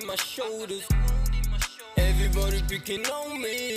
in 0.00 0.06
my 0.06 0.16
shoulders. 0.16 0.86
Everybody 1.96 2.62
picking 2.68 3.04
on 3.06 3.40
me. 3.40 3.74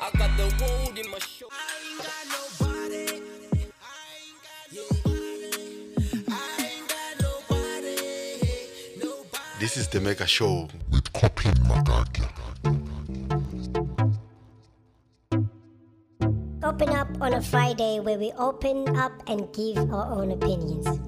I 0.00 0.10
got 0.16 0.30
the 0.36 0.46
world 0.60 0.98
in 0.98 1.10
my 1.10 1.18
shoulders. 1.18 1.58
I 1.58 1.74
ain't 1.82 1.98
got 1.98 2.24
nobody. 2.36 3.20
This 9.60 9.76
is 9.76 9.88
the 9.88 10.00
Mega 10.00 10.26
Show. 10.26 10.68
with 10.90 11.12
Copy 11.12 11.48
Magage. 11.68 12.28
Open 16.62 16.88
up 16.90 17.08
on 17.20 17.34
a 17.34 17.42
Friday 17.42 18.00
where 18.00 18.18
we 18.18 18.32
open 18.32 18.96
up 18.96 19.12
and 19.26 19.52
give 19.52 19.78
our 19.92 20.06
own 20.12 20.32
opinions. 20.32 21.03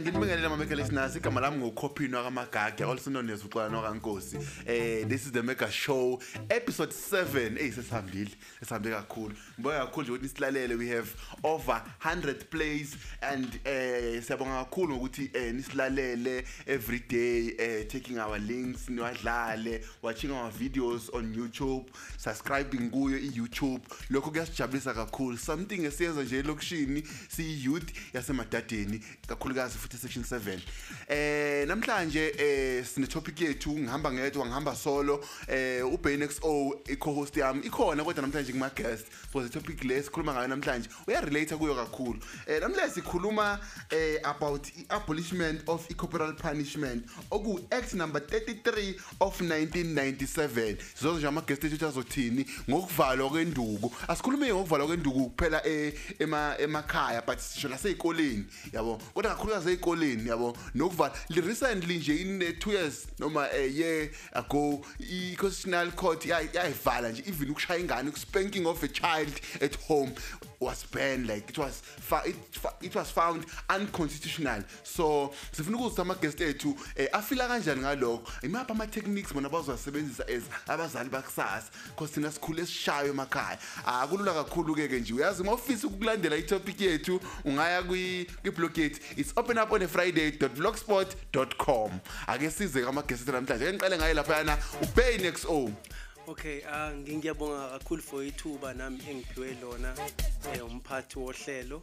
Nginibingelela 0.00 0.48
mama 0.50 0.64
Mega 0.64 0.76
listeners 0.76 1.16
igama 1.16 1.40
lami 1.40 1.56
nguKhophino 1.56 2.22
kaMagage 2.22 2.84
also 2.84 3.10
known 3.10 3.30
as 3.30 3.42
uXolani 3.42 3.80
kaNkosi. 3.82 4.36
Eh 4.66 5.04
this 5.08 5.24
is 5.24 5.32
the 5.32 5.42
Mega 5.42 5.70
Show 5.70 6.20
episode 6.50 6.92
7. 6.92 7.56
Hey 7.56 7.70
sesihambile. 7.70 8.30
Sesihambe 8.60 8.90
kakhulu. 8.90 9.34
Ngibonga 9.58 9.86
kakhulu 9.86 10.02
nje 10.02 10.12
ukuthi 10.12 10.22
nisilalele 10.22 10.74
we 10.74 10.88
have 10.88 11.08
over 11.42 11.82
100 12.04 12.44
plays 12.50 12.96
and 13.22 13.60
eh 13.64 14.22
siyabonga 14.22 14.64
kakhulu 14.64 14.96
ngokuthi 14.96 15.30
eh 15.34 15.54
nisilalele 15.54 16.44
every 16.66 17.00
day 17.08 17.54
eh 17.58 17.86
taking 17.86 18.18
our 18.18 18.38
links 18.38 18.88
niwadlale 18.88 19.84
watching 20.02 20.30
our 20.30 20.50
videos 20.50 21.10
on 21.12 21.34
YouTube 21.34 21.90
subscribing 22.18 22.90
kuyo 22.90 23.18
iYouTube 23.18 23.84
lokho 24.10 24.30
kuyasijabulisa 24.30 24.94
kakhulu 24.94 25.38
something 25.38 25.84
esiyenza 25.84 26.22
nje 26.22 26.38
elokushini 26.38 27.02
siyi 27.28 27.64
youth 27.64 28.14
yasemadadeni 28.14 29.00
kakhulukazi 29.26 29.78
futhi 29.86 29.98
section 29.98 30.24
7 30.24 30.58
eh 31.08 31.66
namhlanje 31.68 32.34
eh 32.38 32.84
sine 32.84 33.06
topic 33.06 33.40
yethu 33.40 33.78
ngihamba 33.78 34.12
ngedwa 34.12 34.46
ngihamba 34.46 34.74
solo. 34.74 35.24
Eh 35.48 35.86
uBNXO 35.92 36.80
i-co-host 36.88 37.36
yami 37.36 37.66
ikhona 37.66 38.04
kodwa 38.04 38.22
namhlanje 38.22 38.52
kuma 38.52 38.70
guest 38.70 39.06
for 39.32 39.42
the 39.42 39.48
topic 39.48 39.84
le 39.84 40.02
sikhuluma 40.02 40.32
ngayo 40.32 40.48
namhlanje. 40.48 40.88
Uya 41.06 41.20
relate 41.20 41.56
kuyo 41.56 41.74
kakhulu. 41.74 42.18
Eh 42.46 42.60
namhlanje 42.60 42.94
sikhuluma 42.94 43.60
eh 43.90 44.18
about 44.24 44.66
i-abolishment 44.76 45.68
of 45.68 45.90
i-corporal 45.90 46.34
punishment 46.34 47.04
oku 47.30 47.60
act 47.70 47.94
number 47.94 48.20
33 48.20 48.94
of 49.20 49.40
1997 49.40 50.76
sizoze 50.94 51.18
nje 51.18 51.26
ama 51.26 51.40
guest 51.40 51.64
ethu 51.64 51.86
azothini? 51.86 52.46
Ngokuvalwa 52.70 53.30
kwenduku. 53.30 53.94
Asikhulume 54.08 54.52
ngokuvalwa 54.52 54.86
kwenduku 54.86 55.30
kuphela 55.30 55.66
eh, 55.66 55.94
ema 56.18 56.54
emakhaya 56.58 57.22
but 57.22 57.38
sisho 57.38 57.68
lasezikoleni 57.68 58.44
yabo? 58.72 59.00
Kodwa 59.14 59.30
kakhulukazi 59.30 59.75
ezikoleni 59.76 60.28
yabo? 60.28 60.56
Nokuvala 60.74 61.14
li 61.28 61.40
recently 61.40 61.98
nje 61.98 62.16
in 62.20 62.38
2 62.38 62.72
years 62.72 63.06
noma 63.18 63.48
a 63.52 63.66
year 63.66 64.08
ago 64.32 64.82
i 65.00 65.36
constitutional 65.36 65.92
court 65.92 66.24
yay- 66.26 66.48
yayivala 66.54 67.08
nje 67.12 67.22
even 67.28 67.50
ukushaya 67.50 67.80
ingane 67.80 68.12
spanking 68.16 68.66
of 68.66 68.82
a 68.82 68.88
child 68.88 69.32
at 69.60 69.76
home. 69.88 70.12
Was 70.60 70.84
banned 70.92 71.26
like 71.28 71.50
it 71.50 71.58
was 71.58 71.82
fa- 72.00 72.22
it, 72.26 72.36
fa- 72.52 72.74
it 72.80 72.94
was 72.94 73.10
found 73.10 73.44
unconstitutional. 73.68 74.62
So 74.84 75.34
sifuna 75.52 75.76
ukuzisa 75.76 76.02
ama 76.02 76.14
guest 76.14 76.40
ethu 76.40 76.76
eh, 76.96 77.08
afila 77.12 77.48
kanjani 77.48 77.80
ngalokho? 77.80 78.32
Imapha 78.42 78.70
ama 78.72 78.86
techniques 78.86 79.32
bona 79.34 79.48
bazowasebenzisa 79.48 80.24
as 80.28 80.42
abazali 80.68 81.10
bakusasa? 81.10 81.70
Because 81.88 82.12
thina 82.14 82.30
sikhule 82.32 82.62
esishayo 82.62 83.10
emakhaya. 83.12 83.58
Akulula 83.86 84.32
kakhulu 84.34 84.74
ke 84.74 84.88
ke 84.88 85.00
nje. 85.00 85.14
Uyazi 85.14 85.42
uma 85.42 85.52
ufisa 85.52 85.86
ukulandela 85.86 86.36
itopic 86.36 86.80
yethu 86.80 87.20
ungaya 87.44 87.82
kwi 87.82 88.26
blog 88.54 88.78
yethu. 88.78 89.00
It's 89.16 89.32
open 89.36 89.58
up 89.58 89.72
on 89.72 89.82
a 89.82 89.88
friday.vlogspot.com 89.88 91.90
ake 92.28 92.50
size 92.50 92.86
ama 92.88 93.02
guest 93.02 93.22
ethu 93.22 93.32
namhlanje. 93.32 93.64
Ake 93.68 93.72
ngiqale 93.72 93.96
ngaye 93.98 94.14
lapha 94.14 94.36
yana 94.36 94.58
uBNXO 94.82 95.70
Okay, 96.28 96.62
ah 96.68 96.92
ngi- 96.92 97.16
ngiyabonga 97.16 97.68
kakhulu 97.78 98.02
for 98.02 98.24
ithuba 98.24 98.74
nami 98.74 98.98
engiphiwe 99.10 99.56
lona 99.62 99.94
eh 100.54 100.64
umphathi 100.66 101.18
wohlelo. 101.18 101.82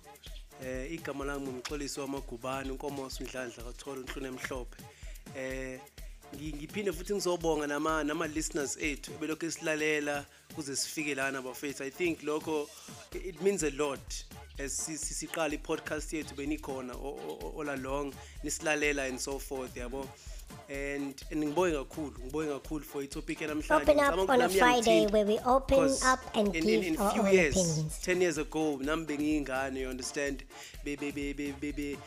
Eh 0.64 0.92
igama 0.94 1.26
lami 1.26 1.48
ngumxolisi 1.48 2.00
wamagubane 2.00 2.72
uNkomosi 2.72 3.24
Ndlandla 3.24 3.64
kathola 3.64 4.00
unhlune 4.02 4.28
emhlophe. 4.28 4.78
Eh 5.38 5.80
ngi- 6.36 6.54
ngiphinde 6.56 6.92
futhi 6.92 7.14
ngizobonga 7.14 7.68
nama 7.68 8.04
nama 8.04 8.28
listeners 8.28 8.78
ethu 8.78 9.12
belokho 9.20 9.46
esilalela 9.46 10.26
kuze 10.56 10.76
sifike 10.76 11.16
lana 11.16 11.42
bafethu. 11.42 11.84
I 11.84 11.90
think 11.92 12.24
lokho 12.24 12.68
it 13.14 13.42
means 13.42 13.64
a 13.64 13.70
lot. 13.72 14.26
as 14.60 14.72
si- 14.86 14.98
si- 14.98 15.14
siqala 15.16 15.54
i-podcast 15.56 16.14
yethu 16.14 16.36
benikhona 16.36 16.94
all 16.94 17.70
along 17.70 18.14
nisilalela 18.44 19.08
and 19.08 19.20
so 19.20 19.40
forth 19.40 19.76
yabo 19.76 20.08
and 20.70 21.14
and 21.32 21.44
ngibonge 21.44 21.74
kakhulu 21.78 22.14
ngibonge 22.26 22.50
kakhulu 22.60 22.84
for 22.86 23.04
itopic 23.04 23.42
yanamhlanje 23.42 23.82
Open 23.84 24.00
up 24.00 24.14
Ngicabanga 24.14 24.30
on 24.34 24.42
a 24.42 24.48
ukuthi 24.48 24.48
nami 24.48 24.60
Friday 24.60 25.00
iyangithinta, 25.06 25.12
where 25.14 25.26
we 25.26 25.40
open 25.46 25.78
'cause 25.80 26.04
up 26.06 26.20
and 26.36 26.56
in, 26.56 26.64
give 26.64 26.84
in, 26.88 26.94
in 26.94 27.00
our 27.02 27.12
few 27.14 27.22
own 27.22 27.34
years 27.34 27.56
opinions. 27.56 28.00
10 28.06 28.22
years 28.22 28.38
ago 28.38 28.80
nami 28.82 29.06
bengiyingane 29.06 29.80
you 29.80 29.90
understand 29.90 30.44
be 30.84 30.96
be 30.96 31.12
be 31.12 31.34
be 31.34 31.52
be, 31.52 31.72
be 31.72 31.98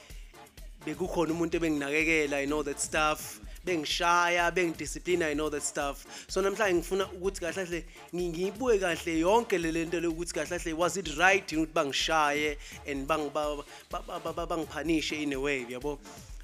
bekukhona 0.87 1.33
umuntu 1.33 1.57
ebenginakekela 1.57 2.37
i 2.43 2.47
know 2.47 2.63
that 2.63 2.79
stuff 2.81 3.41
bengishaya 3.65 4.51
bengidiscipline 4.55 5.23
i 5.25 5.35
know 5.35 5.51
that 5.51 5.63
stuff 5.63 6.07
so 6.29 6.41
namhlanje 6.43 6.75
ngifuna 6.75 7.07
ukuthi 7.13 7.41
kahle 7.41 7.55
kahle 7.55 7.85
ngi- 8.15 8.29
ngiyibuke 8.31 8.79
kahle 8.79 9.19
yonke 9.19 9.59
le 9.59 9.73
lento 9.73 10.01
le 10.01 10.07
ukuthi 10.09 10.33
kahle 10.35 10.49
kahle 10.59 10.73
was 10.73 10.97
it 10.97 11.09
right 11.19 11.53
yini 11.53 11.65
ukuthi 11.65 11.75
bangishaye 11.75 12.57
and 12.87 13.07
bang 13.09 13.29
ba- 13.35 13.57
ba- 13.91 14.03
ba- 14.07 14.21
ba- 14.25 14.33
ba- 14.33 14.47
bangiphanishe 14.47 15.21
in 15.23 15.33
a 15.33 15.41
way 15.41 15.67
yabo 15.69 15.99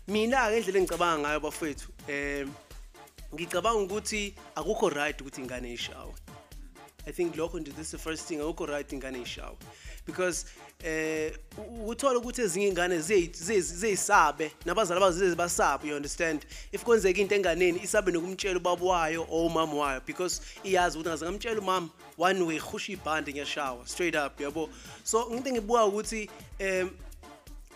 mina 0.09 0.51
ke 0.51 0.57
indlela 0.59 0.79
engicabanga 0.83 1.19
ngayo 1.29 1.41
bafethu 1.41 1.92
em 2.09 2.53
ngicabanga 3.35 3.81
ukuthi 3.83 4.35
akukho 4.55 4.89
right 4.91 5.21
ukuthi 5.21 5.41
ingane 5.41 5.73
ishawe. 5.73 6.13
I 7.07 7.13
think 7.13 7.35
lokho 7.37 7.59
nje 7.61 7.73
this 7.73 7.87
is 7.87 7.91
the 7.93 7.99
first 7.99 8.27
thing 8.29 8.37
akukho 8.41 8.67
right 8.69 8.89
ingane 8.93 9.23
ishawe. 9.23 9.57
Because 10.07 10.47
eh 10.85 11.33
u- 11.59 11.89
uthola 11.89 12.19
ukuthi 12.19 12.43
ezinye 12.43 12.69
ingane 12.69 12.99
ziyi- 12.99 13.31
ziyi- 13.31 13.61
ziyisabe 13.61 14.53
nabazali 14.65 15.01
bazo 15.01 15.19
zize 15.19 15.35
basabe 15.37 15.89
you 15.89 15.97
understand? 15.97 16.47
If 16.73 16.83
kwenzeka 16.85 17.21
into 17.21 17.35
enganeni 17.35 17.81
isabe 17.83 18.13
nokumtshela 18.13 18.57
ubaba 18.57 18.85
wayo 18.87 19.27
or 19.31 19.47
umama 19.51 19.75
wayo 19.75 20.01
because 20.07 20.41
iyazi 20.65 20.99
ukuthi 20.99 21.09
ngaze 21.09 21.25
ngamtshela 21.27 21.61
umama 21.61 21.89
one 22.19 22.43
way 22.43 22.59
khusha 22.59 22.93
ibhande 22.93 23.33
ngiyashawa 23.33 23.87
straight 23.87 24.17
up 24.17 24.41
yabo? 24.41 24.69
So 25.05 25.31
into 25.31 25.49
engibuka 25.51 25.85
ukuthi 25.87 26.31
em 26.59 26.91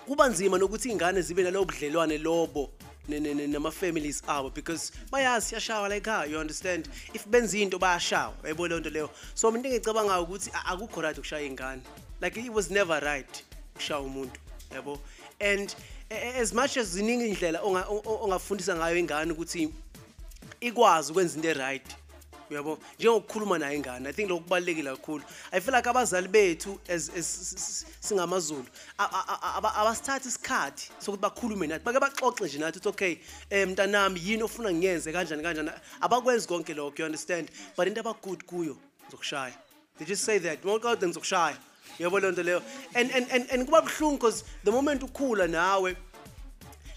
kuba 0.06 0.28
nzima 0.28 0.59
nokuthi 0.59 0.91
ingane 0.91 1.22
zibe 1.22 1.42
nalobo 1.42 1.72
budlelwane 1.72 2.19
lobo 2.19 2.70
ne- 2.70 2.70
ne- 2.70 2.70
ne- 2.70 2.85
nama-families 3.08 4.22
abo 4.26 4.50
because 4.54 4.92
bayazi 5.10 5.54
siyashawa 5.54 5.88
la 5.88 5.96
ekhaya 5.96 6.30
you 6.30 6.38
understand? 6.38 6.88
If 7.14 7.26
benza 7.26 7.58
into 7.58 7.78
bayashawa. 7.78 8.34
Yayibona 8.44 8.68
leyo 8.68 8.80
nto 8.80 8.90
leyo. 8.90 9.10
So 9.34 9.50
mina 9.50 9.68
into 9.68 9.68
engicabangayo 9.68 10.22
ukuthi 10.24 10.50
akukho 10.50 11.02
right 11.02 11.18
ukushaya 11.18 11.46
ingane. 11.46 11.82
Like 12.20 12.36
it 12.36 12.52
was 12.52 12.70
never 12.70 13.00
right 13.00 13.42
ukushaya 13.74 14.00
umuntu 14.00 14.38
yabo? 14.74 14.98
And 15.40 15.74
as 16.10 16.54
much 16.54 16.76
as 16.76 16.96
ziningi 16.96 17.28
indlela 17.28 17.60
ongafundisa 17.62 18.76
ngayo 18.76 18.98
ingane 18.98 19.32
ukuthi 19.32 19.72
ikwazi 20.60 21.12
ukwenza 21.12 21.36
into 21.36 21.48
e-right 21.48 21.96
uyabo 22.50 22.78
njengokukhuluma 22.98 23.58
nayo 23.58 23.74
ingane 23.76 24.08
i 24.08 24.12
think 24.12 24.30
lokho 24.30 24.42
kubalulekile 24.44 24.90
kakhulu. 24.90 25.24
I 25.52 25.60
feel 25.60 25.74
like 25.74 25.88
abazali 25.88 26.28
bethu 26.28 26.78
as, 26.88 27.08
as 27.10 27.16
s- 27.18 27.54
s- 27.56 27.86
singamazulu 28.00 28.66
a- 28.98 29.04
a- 29.04 29.38
a- 29.42 29.54
aba- 29.56 29.74
abasithathi 29.74 30.28
isikhathi 30.28 30.90
sokuthi 30.98 31.22
bakhulume 31.22 31.66
nathi. 31.66 31.84
Bake 31.84 32.00
baxoxe 32.00 32.44
nje 32.44 32.58
nathi 32.58 32.78
ukuthi 32.78 32.88
okay 32.88 33.16
um 33.64 33.70
mntanami 33.70 34.20
yini 34.24 34.42
ofuna 34.42 34.72
ngiyenze 34.72 35.12
kanjani 35.12 35.42
kanjani? 35.42 35.71
Abakwenzi 36.00 36.47
konke 36.48 36.74
lokho 36.74 36.98
you 36.98 37.04
understand? 37.06 37.50
But 37.76 37.88
into 37.88 38.00
abagood 38.00 38.44
kuyo 38.44 38.76
ngizokushaya 39.06 39.54
they 39.98 40.04
just 40.06 40.24
say 40.24 40.38
that 40.38 40.62
mawukade 40.65 41.06
ngizokushaya 41.06 41.56
yabo 41.98 42.21
leyo 42.21 42.32
nto 42.32 42.42
leyo. 42.42 42.62
And, 42.94 43.10
and, 43.10 43.26
and, 43.30 43.50
and 43.50 43.65
kuba 43.66 43.82
buhlungu 43.82 44.18
because 44.18 44.44
the 44.65 44.71
moment 44.71 45.03
ukhula 45.03 45.47
nawe 45.48 45.97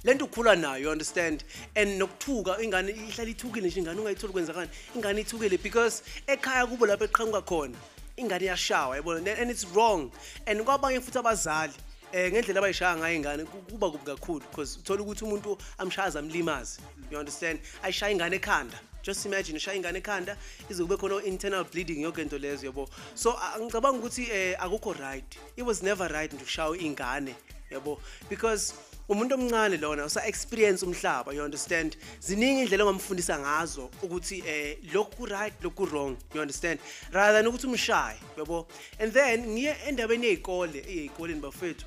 lento 0.04 0.26
ukhula 0.26 0.56
nayo 0.56 0.82
you 0.82 0.90
understand? 0.92 1.44
And 1.76 2.00
nokuthuka 2.02 2.62
ingane 2.64 2.92
ihlala 2.92 3.30
ithukile 3.30 3.68
nje 3.68 3.80
ingane 3.80 4.00
ungayitholi 4.02 4.34
kwenzakani 4.34 4.70
ingane 4.96 5.22
ithukile 5.22 5.58
because 5.62 6.04
ekhaya 6.28 6.68
kubo 6.68 6.86
lapho 6.86 7.06
eqhamuka 7.06 7.42
khona 7.42 7.76
ingane 8.18 8.46
iyashawa 8.46 8.96
yabona 8.98 9.40
and 9.40 9.52
it's 9.52 9.66
wrong. 9.74 10.12
And 10.48 10.62
kwabanye 10.62 11.00
futhi 11.02 11.20
abazali 11.20 11.74
eh 12.14 12.32
ngendlela 12.32 12.60
abayishaya 12.60 12.98
ngayo 12.98 13.16
ingane 13.16 13.46
ku- 13.46 13.62
kuba 13.72 13.92
kubi 13.92 14.06
kakhulu 14.06 14.42
because 14.50 14.78
uthola 14.80 15.02
ukuthi 15.02 15.24
umuntu 15.26 15.58
amshaza 15.78 16.20
amlimaze 16.20 16.80
you 17.12 17.18
understand? 17.20 17.60
Ayishaya 17.84 18.12
ingane 18.14 18.36
ekhanda. 18.40 18.80
Just 19.04 19.26
imagine 19.26 19.58
ushaya 19.58 19.78
ingane 19.78 19.98
ekhanda 20.02 20.36
ize 20.70 20.84
kube 20.84 20.98
khona 20.98 21.24
internal 21.24 21.64
bleeding 21.64 22.02
yonke 22.04 22.22
into 22.22 22.38
lezo 22.40 22.66
yabo? 22.72 22.90
So 23.16 23.32
a- 23.32 23.60
ngicabanga 23.60 24.00
ukuthi 24.00 24.28
eh 24.32 24.56
akukho 24.60 24.94
right. 25.00 25.38
It 25.58 25.64
was 25.64 25.84
never 25.84 26.08
right 26.08 26.32
nje 26.34 26.42
ukushaya 26.44 26.78
ingane 26.82 27.36
yabo? 27.72 28.00
Because 28.30 28.74
umuntu 29.10 29.36
omncane 29.36 29.78
lona 29.78 30.06
usa 30.06 30.26
experience 30.28 30.86
umhlaba 30.86 31.34
you 31.34 31.44
understand? 31.44 31.98
Ziningi 32.22 32.62
indlela 32.62 32.84
ongamfundisa 32.84 33.40
ngazo 33.40 33.90
ukuthi 34.04 34.44
eh 34.48 34.78
lokhu 34.94 35.26
right 35.26 35.54
lokhu 35.64 35.86
wrong 35.86 36.18
you 36.34 36.42
understand? 36.42 36.80
Rather 37.12 37.34
than 37.34 37.52
ukuthi 37.52 37.68
umshaye 37.68 38.18
yabo? 38.38 38.68
And 39.00 39.12
then 39.12 39.48
ngiye 39.48 39.76
endabeni 39.88 40.28
yezikole 40.28 40.80
ezikoleni 40.88 41.42
bafethu. 41.42 41.86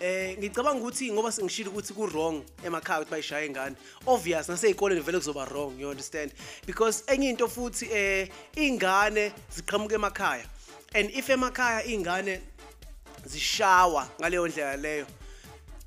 Eh 0.00 0.38
ngicabanga 0.38 0.80
ukuthi 0.80 1.12
ngoba 1.12 1.32
sengishilo 1.32 1.70
ukuthi 1.70 1.94
ku 1.94 2.06
wrong 2.06 2.42
emakhaya 2.64 3.00
ukuthi 3.00 3.10
bayishaya 3.10 3.46
ingane 3.46 3.76
obvious 4.06 4.48
naseyikole 4.48 5.00
vele 5.00 5.18
kuzoba 5.18 5.44
wrong 5.44 5.78
you 5.78 5.90
understand? 5.90 6.32
Because 6.66 7.04
enye 7.06 7.28
into 7.28 7.46
futhi 7.48 7.92
eh 7.92 8.28
ingane 8.56 9.32
ziqhamuka 9.54 9.94
emakhaya. 9.94 10.44
And 10.94 11.10
if 11.10 11.28
emakhaya 11.28 11.84
ingane 11.84 12.40
zishawa 13.26 14.08
ngaleyo 14.18 14.48
ndlela 14.48 14.76
leyo 14.76 15.06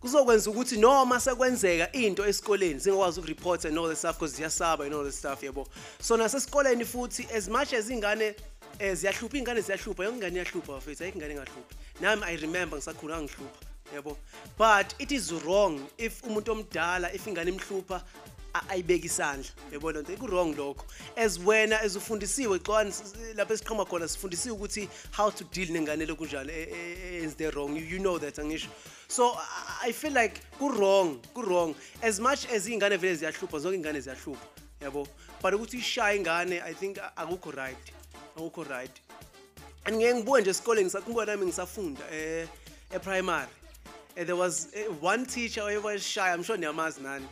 kuzokwenza 0.01 0.49
ukuthi 0.49 0.77
noma 0.77 1.19
sekwenzeka 1.19 1.91
into 1.91 2.25
esikoleni 2.27 2.79
zingakwazi 2.79 3.19
ukureport 3.19 3.65
and 3.65 3.77
all 3.77 3.87
that 3.87 3.97
stuff 3.97 4.15
because 4.15 4.35
ziyasaba 4.35 4.85
and 4.85 4.93
all 4.93 5.03
that 5.03 5.13
stuff 5.13 5.43
yabo 5.43 5.67
so 6.01 6.17
nasesikoleni 6.17 6.85
futhi 6.85 7.27
as 7.35 7.47
much 7.49 7.73
as 7.73 7.89
ingane 7.89 8.35
eh, 8.79 8.95
ziyahlupha 8.95 9.37
ingane 9.37 9.61
ziyahlupha 9.61 10.03
yonke 10.03 10.17
ingane 10.17 10.35
iyahlupha 10.35 10.71
bafethu 10.73 11.03
ayikho 11.03 11.17
ingane 11.17 11.33
engahluphi 11.33 11.75
nami 12.01 12.21
i 12.25 12.37
remember 12.37 12.77
ngisakhula 12.79 13.21
ngihlupha 13.21 13.65
yabo 13.95 14.17
but 14.57 14.93
it 15.01 15.11
is 15.11 15.31
wrong 15.31 15.79
if 15.97 16.23
umuntu 16.23 16.51
omdala 16.51 17.13
if 17.13 17.27
ingane 17.27 17.51
imhlupha 17.51 17.95
a- 17.95 18.36
ayibeka 18.69 19.05
isandla. 19.05 19.49
Yabona 19.71 20.01
nto 20.01 20.17
ku-wrong 20.17 20.55
lokho. 20.55 20.85
As 21.15 21.37
wena 21.39 21.79
as 21.81 21.95
ufundisiwe 21.95 22.59
xwani 22.59 22.89
s- 22.89 23.01
s- 23.01 23.35
lapho 23.35 23.53
esiqhama 23.53 23.85
khona 23.85 24.07
sifundisiwe 24.07 24.55
ukuthi 24.55 24.89
how 25.11 25.29
to 25.31 25.43
deal 25.45 25.67
nengane 25.69 26.05
lokunjani 26.05 26.51
e- 26.51 26.69
e- 26.71 27.19
eyenzile 27.21 27.51
wrong? 27.53 27.75
You, 27.75 27.83
you 27.85 27.99
know 27.99 28.17
that 28.19 28.35
angisho. 28.39 28.67
So 29.07 29.33
I- 29.35 29.89
i 29.89 29.91
feel 29.91 30.13
like 30.13 30.41
ku-wrong 30.59 31.19
ku-wrong. 31.33 31.75
As 32.01 32.19
much 32.19 32.45
as 32.51 32.67
iy'ngane 32.67 32.97
vele 32.97 33.15
ziyahlupha 33.15 33.59
zonke 33.59 33.77
iy'ngane 33.77 34.01
ziyahlupha 34.01 34.45
yabo? 34.81 35.07
But 35.41 35.53
ukuthi 35.53 35.77
ishaye 35.77 36.17
ingane 36.17 36.61
i 36.63 36.73
think 36.73 36.97
a- 36.97 37.11
akukho 37.17 37.51
right 37.55 37.77
akukho 38.35 38.63
right. 38.69 38.99
And 39.85 39.95
ngeke 39.95 40.15
ngibuke 40.15 40.41
nje 40.41 40.49
esikoleni 40.49 40.85
ngisakhumbula 40.89 41.25
nami 41.25 41.45
ngisafunda 41.45 42.01
eh 42.11 42.47
e-primary. 42.93 43.47
Eh, 44.17 44.23
there 44.25 44.35
was 44.35 44.67
eh, 44.73 44.87
one 45.01 45.25
teacher 45.25 45.61
owayeshaya 45.61 46.33
i'm 46.33 46.43
sure 46.43 46.57
niyamazi 46.57 47.01
nani. 47.01 47.25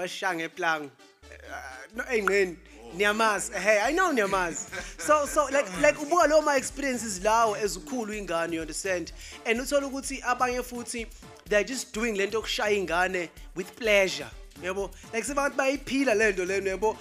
Washaya 0.00 0.34
ngeplango 0.34 0.90
Eh, 1.30 2.16
ey'nqeni 2.16 2.56
niyamazi. 2.96 3.52
Hey 3.52 3.78
i 3.80 3.92
know 3.92 4.12
niyamazi. 4.12 4.66
So 4.98 5.26
so 5.26 5.46
like 5.46 5.68
like 5.80 5.98
ubuka 5.98 6.26
leyo 6.26 6.44
ma 6.44 6.56
experiences 6.56 7.20
lawo 7.20 7.56
ezikhulu 7.56 8.14
ingane 8.14 8.52
you 8.54 8.60
understand? 8.60 9.12
And 9.46 9.60
uthola 9.60 9.86
ukuthi 9.86 10.22
abanye 10.22 10.62
futhi 10.62 11.06
they're 11.48 11.64
just 11.64 11.92
doing 11.92 12.16
lento 12.16 12.38
yokushaya 12.38 12.76
ingane 12.76 13.28
with 13.54 13.76
pleasure 13.76 14.30
yabo 14.62 14.90
like 15.12 15.24
sebantu 15.24 15.56
bayiphila 15.56 16.14
le 16.14 16.32
nto 16.32 16.44
leno 16.44 16.70
yabo 16.70 16.96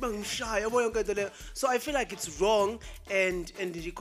bangimshaya 0.00 0.62
yabo 0.66 0.82
yonke 0.82 1.00
into 1.00 1.14
leyo 1.14 1.30
so 1.54 1.68
i 1.68 1.78
feel 1.78 1.94
like 1.94 2.12
it's 2.12 2.40
wrong 2.40 2.78
and 3.10 3.52
and 3.60 3.74
nje 3.74 3.92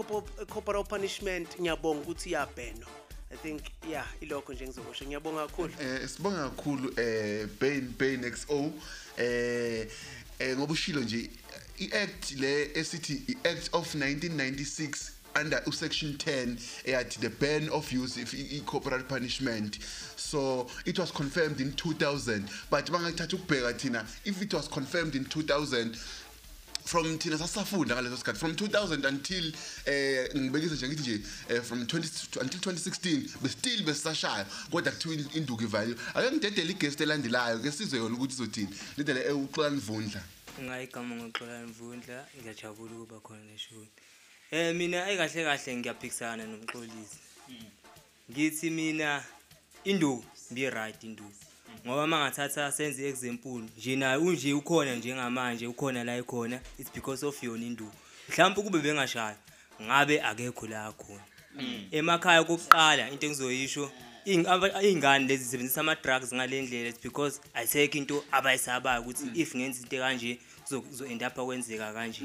corporal 0.47 0.83
punishment 0.83 1.59
ngiyabonga 1.59 2.01
ukuthi 2.01 2.29
iyabhenwa 2.29 3.00
i 3.33 3.37
think 3.37 3.61
yeah 3.89 4.07
ilokho 4.21 4.53
nje 4.53 4.65
ngizokusho 4.67 5.05
ngiyabonga 5.05 5.47
kakhulu. 5.47 5.73
Eh 5.81 6.09
sibonga 6.09 6.49
kakhulu 6.49 6.99
eh 6.99 7.47
Bain 7.59 7.93
Bain 7.99 8.23
XO 8.31 8.71
eh 9.17 9.87
eh 10.39 10.57
ngoba 10.57 10.73
ushilo 10.73 11.01
nje 11.01 11.29
i-act 11.79 12.31
le 12.31 12.71
esithi 12.79 13.21
i-act 13.27 13.69
of 13.73 13.95
1996 13.95 15.11
under 15.41 15.63
section 15.73 16.13
10 16.17 16.57
eyathi 16.85 17.19
the 17.19 17.29
ban 17.29 17.69
of 17.69 17.93
use 17.93 18.17
if 18.21 18.33
i- 18.33 18.57
i- 18.57 18.61
corporal 18.65 19.03
punishment. 19.03 19.79
So 20.17 20.67
it 20.85 20.99
was 20.99 21.11
confirmed 21.11 21.61
in 21.61 21.71
2000 21.71 22.43
but 22.69 22.91
bangakuthatha 22.91 23.35
ukubheka 23.35 23.73
thina 23.73 24.05
if 24.25 24.41
it 24.41 24.53
was 24.53 24.67
confirmed 24.69 25.15
in 25.15 25.23
2000 25.25 25.95
from 26.85 27.17
thina 27.17 27.37
sasafunda 27.37 27.95
ngaleso 27.95 28.17
sikhathi 28.17 28.39
from 28.39 28.51
2000 28.51 29.05
until 29.07 29.53
eh 29.85 30.29
ngibekise 30.35 30.75
nje 30.75 30.87
ngithi 30.87 31.01
nje 31.01 31.21
eh, 31.49 31.61
from 31.63 31.83
20 31.83 32.41
until 32.41 32.59
2016 32.59 33.29
bestill 33.41 33.83
besashaya 33.83 34.45
kodwa 34.71 34.91
kuthiwa 34.91 35.13
in- 35.15 35.29
induku 35.33 35.63
ivaliwe 35.63 35.97
ake 36.13 36.31
ngidedele 36.31 36.71
igest 36.71 37.01
elandelayo 37.01 37.59
ke 37.59 37.71
sizwe 37.71 37.99
yona 37.99 38.15
ukuthi 38.15 38.33
izothini? 38.33 38.75
Lidele 38.97 39.21
ewuxolani 39.29 39.79
vundla. 39.79 40.23
Ngayigama 40.61 41.15
ngoxolani 41.15 41.67
mvundla 41.67 42.25
ngiyajabula 42.39 42.95
ukuba 42.95 43.19
khona 43.19 43.43
neshoni 43.51 43.87
um 44.51 44.75
mina 44.77 45.05
ayikahle 45.05 45.43
kahle 45.43 45.75
ngiyaphikisana 45.77 46.43
nomxolisi. 46.47 47.17
Ngithi 48.31 48.69
mina 48.69 49.23
induku 49.83 50.25
bi-right 50.51 51.03
induku 51.03 51.33
ngoba 51.85 52.03
uma 52.03 52.19
ngathatha 52.19 52.71
senze 52.71 53.01
i-example 53.03 53.63
nje 53.77 53.95
naye 53.95 54.17
unje 54.17 54.53
ukhona 54.53 54.95
njengamanje 54.95 55.67
ukhona 55.67 56.03
la 56.03 56.17
ikhona 56.17 56.59
it's 56.79 56.91
because 56.93 57.25
of 57.25 57.43
yona 57.43 57.65
induku 57.65 57.91
mhlawumbe 58.29 58.61
kube 58.61 58.79
bengashaya 58.79 59.35
ngabe 59.81 60.21
akekho 60.21 60.67
la 60.67 60.91
khona. 60.91 61.23
Emakhaya 61.91 62.43
kokuqala 62.43 63.09
into 63.11 63.27
engizoyisho 63.27 63.91
iy'ngane 64.25 65.27
lezi 65.27 65.43
zisebenzisa 65.43 65.81
ama-drugs 65.81 66.33
ngale 66.33 66.61
ndlela 66.61 66.89
it's 66.89 67.01
because 67.03 67.41
ayisekho 67.53 67.97
into 67.97 68.23
abayisabayo 68.31 69.01
ukuthi 69.01 69.25
if 69.41 69.55
ngenza 69.55 69.79
into 69.83 69.97
kanje 69.97 70.39
kuzo-end 70.69 71.23
up 71.23 71.33
kwenzeka 71.35 71.93
kanje. 71.93 72.21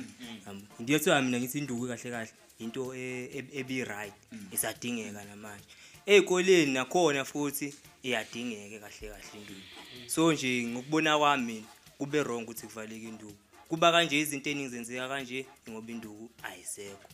Yabo. 0.47 0.61
into 0.79 0.93
yethiwa 0.93 1.23
mina 1.23 1.39
ngithi 1.41 1.59
induku 1.59 1.87
kahle 1.89 2.11
kahle 2.11 2.31
into 2.59 2.95
e- 2.95 3.31
e- 3.35 3.61
ebi-right 3.61 4.13
isadingeka 4.53 5.25
namanje. 5.25 5.65
Ey'koleni 6.07 6.73
nakhona 6.73 7.25
futhi 7.25 7.75
iyadingeka 8.07 8.79
kahle 8.89 9.09
kahle 9.11 9.39
induku 9.41 9.61
so 10.07 10.33
nje 10.33 10.65
ngokubona 10.69 11.19
kwami 11.19 11.53
mina 11.55 11.67
kube 11.99 12.23
wrong 12.23 12.43
ukuthi 12.45 12.67
kuvaleke 12.67 13.09
induku. 13.09 13.37
Kuba 13.69 13.93
kanje 13.93 14.19
izinto 14.21 14.51
eningi 14.51 14.69
zenzeka 14.69 15.09
kanje 15.09 15.47
ngoba 15.71 15.91
induku 15.93 16.31
ayisekho. 16.43 17.09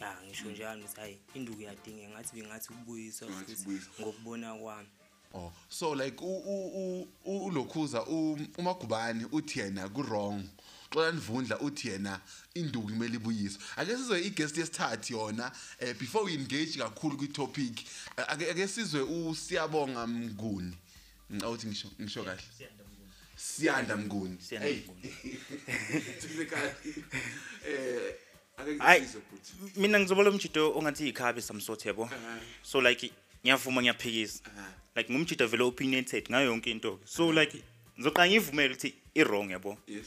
Ya 0.00 0.16
ngisho 0.26 0.50
njalo 0.50 0.78
ngithi 0.80 1.00
hayi 1.00 1.18
induku 1.34 1.60
iyadingeka 1.62 2.10
ngathi 2.10 2.34
bengathi 2.36 2.68
kubuyiswa 2.68 3.28
Ngathi 3.28 3.44
futhi 3.44 3.62
kubuyiswa. 3.62 3.92
ngokubona 4.00 4.54
kwami. 4.54 4.88
Oh 5.34 5.52
so 5.68 5.94
like 5.94 6.16
u- 6.24 6.42
u- 6.46 7.08
u- 7.24 7.44
ulokhuza 7.46 8.02
u- 8.06 8.38
umagubani 8.58 9.24
uthi 9.32 9.58
yena 9.60 9.88
ku 9.88 10.02
wrong 10.02 10.42
xolani 10.90 11.20
vundla 11.20 11.58
uthi 11.60 11.88
yena 11.88 12.20
induku 12.54 12.88
kumele 12.88 13.14
ibuyiswe. 13.16 13.62
Ake 13.76 13.96
sizwe 13.96 14.20
igest 14.26 14.58
yesithathu 14.58 15.12
yona 15.12 15.52
eh, 15.78 15.94
before 15.98 16.24
we 16.24 16.34
engage 16.34 16.78
kakhulu 16.78 17.16
kwi-topic 17.16 17.78
eh, 18.16 18.24
ake 18.28 18.50
ake 18.50 18.68
sizwe 18.68 19.00
usiyabonga 19.00 20.06
mnguni. 20.06 20.76
Ngicawuthi 21.32 21.66
ngisho 21.66 21.88
ngisho 22.00 22.24
kahle. 22.24 22.42
Siyanda 23.36 23.96
mnguni. 23.96 24.36
Siyanda 24.40 24.68
Hey. 24.68 24.76
Mnguni. 24.80 25.12
Technically, 26.20 27.04
eh 27.68 28.14
ake 28.56 28.78
Hayi, 28.78 29.00
ngisize 29.00 29.20
futhi. 29.30 29.80
mina 29.80 30.00
ngizobola 30.00 30.30
umjito 30.30 30.72
ongathi 30.78 31.08
ikhabe 31.08 31.40
samsotho 31.42 31.88
yabo? 31.88 32.10
So 32.62 32.80
like 32.80 33.12
ngiyavuma 33.44 33.82
ngiyaphikisa. 33.82 34.40
Like 34.96 35.12
ngumjito 35.12 35.46
vele 35.46 35.62
opinionated 35.64 36.28
ngayo 36.30 36.46
yonke 36.46 36.70
into. 36.70 36.98
So 37.04 37.32
like 37.32 37.62
ngizoqala 37.98 38.28
ngivumele 38.28 38.74
ukuthi 38.74 38.94
i-wrong 39.14 39.50
yabo? 39.50 39.78
Yes. 39.86 40.06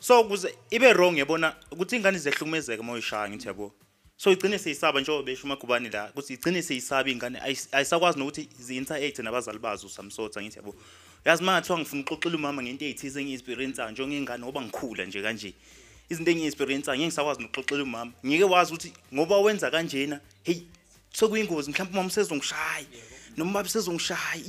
So 0.00 0.20
ukuze 0.20 0.54
ibe 0.70 0.92
wrong 0.92 1.18
yabona 1.18 1.54
ukuthi 1.70 1.96
ingane 1.96 2.18
ziyahlukumezeka 2.18 2.80
uma 2.82 2.92
uyishaya 2.92 3.28
ngithi 3.30 3.48
yabo? 3.48 3.72
So 4.16 4.32
igcine 4.32 4.58
seyisaba 4.58 5.00
njengoba 5.00 5.22
besho 5.24 5.44
umagubane 5.46 5.90
la 5.90 6.10
ukuthi 6.10 6.34
igcine 6.34 6.62
seyisaba 6.62 7.08
iy'ngane 7.10 7.38
ayis- 7.38 7.68
ayisakwazi 7.72 8.18
nokuthi 8.18 8.48
zi-interact 8.58 9.18
nabazali 9.18 9.58
bazo 9.58 9.86
usamsotha 9.86 10.42
ngithi 10.42 10.58
yabo? 10.58 10.74
Yazi 11.24 11.42
uma 11.42 11.52
ngathiwa 11.52 11.78
ngifuna 11.78 12.02
ukuxoxela 12.02 12.36
umama 12.36 12.62
ngento 12.62 12.84
ey'thize 12.84 13.20
engiyi-experiencayo 13.20 13.90
njengengane 13.90 14.42
ngoba 14.44 14.60
ngikhula 14.62 15.04
nje 15.04 15.22
kanje. 15.22 15.54
Izinto 16.10 16.30
engiyi-experiencayo 16.30 16.96
ngeke 16.98 17.06
ngisakwazi 17.06 17.42
nokuxoxela 17.42 17.82
umama. 17.82 18.12
Ngike 18.26 18.44
wazi 18.44 18.72
ukuthi 18.72 18.92
ngoba 19.14 19.38
wenza 19.38 19.70
kanjena 19.70 20.20
heyi 20.44 20.66
sekuyingozi 21.12 21.70
mhlawumbe 21.70 21.94
umama 21.94 22.08
usezongishaya 22.08 22.86
noma 23.36 23.50
ubaba 23.50 23.66
usezongishaya 23.66 24.42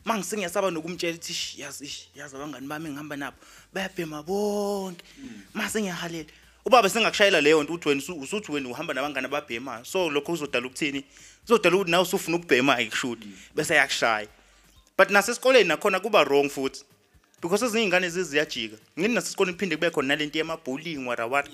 ish 0.00 0.06
ma 0.06 0.16
ngisengiyasaba 0.18 0.70
nokumtshela 0.70 1.14
ukuthi 1.16 1.32
ish 1.32 1.58
yazi 1.58 1.84
ish 1.84 2.08
yazi 2.16 2.36
abangani 2.36 2.66
bami 2.66 2.88
engihamba 2.88 3.16
nabo 3.16 3.36
bayabhema 3.72 4.22
bonke. 4.22 5.02
Ma 5.54 5.68
sengiyahalela 5.68 6.28
ubaba 6.64 6.88
sengakushayela 6.88 7.40
leyo 7.40 7.62
nto 7.62 7.72
uthi 7.74 7.88
wena 7.88 8.00
usu- 8.00 8.20
usuthi 8.20 8.52
wena 8.52 8.68
uhamba 8.68 8.94
nabangani 8.94 9.26
ababhemayo 9.26 9.84
so 9.84 10.10
lokho 10.10 10.32
kuzodala 10.32 10.66
ukuthini? 10.66 11.04
Kuzodala 11.42 11.76
ukuthi 11.76 11.90
nawe 11.90 12.02
usufuna 12.02 12.36
ukubhema-ke 12.36 12.90
kushuti 12.90 13.28
bese 13.54 13.74
yakushaya 13.74 14.28
but 14.98 15.10
nasesikoleni 15.10 15.68
nakhona 15.68 16.00
kuba 16.00 16.24
wrong 16.24 16.48
futhi 16.50 16.84
because 17.40 17.62
ezinye 17.64 17.84
iy'ngane 17.84 18.08
zize 18.10 18.30
ziyajika. 18.30 18.76
Ngithi 18.98 19.14
nasesikoleni 19.14 19.54
kuphinde 19.56 19.76
kube 19.76 19.90
khona 19.90 20.08
nalento 20.08 20.38
yama-bullying 20.38 21.06
warawara 21.06 21.48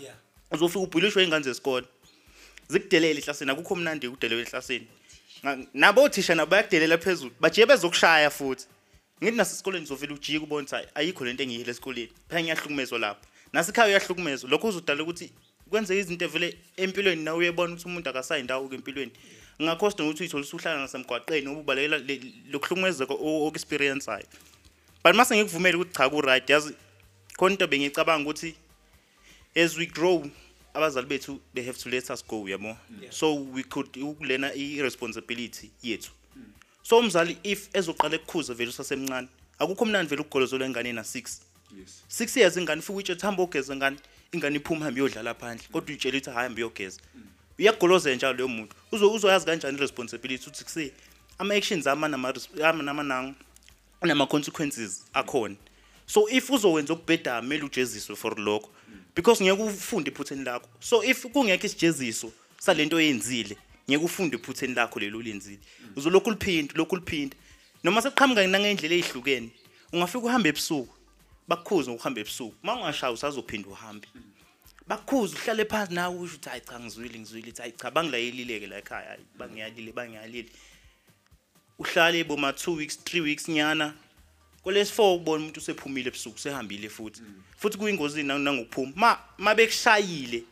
uzofika 0.53 0.81
ubhulishwe 0.81 1.23
iy'ngane 1.25 1.45
zesikole 1.45 1.87
zikudelele 2.69 3.21
ehlasini 3.21 3.51
akukho 3.51 3.77
mnandi 3.77 4.07
ukudelelwa 4.07 4.43
ehlasini 4.47 4.87
Nga- 4.87 5.04
nabo 5.75 6.03
othisha 6.03 6.35
nabo 6.35 6.51
bayakudelela 6.51 6.99
phezulu. 6.99 7.31
Bajiye 7.41 7.67
bezokushaya 7.67 8.31
futhi. 8.31 8.67
Ngithi 9.23 9.37
nasesikoleni 9.37 9.87
zovele 9.87 10.15
ujike 10.15 10.45
ubona 10.45 10.63
ukuthi 10.63 10.75
hayi, 10.75 10.89
ayikho 10.95 11.25
lento 11.25 11.43
engiyile 11.43 11.71
esikoleni. 11.71 12.13
Phela 12.29 12.43
ngiyahlukumezwa 12.43 12.99
lapho. 12.99 13.27
Nasekhaya 13.53 13.89
uyahlukumezwa. 13.89 14.51
Lokho 14.51 14.67
kuzodala 14.67 15.03
ukuthi 15.03 15.31
kwenzeka 15.71 16.01
izinto 16.01 16.29
vele 16.29 16.59
empilweni 16.77 17.25
nawe 17.25 17.39
uyebona 17.39 17.73
ukuthi 17.73 17.89
umuntu 17.89 18.11
akasayindawo-ke 18.11 18.75
empilweni 18.75 19.13
ngakhosidwa 19.63 20.07
ukuthi 20.07 20.23
uyithole 20.23 20.45
usuhlala 20.45 20.81
ngasemgwaqeni 20.81 21.47
ngoba 21.47 21.61
ubalekela 21.61 21.99
le- 21.99 22.21
lokuhlukumezeka 22.51 23.15
oku-experienceayo 23.15 24.27
but 25.03 25.15
mase 25.15 25.37
ngikuvumele 25.37 25.77
ukuthi 25.77 25.95
cha 25.97 26.09
ku-right 26.11 26.51
yazi 26.51 26.75
khona 27.39 27.53
into 27.53 27.67
bengicabanga 27.67 28.31
ukuthi 28.31 28.55
as 29.57 29.77
we 29.77 29.87
grow 29.87 30.27
abazali 30.75 31.07
bethu 31.07 31.41
they 31.55 31.65
have 31.65 31.79
to 31.79 31.89
let 31.89 32.11
us 32.11 32.27
go 32.27 32.49
yabo 32.49 32.77
so 33.11 33.35
we 33.35 33.63
could 33.63 33.97
ukulena 33.97 34.55
i-responsibility 34.55 35.71
yethu. 35.83 36.11
So 36.83 36.99
umzali 36.99 37.39
if 37.43 37.69
ezoqala 37.73 38.15
ekukhuza 38.15 38.55
vele 38.55 38.71
usasemncane 38.71 39.29
akukho 39.59 39.85
mnandi 39.85 40.11
vele 40.11 40.23
ukugolozolwa 40.23 40.67
ingane 40.67 40.93
na 40.93 41.03
6 41.03 41.41
6 42.11 42.41
years 42.41 42.57
ingane 42.57 42.79
ufike 42.81 42.99
utshe 42.99 43.15
thamba 43.15 43.43
ogeza 43.43 43.77
ngane 43.77 43.97
ingane 44.33 44.57
iphuma 44.57 44.85
hambe 44.85 45.01
yodlala 45.01 45.35
phandle 45.35 45.67
kodwa 45.73 45.89
uyitshela 45.89 46.17
ukuthi 46.19 46.31
hayi 46.31 46.45
hambe 46.45 46.61
yogeza 46.61 47.01
uyagoloza 47.59 48.15
njalo 48.15 48.35
leyo 48.35 48.49
muntu. 48.49 48.77
Uzo 48.93 49.13
uzoyazi 49.13 49.47
kanjani 49.47 49.79
responsibility 49.79 50.49
ukuthi 50.49 50.65
kuse 50.65 50.93
ama 51.39 51.55
actions 51.55 51.87
ama 51.87 52.09
nama 52.09 52.35
ama 52.65 52.83
nama 52.83 53.35
nama 54.03 54.27
consequences 54.27 55.05
akhona. 55.13 55.57
So 56.07 56.29
if 56.29 56.51
uzowenza 56.51 56.93
okubhedama 56.93 57.41
kumele 57.41 57.65
ujeziswe 57.65 58.17
for 58.17 58.39
lokho. 58.39 58.71
Because 59.15 59.45
ngeke 59.45 59.63
ufunde 59.63 60.11
iphutheni 60.11 60.45
lakho. 60.45 60.69
So 60.81 61.05
if 61.05 61.23
kungekho 61.27 61.67
isijeziso 61.67 62.33
salento 62.59 62.97
oyenzile 62.97 63.57
ngeke 63.89 64.05
ufunde 64.05 64.37
iphutheni 64.37 64.75
lakho 64.75 65.01
lelo 65.01 65.23
lenzile 65.23 65.59
uzolokhu 65.97 66.31
liphinde 66.31 66.75
lokhu 66.75 66.97
liphinde. 66.97 67.37
Noma 67.85 68.03
seqhamuka 68.03 68.47
nangendlela 68.47 68.95
ezihlukene 68.95 69.51
ungafika 69.93 70.25
uhambe 70.25 70.49
ebusuku 70.49 70.95
bakukhuza 71.49 71.91
ngokuhamba 71.91 72.21
ebusuku. 72.21 72.55
Mawungashaya 72.63 73.13
usazophinda 73.13 73.69
uhambe. 73.69 74.09
Bakukhuza 74.87 75.37
uhlale 75.37 75.65
phansi 75.65 75.95
nawe 75.95 76.17
usho 76.17 76.37
ukuthi 76.37 76.49
hayi 76.49 76.61
cha 76.61 76.81
ngizwile 76.81 77.19
ngizwile. 77.19 77.53
Hayi 77.59 77.73
cha 77.73 77.91
bangilayelileke 77.91 78.67
la 78.67 78.79
ekhaya. 78.79 79.09
Hayi 79.09 79.25
bangiyalile 79.39 79.93
bangiyalile. 79.93 80.49
Uhlale 81.79 82.25
boma 82.25 82.51
2 82.51 82.77
weeks 82.77 82.99
3 83.05 83.21
weeks 83.21 83.49
nyana. 83.49 83.95
Kolesi 84.65 84.93
4 84.93 85.17
ubona 85.17 85.43
umuntu 85.43 85.61
usephumile 85.61 86.09
ebusuku 86.09 86.39
sehambile 86.39 86.89
futhi. 86.89 87.21
Futhi 87.57 87.79
kuyingozi 87.79 88.23
nangokuphuma. 88.23 88.93
Ma 88.97 89.19
mabekushayile 89.39 90.43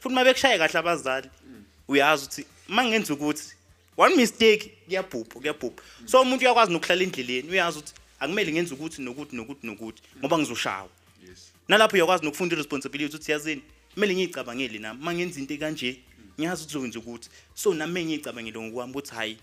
futhi 0.00 0.14
mabekushaye 0.14 0.58
kahle 0.58 0.78
abazali 0.78 1.28
uyazi 1.88 2.24
ukuthi 2.24 2.44
mangenza 2.68 3.14
ukuthi 3.14 3.54
one 3.96 4.16
mistake 4.16 4.72
kuyabhubha 4.86 5.34
kuyabhubha. 5.34 5.82
So 6.06 6.22
umuntu 6.22 6.44
uyakwazi 6.44 6.72
nokuhlala 6.72 7.02
endleleni 7.02 7.50
uyazi 7.50 7.78
ukuthi 7.78 7.92
akumele 8.20 8.52
ngenze 8.52 8.74
ukuthi 8.74 9.02
nokuthi 9.02 9.36
nokuthi 9.36 9.66
nokuthi 9.66 10.02
ngoba 10.18 10.38
ngizoshawa. 10.38 10.88
Nalapho 11.68 11.96
uyakwazi 11.96 12.24
nokufunda 12.24 12.54
irresponsibility 12.54 13.16
ukuthi 13.16 13.32
yazini 13.32 13.62
kumele 13.94 14.14
ngiyicabangele 14.14 14.78
nami 14.78 15.00
mangenza 15.04 15.40
into 15.40 15.56
kanje 15.58 16.00
ngiyazi 16.40 16.62
ukuthi 16.62 16.76
uzokwenza 16.76 16.98
ukuthi. 16.98 17.28
So 17.54 17.74
nami 17.74 18.04
ngiyicabangele 18.04 18.58
ngokwami 18.60 18.92
ukuthi 18.92 19.14
hayi 19.14 19.36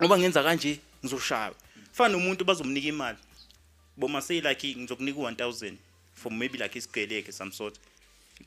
ngoba 0.00 0.18
ngenza 0.18 0.42
kanje 0.42 0.80
ngizoshawa. 1.04 1.54
Fana 1.92 2.16
nomuntu 2.16 2.44
bazomnika 2.44 2.88
imali 2.88 3.18
boma 3.96 4.20
say 4.22 4.40
like 4.40 4.76
ngizokunika 4.76 5.20
u1000 5.20 5.74
for 6.14 6.32
maybe 6.32 6.58
like 6.58 6.78
isigeleke 6.78 7.32
some 7.32 7.52
sort. 7.52 7.78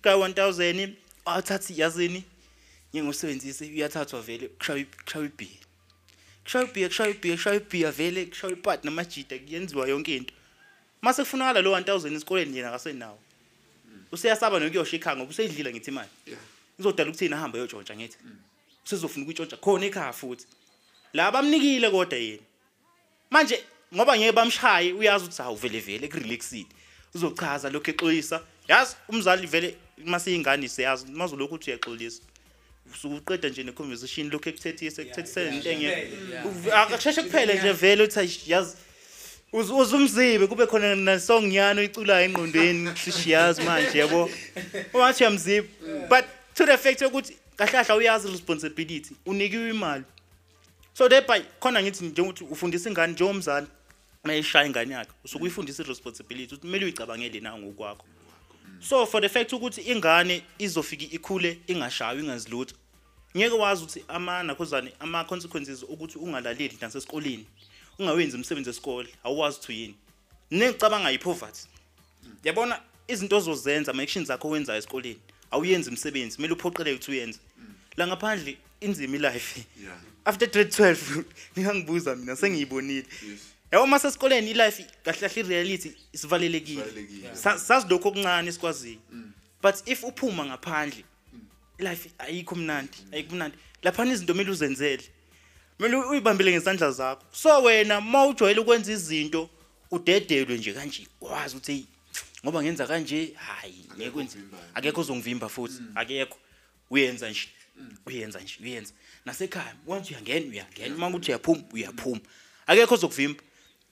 Ka 0.02 0.16
1000 0.16 0.94
awathathi 1.26 1.82
yazini 1.82 2.24
ngingosebenzise 2.96 3.66
uyathathwa 3.66 4.22
vele 4.22 4.48
kushaya 4.48 4.86
kushaya 5.06 5.26
ibi 5.26 5.50
kushaya 6.44 6.66
ibi 6.66 6.88
kushaya 6.88 7.10
ibi 7.10 7.32
kushaya 7.32 7.56
ibi 7.56 7.84
vele 7.84 8.26
kushaya 8.26 8.54
ipart 8.54 8.84
namajida 8.84 9.40
kuyenziwa 9.40 9.88
yonke 9.88 10.16
into. 10.18 10.34
Mase 11.02 11.24
kufunakala 11.24 11.62
lo 11.62 11.80
1000 11.80 12.16
esikoleni 12.16 12.58
yena 12.58 12.70
akasenawo. 12.70 13.20
Useyasaba 14.12 14.60
nokuyosha 14.60 15.16
ngoba 15.16 15.30
usedlila 15.30 15.72
ngithi 15.72 15.92
imali 15.92 16.10
izodala 16.80 17.10
ukuthini 17.10 17.34
ahambe 17.34 17.60
yotshontsha 17.60 17.96
ngithi 17.96 18.18
usezofuna 18.86 19.24
ukuyitshontsha 19.24 19.58
khona 19.58 19.86
ekhaya 19.86 20.14
futhi. 20.14 20.46
La 21.14 21.32
bamnikile 21.32 21.90
kodwa 21.90 22.18
yena. 22.18 22.44
Manje 23.30 23.64
ngoba 23.96 24.18
ngeke 24.18 24.32
bamshaye 24.32 24.94
uyazi 24.94 25.26
ukuthi 25.26 25.42
hawu 25.42 25.56
vele 25.56 25.80
vele 25.80 26.08
kurelaxed 26.08 26.66
uzochaza 27.16 27.70
lokho 27.70 27.92
exolisa 27.92 28.42
yazi 28.68 28.96
umzali 29.10 29.48
vele 29.48 29.76
mase 30.06 30.36
ingane 30.36 30.68
siyazi 30.68 31.06
mazolokhu 31.12 31.56
uthi 31.56 31.72
uyaxolisa. 31.72 32.22
Usuqeda 32.94 33.50
nje 33.50 33.64
neconversation 33.64 34.30
lokho 34.30 34.50
ekuthethise 34.50 35.02
ekuthethise 35.02 35.50
into 35.50 35.70
engeke 35.70 36.08
akasheshe 36.74 37.24
kuphele 37.24 37.54
nje 37.60 37.72
vele 37.72 38.04
uthi 38.04 38.20
"Ayi, 38.20 38.40
yazi 38.48 38.76
uz- 39.54 39.72
uzumzibe 39.82 40.48
kube 40.48 40.66
khona 40.68 40.96
nasongiyana 40.96 41.82
oyiculayo 41.82 42.26
engqondweni 42.26 42.92
shishiyazi 43.04 43.62
manje 43.62 43.98
yabo? 44.00 44.30
Wathi 44.94 45.24
uyamziba 45.24 45.68
but 46.10 46.26
to 46.56 46.66
the 46.66 46.78
fact 46.78 47.02
ukuthi 47.02 47.34
kahlahla 47.58 47.96
uyazi 47.96 48.28
responsibility 48.32 49.16
unikiwe 49.26 49.70
imali. 49.70 50.04
So 50.94 51.08
thereby 51.10 51.42
khona 51.60 51.82
ngithi 51.84 52.06
njengokuthi 52.06 52.44
ufundisa 52.44 52.90
ingane 52.90 53.14
njengomzali. 53.14 53.68
Mayishaya 54.24 54.66
ingane 54.66 54.94
yakhe 54.94 55.12
usuke 55.26 55.44
uyifundisa 55.44 55.84
i-responsibility 55.84 56.56
ukuthi 56.56 56.62
kumele 56.62 56.86
uyicabangele 56.86 57.40
nawe 57.40 57.60
ngokwakho. 57.60 58.06
So 58.80 59.06
for 59.06 59.22
the 59.22 59.30
fact 59.30 59.54
ukuthi 59.54 59.82
ingane 59.82 60.44
izofika 60.60 61.06
ikhule 61.16 61.60
ingashayi 61.68 62.20
ingazilutho 62.20 62.76
ngeke 63.38 63.56
wazi 63.56 63.84
ukuthi 63.84 64.04
ama-nakhozane 64.08 64.92
ama-consequences 65.00 65.84
ukuthi 65.84 66.18
ungalaleli 66.18 66.78
nasesikoleni 66.82 67.46
ungawenzi 68.00 68.36
umsebenzi 68.36 68.70
wesikole 68.70 69.10
awuwazi 69.24 69.58
ukuthi 69.58 69.82
yini 69.82 69.96
necabanga 70.52 71.10
yi-poverty 71.10 71.68
yabona 72.44 72.82
izinto 73.08 73.38
ozozenza 73.38 73.92
ama-actions 73.92 74.30
akho 74.30 74.48
owenzayo 74.48 74.80
esikoleni 74.80 75.20
awuyenzi 75.52 75.90
umsebenzi 75.90 76.36
kumele 76.36 76.54
uphoqeleke 76.54 76.96
ukuthi 76.96 77.12
uyenze. 77.12 77.40
La 77.98 78.08
ngaphandle 78.08 78.58
inzima 78.82 79.16
ilife. 79.16 79.66
Yeah. 79.84 79.98
after 80.26 80.48
grade 80.48 80.72
12 80.72 81.24
ningangibuza 81.56 82.16
mina 82.16 82.36
sengiyibonile. 82.36 83.06
Yabo 83.72 83.88
mase 83.88 84.08
esikoleni 84.08 84.52
ilife 84.52 84.86
kahle 85.04 85.20
kahle 85.20 85.42
ireality 85.42 85.92
isivalelekile. 86.14 86.82
Isivalelekile. 86.82 87.36
Sa- 87.36 87.60
sazi 87.60 87.88
lokho 87.90 88.10
okuncane 88.10 88.50
esikwaziyo 88.50 89.00
but 89.62 89.76
if 89.88 90.04
uphuma 90.04 90.46
ngaphandle 90.46 91.04
life 91.80 92.10
ayikho 92.18 92.56
mnandi 92.56 92.98
ayikho 93.12 93.36
mnandi. 93.36 93.58
Laphana 93.84 94.14
izinto 94.14 94.34
kumele 94.34 94.52
uzenzele. 94.52 95.04
Kumele 95.78 95.96
uyibambele 95.96 96.52
ngesandla 96.52 96.92
zakho. 96.92 97.24
So 97.32 97.62
wena 97.64 97.98
uma 98.00 98.26
ujwayele 98.26 98.60
ukwenza 98.62 98.92
izinto 98.92 99.50
udedelwe 99.92 100.58
nje 100.58 100.74
kanje. 100.74 101.08
Wazi 101.22 101.56
ukuthi 101.56 101.72
hey 101.72 101.84
ngoba 102.44 102.64
ngenza 102.64 102.88
kanje 102.88 103.34
hayi 103.36 103.86
ngeke 103.96 104.12
kwenze 104.12 104.38
akekho 104.74 105.02
ozongivimba 105.02 105.50
futhi. 105.50 105.82
Akekho. 105.96 106.38
Uyenza 106.90 107.30
nje. 107.30 107.48
Uyenza 108.06 108.40
nje. 108.40 108.58
Uyenza. 108.62 108.94
Nasekhaya 109.26 109.76
once 109.88 110.14
uyangena 110.14 110.50
uyangena. 110.52 110.96
Uma 110.96 111.08
ukuthi 111.08 111.32
uyaphuma 111.32 111.64
uyaphuma. 111.74 112.22
Akekho 112.68 112.94
ozokuvimba. 112.94 113.44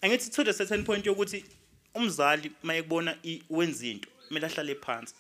Angithi 0.06 0.30
to 0.32 0.44
the 0.44 0.54
certain 0.54 0.84
point 0.84 1.06
yokuthi 1.06 1.46
umzali 1.96 2.52
mayekubona 2.64 3.18
wenza 3.50 3.88
into 3.88 4.10
kumele 4.28 4.46
ahlale 4.46 4.76
phansi 4.76 5.16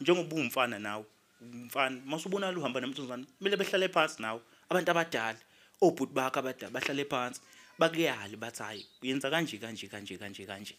njengoba 0.00 0.36
ungumfana 0.36 0.78
nawe 0.78 1.04
umfana 1.40 2.00
masubona 2.06 2.52
lo 2.52 2.60
uhamba 2.60 2.80
namntombazane 2.80 3.24
kumele 3.38 3.56
behlale 3.56 3.88
phansi 3.88 4.22
nawe 4.22 4.40
abantu 4.70 4.90
abadala 4.90 5.38
obhuti 5.80 6.12
bakho 6.14 6.38
abadala 6.38 6.72
bahlale 6.72 7.04
phansi 7.04 7.40
bakuyale 7.78 8.36
bathi 8.36 8.62
hayi 8.62 8.86
uyenza 9.02 9.30
kanje 9.30 9.58
kanje 9.58 9.86
kanje 9.88 10.16
kanje 10.18 10.46
kanje. 10.46 10.74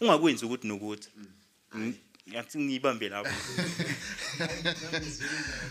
Ungakwenzi 0.00 0.44
ukuthi 0.44 0.66
nokuthi. 0.68 1.08
Ngathi 2.30 2.58
ngiyibambe 2.58 3.08
lapho. 3.08 3.30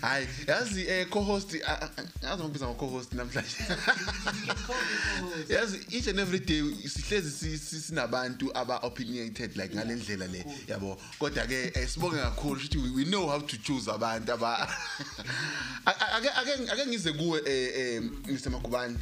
Hayi 0.01 0.27
yazi 0.47 0.81
eh 0.87 1.07
co-host 1.09 1.55
ah, 1.65 1.81
ah, 1.81 2.03
yazi 2.23 2.43
ngibiza 2.43 2.65
ngo-co-host 2.67 3.13
namhlanje. 3.13 3.57
Yazi 5.49 5.79
each 5.91 6.07
and 6.07 6.19
every 6.19 6.39
day 6.39 6.61
sihlezi 6.87 7.31
si- 7.31 7.57
si- 7.57 7.81
sinabantu 7.81 8.51
aba-opinionated 8.57 9.55
like 9.57 9.75
ngale 9.75 9.95
ndlela 9.95 10.27
le. 10.27 10.45
Yabo 10.67 10.97
kodwa-ke 11.19 11.71
eh, 11.75 11.87
sibonge 11.89 12.17
kakhulu 12.17 12.59
futhi 12.59 12.77
we, 12.77 12.89
we 12.89 13.05
know 13.05 13.27
how 13.27 13.39
to 13.39 13.57
choose 13.57 13.87
abantu 13.91 14.33
aba 14.33 14.57
Ake- 15.85 16.05
ake- 16.15 16.29
ake 16.29 16.71
ake 16.71 16.85
ngize 16.87 17.11
kuwe 17.13 17.41
eh, 17.45 17.71
eh, 17.75 18.01
mr 18.27 18.49
makubani 18.51 18.97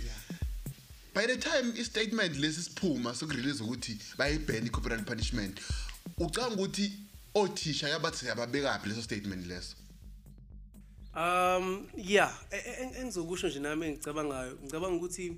by 1.16 1.26
the 1.26 1.38
time 1.38 1.74
i-statement 1.80 2.38
lesi 2.38 2.64
siphuma 2.64 3.16
sokurelease 3.16 3.64
ukuthi 3.64 3.98
bayibhene 4.18 4.68
i-corporal 4.68 5.04
punishment 5.04 5.60
ucanga 6.18 6.56
ukuthi 6.56 6.92
othisha 7.36 7.89
yabathi 7.89 8.25
yababekaphi 8.27 8.89
leso 8.89 9.01
statement 9.01 9.48
leso? 9.48 9.75
Um 11.15 11.88
yeah, 11.98 12.32
e- 12.51 12.56
e- 12.58 12.84
eng- 12.84 12.96
engizokusho 13.01 13.48
nje 13.48 13.60
nami 13.60 13.86
engicabangayo, 13.88 14.58
ngicabanga 14.63 14.96
ukuthi 14.96 15.38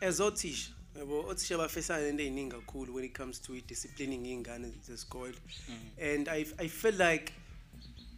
as 0.00 0.20
othisha, 0.20 0.70
yabo 0.98 1.26
othisha 1.28 1.58
bafesana 1.58 2.02
nento 2.02 2.22
eziningi 2.22 2.50
kakhulu 2.52 2.94
when 2.94 3.04
it 3.04 3.14
comes 3.14 3.38
to 3.40 3.60
disciplining 3.66 4.24
ingane 4.26 4.72
zesikole. 4.86 5.34
And 6.00 6.28
I 6.28 6.46
I 6.58 6.68
feel 6.68 6.94
like 6.94 7.32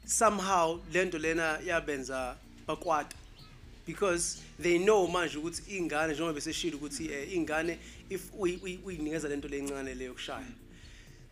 somehow 0.07 0.81
lento 0.93 1.19
lena 1.19 1.59
yabenza 1.65 2.37
bakwata 2.67 3.15
because 3.87 4.43
they 4.59 4.79
know 4.79 5.07
manje 5.09 5.37
ukuthi 5.39 5.63
ingane 5.79 6.13
njengoba 6.13 6.33
beseshilo 6.35 6.77
ukuthi 6.79 7.09
eh, 7.13 7.33
ingane 7.35 7.79
if 8.11 8.31
uyi- 8.33 8.59
uyi- 8.61 8.81
uyinikeza 8.85 9.29
lento 9.29 9.49
lencane 9.49 9.95
leyo 9.95 10.13
kushaya 10.15 10.47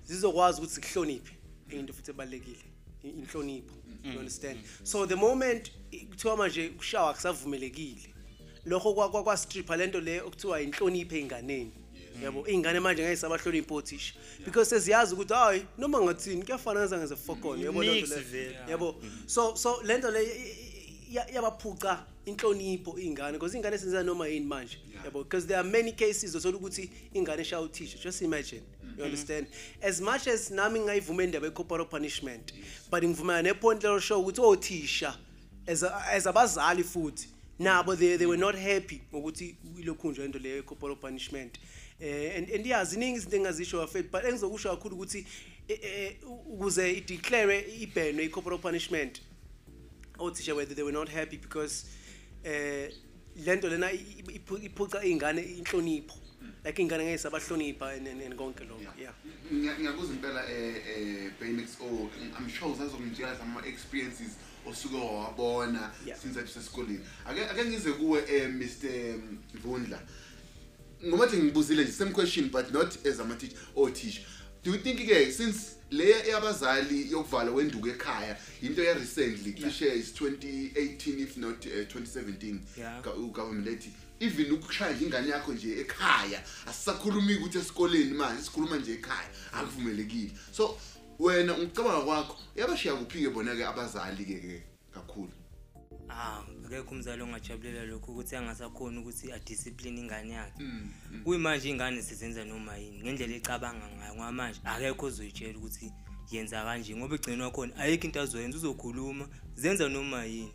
zizokwazi 0.07 0.59
ukuthi 0.61 0.75
zikuhloniphe 0.75 1.33
into 1.71 1.93
futhi 1.93 2.11
ebalekile 2.11 2.59
inhlonipho 3.05 3.75
you 4.05 4.19
understand? 4.19 4.59
So 4.85 5.07
the 5.07 5.15
moment 5.17 5.71
i- 5.93 6.07
kuthiwa 6.07 6.37
manje 6.37 6.69
kushawa 6.69 7.11
akusavumelekile. 7.11 8.15
Lokho 8.67 8.95
kwa- 8.95 9.11
kwa- 9.11 9.23
kwastripha 9.23 9.77
lento 9.77 10.01
le 10.01 10.21
okuthiwa 10.21 10.61
inhlonipho 10.63 11.17
ey'nganeni. 11.17 11.73
Yabo 12.23 12.47
iy'ngane 12.49 12.81
manje 12.81 13.03
ngeke 13.03 13.17
sabahloniphe 13.17 13.75
othisha. 13.75 14.15
Because 14.45 14.71
seziyazi 14.71 15.15
ukuthi 15.15 15.35
hayi 15.35 15.63
noma 15.79 16.01
ngathini 16.01 16.43
kuyafana 16.45 16.81
ngeze 16.81 16.97
ngeze 16.99 17.17
fokona 17.17 17.63
yabo 17.65 17.83
lento 17.83 18.07
Mix 18.07 18.11
le. 18.17 18.23
vele. 18.23 18.57
yabo 18.69 18.95
so 19.27 19.57
so 19.57 19.83
lento 19.83 20.11
le 20.11 20.23
i- 20.23 20.51
i- 21.11 21.15
ya- 21.15 21.27
yabaphuca 21.35 21.99
inhlonipho 22.27 22.99
iy'ngane 22.99 23.33
because 23.33 23.55
iy'ngane 23.59 23.79
senza 23.79 24.03
noma 24.03 24.27
yini 24.29 24.47
manje. 24.47 24.79
Yabo 25.11 25.25
because 25.25 25.47
there 25.47 25.59
are 25.59 25.69
many 25.69 25.93
cases 25.93 26.35
othola 26.35 26.59
ukuthi 26.59 26.91
ingane 27.15 27.43
eshaya 27.43 27.62
uthisha. 27.62 27.99
Just 27.99 28.23
imagine 28.23 28.62
you 28.97 29.05
understand? 29.05 29.47
As 29.83 30.00
much 30.00 30.27
as 30.27 30.50
nami 30.50 30.81
ngingayivuma 30.81 31.25
indaba 31.25 31.47
ye-corporal 31.47 31.87
punishment 31.87 32.53
but 32.91 33.03
ngivumela 33.03 33.43
nepoint 33.43 33.83
lelo 33.83 34.00
show 34.00 34.23
ukuthi 34.23 34.41
othisha 34.41 35.15
as 35.67 35.83
as 35.83 36.27
abazali 36.27 36.85
futhi 36.85 37.29
nabo 37.59 37.97
they, 37.97 38.17
they 38.17 38.27
were 38.27 38.37
not 38.37 38.55
happy 38.55 39.00
ngokuthi 39.12 39.57
ilokhunjwa 39.81 40.25
into 40.25 40.38
leyo 40.38 40.57
ye-corporal 40.57 40.97
punishment. 40.97 41.59
Eh 42.00 42.37
and 42.37 42.67
yeah 42.67 42.85
ziningi 42.85 43.17
izinto 43.17 43.37
engazisho 43.37 43.83
afet 43.83 44.11
but 44.11 44.25
engizokusho 44.25 44.71
kakhulu 44.71 44.97
ukuthi 44.97 45.27
eh, 45.69 45.79
eh, 45.83 46.17
ukuze 46.47 46.93
ideclare 46.93 47.61
ibheno 47.81 48.23
i-corporal 48.23 48.59
punishment 48.59 49.21
othisha 50.19 50.55
whether 50.55 50.75
they 50.75 50.85
were 50.85 50.99
not 50.99 51.09
happy 51.09 51.37
because 51.37 51.87
eh 52.45 52.91
lento 53.45 53.68
lena 53.68 53.92
i- 53.92 53.97
i- 53.97 54.38
iphu- 54.38 54.64
iphuca 54.64 55.04
ingane 55.04 55.42
inhlonipho. 55.42 56.14
Like 56.64 56.83
ingane 56.83 57.04
ngeke 57.04 57.18
sabahlonipha 57.18 57.87
and 57.92 58.07
and- 58.09 58.23
and 58.23 58.35
konke 58.37 58.64
lokho 58.64 58.83
yeah. 59.00 59.14
Ngiya- 59.52 59.78
ngiyakuza 59.78 60.12
impela 60.12 60.50
eh 60.50 60.75
eh 60.99 61.30
Phoenix 61.38 61.76
oh 61.80 62.11
I'm 62.38 62.49
sure 62.50 62.73
uzazongitshela 62.73 63.37
some 63.38 63.68
experiences 63.68 64.37
osuke 64.66 64.97
wabona 64.97 65.92
Yeah. 66.07 66.18
since 66.21 66.38
athi 66.40 66.52
sesikoleni. 66.52 67.00
Ake 67.26 67.45
ake 67.45 67.64
ngize 67.64 67.92
kuwe 67.92 68.25
eh 68.28 68.49
Mr 68.50 69.18
Vundla. 69.62 70.00
Ngoba 71.07 71.26
thi 71.26 71.37
ngibuzile 71.37 71.83
nje 71.85 71.92
same 71.92 72.11
question 72.11 72.50
but 72.50 72.71
not 72.73 73.07
as 73.07 73.21
a 73.21 73.25
teacher 73.37 73.57
or 73.75 73.92
teacher. 73.92 74.23
Do 74.64 74.73
you 74.73 74.78
think 74.78 74.99
ke 75.07 75.33
since 75.33 75.76
le 75.90 76.28
yabazali 76.28 77.11
yokuvala 77.12 77.50
wenduku 77.50 77.88
ekhaya 77.88 78.37
into 78.62 78.83
ya 78.85 78.95
recently 78.95 79.52
cishe 79.52 79.95
is 79.95 80.12
2018 80.21 81.21
if 81.23 81.37
not 81.37 81.66
uh, 81.66 81.73
2017 81.73 82.59
Yeah. 82.76 83.02
Ga- 83.02 83.14
ugovernment 83.14 83.66
lethi 83.66 83.90
even 84.21 84.52
ukushaya 84.52 84.92
nje 84.92 85.04
ingane 85.04 85.28
yakho 85.28 85.52
nje 85.52 85.80
ekhaya 85.80 86.42
asisakhulumi 86.66 87.35
ukuthi 87.35 87.59
esikoleni 87.59 88.14
manje 88.14 88.42
sikhuluma 88.42 88.76
nje 88.76 88.92
ekhaya 88.92 89.28
akuvumelekile. 89.52 90.30
So 90.52 90.78
wena 91.18 91.59
ngicabanga 91.59 92.00
kwakho 92.04 92.37
yabashiya 92.57 92.95
kuphi-ke 92.95 93.28
bona-ke 93.30 93.64
abazali-ke 93.66 94.35
ke 94.35 94.62
kakhulu? 94.95 95.30
Ah, 96.11 96.43
akekho 96.67 96.95
umzali 96.95 97.23
ongajabulela 97.23 97.85
lokho 97.85 98.12
ukuthi 98.12 98.37
angasakhoni 98.37 98.99
ukuthi 98.99 99.33
adiscipline 99.33 100.00
ingane 100.00 100.33
yakhe. 100.33 100.62
Kuyimanje 101.25 101.71
ingane 101.71 102.03
sizenza 102.03 102.45
noma 102.45 102.77
yini 102.77 103.03
ngendlela 103.03 103.37
ecabanga 103.37 103.87
ngayo 103.97 104.15
ngoba 104.15 104.33
manje 104.33 104.61
akekho 104.65 105.07
ozoyitshela 105.07 105.59
ukuthi 105.59 105.93
yenza 106.31 106.65
kanje 106.65 106.97
ngoba 106.97 107.15
igcinwa 107.17 107.50
khona 107.50 107.77
ayikho 107.77 108.07
into 108.07 108.21
azoyenza 108.21 108.57
uzokhuluma 108.57 109.29
zenza 109.55 109.88
noma 109.88 110.25
yini. 110.25 110.53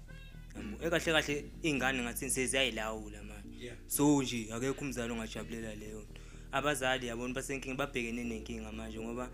Yabo 0.56 0.98
ekahle 0.98 1.12
kahle 1.14 1.46
ingane 1.62 2.02
ngathi 2.02 2.30
seziyayilawula 2.30 3.24
manje. 3.24 3.74
So 3.88 4.22
nje 4.22 4.50
akekho 4.54 4.82
umzali 4.86 5.14
ongajabulela 5.14 5.76
leyo 5.76 6.02
nto. 6.02 6.22
Abazali 6.52 7.08
yabona 7.08 7.34
basenkingi 7.34 7.78
babhekene 7.78 8.24
nenkinga 8.24 8.72
manje 8.72 9.00
ngoba 9.00 9.30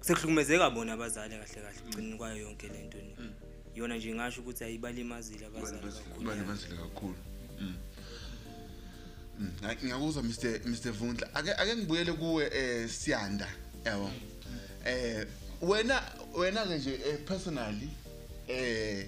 sekuhlukumezeka 0.00 0.70
bona 0.70 0.92
abazali 0.92 1.34
kahle 1.40 1.60
kahle 1.64 1.80
ugcineni 1.86 2.16
kwayo 2.16 2.36
yonke 2.36 2.68
lento 2.68 2.98
ni. 2.98 3.14
Yona 3.78 3.96
nje 3.96 4.14
ngasho 4.14 4.40
ukuthi 4.40 4.64
ayibalimazile 4.64 5.46
abazali 5.46 5.82
kakhulu. 5.82 6.26
balimazile 6.26 6.76
kakhulu. 6.76 7.14
Mm. 7.60 7.76
Mm. 9.38 9.52
Ngiyakuzwa 9.84 10.22
mr 10.22 10.60
mr 10.66 10.92
vundla. 10.92 11.34
Ake 11.34 11.52
ake 11.52 11.76
ngibuyele 11.76 12.12
kuwe 12.12 12.50
eh 12.52 12.88
siyanda. 12.90 13.48
Yabo. 13.84 14.10
Eh 14.84 15.26
wena 15.60 16.02
wena 16.34 16.66
ke 16.66 16.78
nje 16.78 16.94
eh, 17.06 17.18
personally 17.24 17.88
eh 18.48 19.06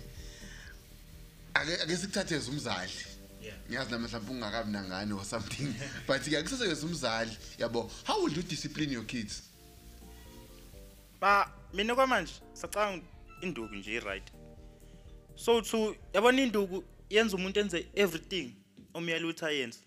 ake 1.54 1.74
ake 1.82 1.96
sikuthathe 1.96 2.36
umzali. 2.38 2.92
Ngiyazi 3.68 3.90
nami 3.90 4.06
mhlawumbe 4.06 4.32
ungakabi 4.32 4.72
nangane 4.72 5.12
or 5.12 5.24
something 5.24 5.74
but 6.06 6.22
ke 6.22 6.38
akusese 6.38 6.70
as 6.70 6.84
umzali. 6.84 7.36
Yabo 7.58 7.90
how 8.04 8.22
will 8.22 8.32
you 8.32 8.42
discipline 8.42 8.92
your 8.92 9.04
kids? 9.04 9.42
Ba 11.20 11.50
mina 11.74 11.94
kwamanje 11.94 12.32
sacanga 12.54 13.02
induku 13.42 13.74
nje 13.74 13.94
i-right 13.94 14.39
so 15.40 15.60
to 15.60 15.96
yabona 16.12 16.42
induku 16.42 16.84
yenza 17.10 17.36
umuntu 17.36 17.60
enze 17.60 17.86
everything 17.94 18.52
omyala 18.94 19.24
ukuthi 19.24 19.44
ayenze. 19.44 19.78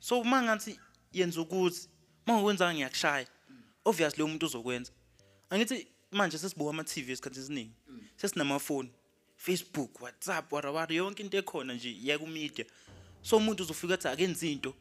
So 0.00 0.20
uma 0.20 0.42
ngathi 0.42 0.78
yenza 1.12 1.40
ukuthi 1.40 1.88
uma 2.26 2.36
ngokwenzanga 2.36 2.74
ngiyakushaya 2.74 3.26
obviously 3.84 4.22
umuntu 4.22 4.46
uzokwenza. 4.46 4.92
Angithi 5.50 5.86
manje 6.10 6.38
sesibuka 6.38 6.70
ama-tv 6.70 7.12
esikhathi 7.12 7.40
esiningi 7.40 7.74
sesinamafoni 8.16 8.90
facebook 9.36 10.02
whatsapp 10.02 10.52
warawara 10.52 10.94
yonke 10.94 11.22
into 11.22 11.38
ekhona 11.38 11.74
nje 11.74 11.96
yakumedia 12.02 12.64
so 13.22 13.36
umuntu 13.36 13.62
uzofika 13.62 13.94
athi 13.94 14.08
akenzi 14.08 14.52
into 14.52 14.74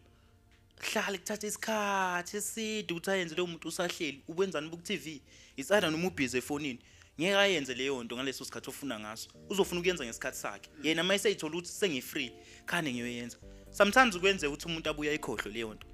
hlale 0.80 1.18
kuthatha 1.18 1.48
isikhathi 1.48 2.38
eside 2.38 2.94
ukuthi 2.94 3.12
ayenze 3.12 3.36
leyo 3.36 3.48
muntu 3.48 3.68
usahleli 3.68 4.24
ubenzani 4.28 4.70
buku-tv 4.70 5.22
it's 5.58 5.72
either 5.72 5.92
noma 5.92 6.08
ubhizi 6.08 6.38
efonini. 6.38 6.80
Ngeke 7.20 7.36
ayenze 7.36 7.74
leyo 7.74 8.04
nto 8.04 8.16
ngaleso 8.16 8.46
sikhathi 8.46 8.70
ofuna 8.70 9.00
ngaso. 9.00 9.30
Uzofuna 9.50 9.80
ukuyenza 9.82 10.06
ngesikhathi 10.06 10.38
sakhe. 10.38 10.70
Yena 10.84 11.02
uma 11.02 11.16
eseyithola 11.16 11.54
ukuthi 11.54 11.72
sengi-free 11.72 12.32
khane 12.66 12.94
ngiyoyenza. 12.94 13.38
Sometimes 13.72 14.18
kwenzeka 14.18 14.50
ukuthi 14.50 14.66
umuntu 14.66 14.90
abuye 14.90 15.10
ayikhohlwe 15.10 15.52
leyo 15.52 15.74
nto. 15.74 15.88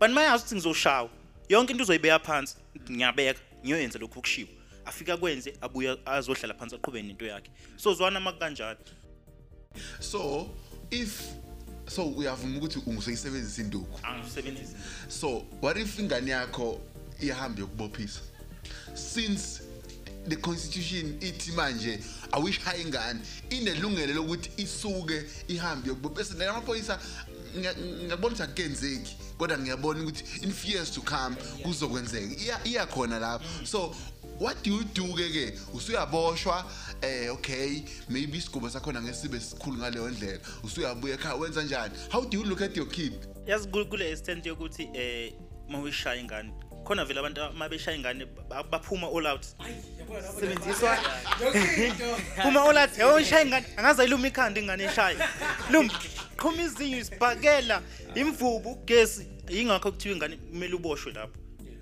But 0.00 0.10
uma 0.10 0.22
yazi 0.22 0.42
ukuthi 0.42 0.54
ngizoshawa 0.54 1.10
yonke 1.48 1.72
into 1.72 1.84
uzoyibeka 1.84 2.18
phansi 2.18 2.56
ngiyabeka 2.90 3.40
ngiyoyenza 3.64 3.98
lokhu 3.98 4.18
okushiwo. 4.18 4.48
Afike 4.84 5.12
akwenze 5.12 5.54
abuye 5.60 5.96
azohlala 6.06 6.54
phansi 6.54 6.74
aqhubeke 6.74 7.06
nento 7.06 7.26
yakhe. 7.26 7.50
So 7.76 7.94
zwana 7.94 8.18
uma 8.18 8.32
kanjalo 8.32 8.78
so 10.00 10.48
if 10.90 11.22
so 11.86 12.04
uyavuma 12.08 12.58
ukuthi 12.58 12.78
ungiseyisebenzisa 12.86 13.62
induku 13.62 14.00
angisebenzisi. 14.02 14.74
So 15.08 15.44
what 15.60 15.76
if 15.76 15.98
ingane 15.98 16.30
yakho 16.30 16.80
ihambe 17.20 17.60
yokubophisa? 17.60 18.20
Since 18.94 19.62
the 20.28 20.36
constitution 20.36 21.16
ithi 21.20 21.52
manje 21.52 21.98
awishaya 22.32 22.78
ingane. 22.78 23.20
Inelungelo 23.50 24.14
lokuthi 24.14 24.50
isuke 24.62 25.24
ihambe 25.48 25.88
yokubophisa 25.88 26.34
la 26.34 26.50
amaphoyisa 26.50 26.98
ngiya- 27.56 27.76
ngiyabona 27.76 28.34
ukuthi 28.34 28.42
akenzeki 28.42 29.16
kodwa 29.38 29.58
ngiyabona 29.58 30.02
ukuthi 30.02 30.24
in 30.44 30.52
fears 30.52 30.90
to 30.90 31.00
come 31.02 31.36
kuzokwenzeka. 31.62 32.42
Iya 32.42 32.60
iyakhona 32.64 33.18
lapho. 33.18 33.44
So 33.66 33.94
what 34.38 34.62
do 34.62 34.70
you 34.70 34.84
do 34.84 35.14
ke? 35.14 35.28
Ke 35.32 35.58
usuyaboshwa 35.74 36.64
eh 37.02 37.32
okay 37.32 37.82
maybe 38.08 38.38
isigaba 38.38 38.70
sakhona 38.70 39.02
ngesibe 39.02 39.40
sikhulu 39.40 39.76
ngaleyo 39.78 40.10
ndlela. 40.10 40.38
Usuyabuya 40.62 41.14
ekhaya 41.14 41.34
wenza 41.34 41.62
njani? 41.62 41.94
How 42.12 42.24
do 42.24 42.38
you 42.38 42.44
look 42.44 42.60
at 42.62 42.76
your 42.76 42.86
kid? 42.88 43.12
Yazi 43.46 43.68
ku- 43.68 43.86
kule 43.86 44.10
extent 44.12 44.46
yokuthi 44.46 44.88
eh 44.94 45.32
uma 45.68 45.78
uyishaya 45.80 46.20
ingane 46.20 46.52
khona 46.84 47.04
vele 47.04 47.20
abantu 47.20 47.40
uma 47.50 47.68
beshaya 47.68 47.96
ingane 47.96 48.26
ba- 48.48 48.62
baphuma 48.62 49.06
all 49.08 49.26
out. 49.26 49.46
Sebenziswa. 50.40 50.96
Phuma 52.42 52.60
all 52.62 52.78
out 52.78 52.98
yabo 52.98 53.20
ishaya 53.20 53.44
ingane 53.44 53.66
angaze 53.76 54.04
iluma 54.04 54.28
ikhanda 54.28 54.60
ingane 54.60 54.84
eshaya 54.84 55.28
lum 55.70 55.90
qhuma 56.36 56.62
izinyo 56.62 56.98
isibhakela 56.98 57.82
imvubu 58.14 58.70
ugesi. 58.72 59.26
Yingakho 59.48 59.92
kuthiwa 59.92 60.14
ingane 60.14 60.36
kumele 60.36 60.74
uboshwe 60.74 61.12
lapho. 61.12 61.36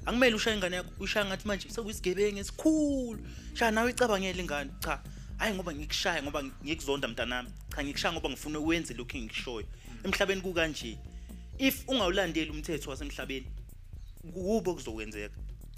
Akumele 0.07 0.37
ushaya 0.37 0.57
ingane 0.57 0.77
yakho 0.77 0.91
ushaya 1.01 1.27
ngathi 1.27 1.49
manje 1.49 1.69
sekuyisigebengu 1.71 2.39
esikhulu. 2.39 3.21
Shaya 3.55 3.71
nawe 3.71 3.91
icabangele 3.91 4.43
ingane 4.43 4.71
cha. 4.81 5.03
Hayi 5.39 5.55
ngoba 5.55 5.75
ngikushaya 5.75 6.23
ngoba 6.23 6.43
ngikuzonda 6.43 7.09
mntanami. 7.09 7.49
Cha 7.77 7.85
ngikushaya 7.85 8.13
ngoba 8.13 8.29
ngifuna 8.29 8.59
uwenze 8.59 8.95
lokhu 8.95 9.17
engikushoyo. 9.17 9.67
Emhlabeni 10.05 10.41
kukanje 10.41 10.99
if 11.59 11.89
ungawulandeli 11.89 12.51
umthetho 12.51 12.91
wasemhlabeni 12.91 13.47
kubo 14.33 14.75
kuzokwenzeka. 14.75 15.35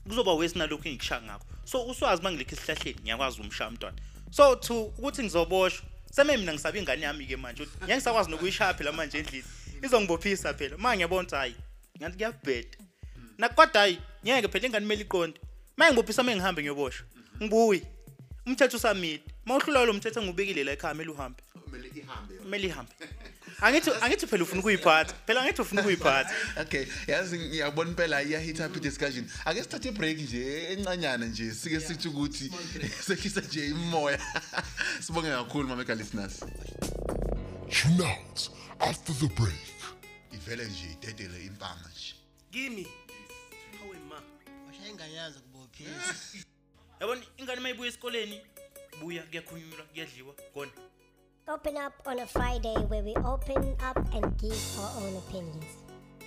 Kuzoba 0.08 0.34
wesinalokhu 0.34 0.88
engikushaya 0.88 1.22
ngakho. 1.22 1.46
So 1.64 1.86
uswazi 1.86 2.20
uma 2.20 2.30
ngilekho 2.32 2.54
esihlahleni 2.54 3.00
ngiyakwazi 3.02 3.40
umshaya 3.40 3.70
umntwana. 3.70 3.96
So 4.30 4.54
to 4.56 4.92
ukuthi 4.98 5.22
ngizoboshwa 5.22 5.84
seme 6.10 6.36
mina 6.36 6.52
ngisaba 6.52 6.78
ingane 6.78 7.02
yami-ke 7.02 7.36
manje 7.36 7.62
ukuthi 7.62 7.84
ngeke 7.84 7.94
ngisakwazi 7.96 8.30
nokuyishaya 8.30 8.74
phela 8.74 8.92
manje 8.92 9.18
endlini. 9.18 9.44
Izongibophisa 9.82 10.54
phela. 10.54 10.76
Ma 10.78 10.96
ngiyabona 10.96 11.22
ukuthi 11.22 11.36
hayi 11.36 11.54
ngathi 11.98 12.16
kuyabheda. 12.16 12.78
Nakodwa 13.38 13.80
hayi 13.80 13.98
ngeke 14.24 14.48
phela 14.48 14.66
ingane 14.66 14.86
kumele 14.86 15.02
iqonde. 15.02 15.40
Uma 15.76 15.86
ngibophisa 15.90 16.22
uma 16.22 16.36
ngihambe 16.36 16.62
ngiyoboshwa 16.62 17.06
ngibuyi 17.42 17.82
umthetho 18.46 18.76
usamile. 18.76 19.22
Uma 19.50 19.58
uhlula 19.58 19.84
lo 19.84 19.92
mthetho 19.92 20.20
engubekile 20.20 20.64
la 20.64 20.72
ekhaya 20.72 20.94
kumele 20.94 21.10
uhambe. 21.10 21.42
Kumele 21.64 21.88
ihambe 21.88 22.34
kumele 22.34 22.66
ihambe. 22.68 22.92
Angithi 23.60 23.90
angithi 24.00 24.26
phela 24.26 24.44
ufuna 24.44 24.60
ukuyiphatha. 24.60 25.14
Phela 25.26 25.40
angithi 25.42 25.62
ufuna 25.62 25.80
ukuyiphatha. 25.80 26.34
Okay 26.60 26.86
yazi 27.06 27.38
ngiyabona 27.38 27.90
impela 27.90 28.22
iyahit 28.22 28.60
up 28.60 28.80
discussion 28.80 29.28
ake 29.44 29.62
sithathe 29.62 29.88
ibreak 29.88 30.18
nje 30.18 30.72
encanyana 30.72 31.26
nje 31.26 31.54
sike 31.54 31.80
sithi 31.80 32.08
ukuthi 32.08 32.52
sehlisa 33.06 33.40
nje 33.40 33.66
imoya. 33.66 34.20
Sibonge 35.04 35.28
kakhulu 35.30 35.68
mameka 35.68 35.94
listeners 35.94 36.40
Tune 37.70 38.02
out 38.02 38.50
after 38.80 39.14
the 39.14 39.26
break. 39.26 39.66
ivele 40.32 40.64
nje 40.64 40.86
idedele 40.92 41.46
impama 41.46 41.90
nje. 41.96 42.14
Kimi? 42.50 42.86
Hawe 43.80 43.96
ma. 44.08 44.22
Washaya 44.66 44.90
ingane 44.90 45.14
yazo 45.14 45.40
kubophisa 45.40 46.14
yabona 47.00 47.22
ingane 47.36 47.60
mayibuya 47.60 47.88
esikoleni? 47.88 48.40
Buya 49.00 49.22
kuyakhunyulwa 49.22 49.84
kuyadliwa 49.92 50.34
kona 50.54 50.72
open 51.48 51.76
up 51.76 51.92
on 52.06 52.18
a 52.20 52.26
Friday 52.26 52.76
where 52.88 53.02
we 53.02 53.14
open 53.24 53.74
up 53.82 53.98
and 54.14 54.38
give 54.38 54.78
our 54.78 55.02
own 55.02 55.16
opinions. 55.16 55.79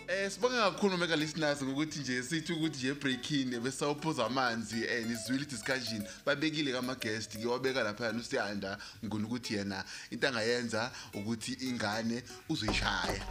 Eh 0.08 0.30
sibonge 0.32 0.56
kakhulu 0.58 0.98
mega 0.98 1.16
listeners 1.16 1.64
ngokuthi 1.64 2.00
nje 2.00 2.24
sithi 2.24 2.54
ukuthi 2.54 2.78
nje 2.78 2.94
breaking 2.94 3.60
bese 3.60 3.86
uphuza 3.86 4.26
amanzi 4.26 4.84
eh 4.84 5.06
nizwile 5.08 5.46
discussion 5.46 6.04
babekile 6.26 6.72
kama 6.72 6.96
guest 6.96 7.38
ke 7.38 7.46
wabeka 7.48 7.84
lapha 7.84 8.06
yana 8.06 8.20
usiyanda 8.20 8.78
ngona 9.06 9.26
ukuthi 9.28 9.54
yena 9.54 9.84
into 10.12 10.28
angayenza 10.28 10.92
ukuthi 11.14 11.54
ingane 11.54 12.24
uzoyishaya. 12.50 13.26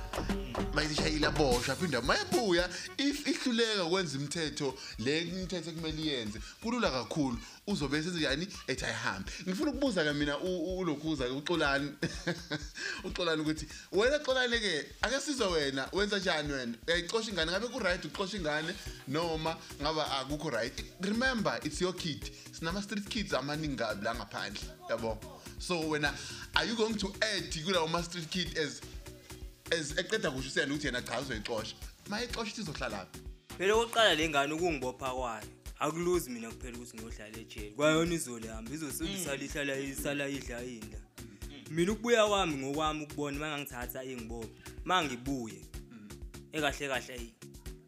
Mayishayila 0.75 1.31
bosha 1.31 1.77
phinda 1.77 2.01
mayebuya. 2.01 2.69
If 2.99 3.27
ihluleka 3.27 3.85
ukwenza 3.85 4.19
imithetho 4.19 4.75
le 4.99 5.21
imithetho 5.21 5.73
kumele 5.73 6.03
iyenze 6.03 6.41
kulula 6.63 6.91
kakhulu. 6.91 7.39
Uzobe 7.67 8.03
senze 8.03 8.21
yani 8.25 8.49
ethi 8.67 8.85
ayihambe 8.85 9.33
ngifuna 9.49 9.71
ukubuza 9.71 10.05
ke 10.05 10.13
mina 10.13 10.39
u- 10.39 10.65
u- 10.65 10.79
ulokhuza 10.79 11.25
ke 11.25 11.31
uxolani. 11.31 11.93
Uxolani 13.05 13.43
ukuthi 13.43 13.67
wena 13.93 14.19
xolani 14.19 14.59
ke 14.61 14.87
ake 15.03 15.21
sizwe 15.21 15.47
wena 15.47 15.89
wenza 15.93 16.19
njani 16.19 16.53
wena? 16.53 16.62
Uyayixosha 16.87 17.31
ingane? 17.31 17.53
Ngabe 17.53 17.69
ku 17.69 17.79
right 17.79 18.05
uxosha 18.05 18.37
ingane? 18.37 18.75
Noma 19.09 19.57
ngaba 19.81 20.05
akukho 20.21 20.51
right? 20.53 20.85
Remember 21.01 21.59
it's 21.65 21.81
your 21.81 21.93
kid. 21.93 22.31
Sinama 22.53 22.83
street 22.83 23.09
kids 23.09 23.33
amaningi 23.33 23.77
kabi 23.77 24.05
la 24.05 24.15
ngaphandle. 24.15 24.65
Yabo? 24.91 25.19
So 25.59 25.81
wena 25.83 26.13
are 26.57 26.65
you 26.65 26.77
going 26.77 26.95
to 26.95 27.07
add 27.23 27.51
kulawo 27.51 27.91
ma 27.91 28.01
street 28.03 28.31
kid 28.31 28.59
as 28.59 28.81
as 29.73 29.93
eqeda 29.95 30.31
kusho 30.31 30.49
usiyana 30.49 30.75
ukuthi 30.75 30.87
yena 30.87 31.03
cha 31.03 31.21
uzoyixosha? 31.21 31.75
Mayixosha 32.09 32.63
izohlalaphi 32.63 33.21
phela 33.59 33.75
okokuqala 33.75 34.15
le 34.15 34.29
ngane 34.29 34.53
ukungibopha 34.55 35.11
kwayo 35.15 35.47
akuluzi 35.79 36.31
mina 36.31 36.49
kuphela 36.51 36.77
ukuthi 36.79 36.97
ngiyohlala 36.97 37.39
ejele. 37.39 37.71
Kwayona 37.77 38.15
izolihamba 38.15 38.71
izosebenzisala 38.75 39.43
ihlala 39.45 39.77
isala 39.77 40.29
idla 40.29 40.63
indla 40.65 40.99
mina 41.71 41.93
ukubuya 41.93 42.27
kwami 42.27 42.55
ngokwami 42.57 43.05
ukubona 43.05 43.37
uma 43.37 43.49
ngangithatha 43.49 44.05
ingibophe 44.05 44.49
uma 44.85 45.05
ngibuye 45.05 45.61
ekahle 46.53 46.89
kahle 46.89 47.13
ayi 47.15 47.33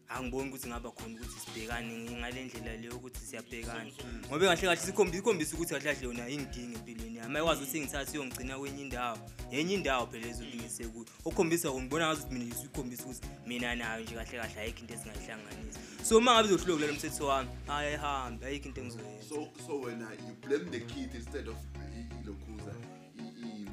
angiboni 0.07 0.49
ukuthi 0.49 0.67
ngaba 0.67 0.91
khona 0.91 1.15
ukuthi 1.21 1.39
sibhekane 1.39 2.11
ngale 2.11 2.43
ndlela 2.45 2.77
leyo 2.77 2.95
ukuthi 2.95 3.19
siyabhekana. 3.19 3.91
Ngoba 4.29 4.45
kahle 4.45 4.61
kahle 4.61 4.77
sikhombisa 4.77 5.19
ikhombisa 5.19 5.55
ukuthi 5.55 5.73
kahle 5.73 5.83
kahle 5.93 6.05
yona 6.07 6.29
ingidinga 6.29 6.77
empilweni 6.79 7.17
yami. 7.17 7.35
Ayikwazi 7.37 7.61
ukuthi 7.63 7.79
ngithathe 7.79 8.11
iyongigcina 8.17 8.57
kwenye 8.59 8.81
indawo 8.81 9.17
yenye 9.51 9.73
indawo 9.73 10.07
phela 10.07 10.27
ezolingise 10.27 10.83
kuyo 10.87 11.05
okukhombisa 11.25 11.69
ngibona 11.73 12.07
ngathi 12.13 12.33
mina 12.33 12.45
isikhombisa 12.55 13.03
ukuthi 13.03 13.27
mina 13.47 13.75
nayo 13.75 14.03
nje 14.03 14.15
kahle 14.15 14.37
kahle 14.39 14.59
ayikho 14.61 14.79
into 14.79 14.93
esingayihlanganisa. 14.93 15.79
So 16.03 16.17
uma 16.17 16.33
ngabe 16.33 16.47
izohlula 16.47 16.73
kulela 16.75 16.93
mthetho 16.93 17.25
wami 17.27 17.49
hayi 17.67 17.87
ayihambe 17.87 18.45
ayikho 18.45 18.67
into 18.69 18.81
engizoyenza. 18.81 19.23
So 19.29 19.49
so 19.67 19.79
wena 19.81 20.07
you 20.13 20.35
blame 20.47 20.69
the 20.71 20.79
kid 20.79 21.15
instead 21.15 21.47
of 21.49 21.57
i- 21.97 22.21
ilokhuza 22.23 22.73
i- 23.19 23.33
i- 23.47 23.67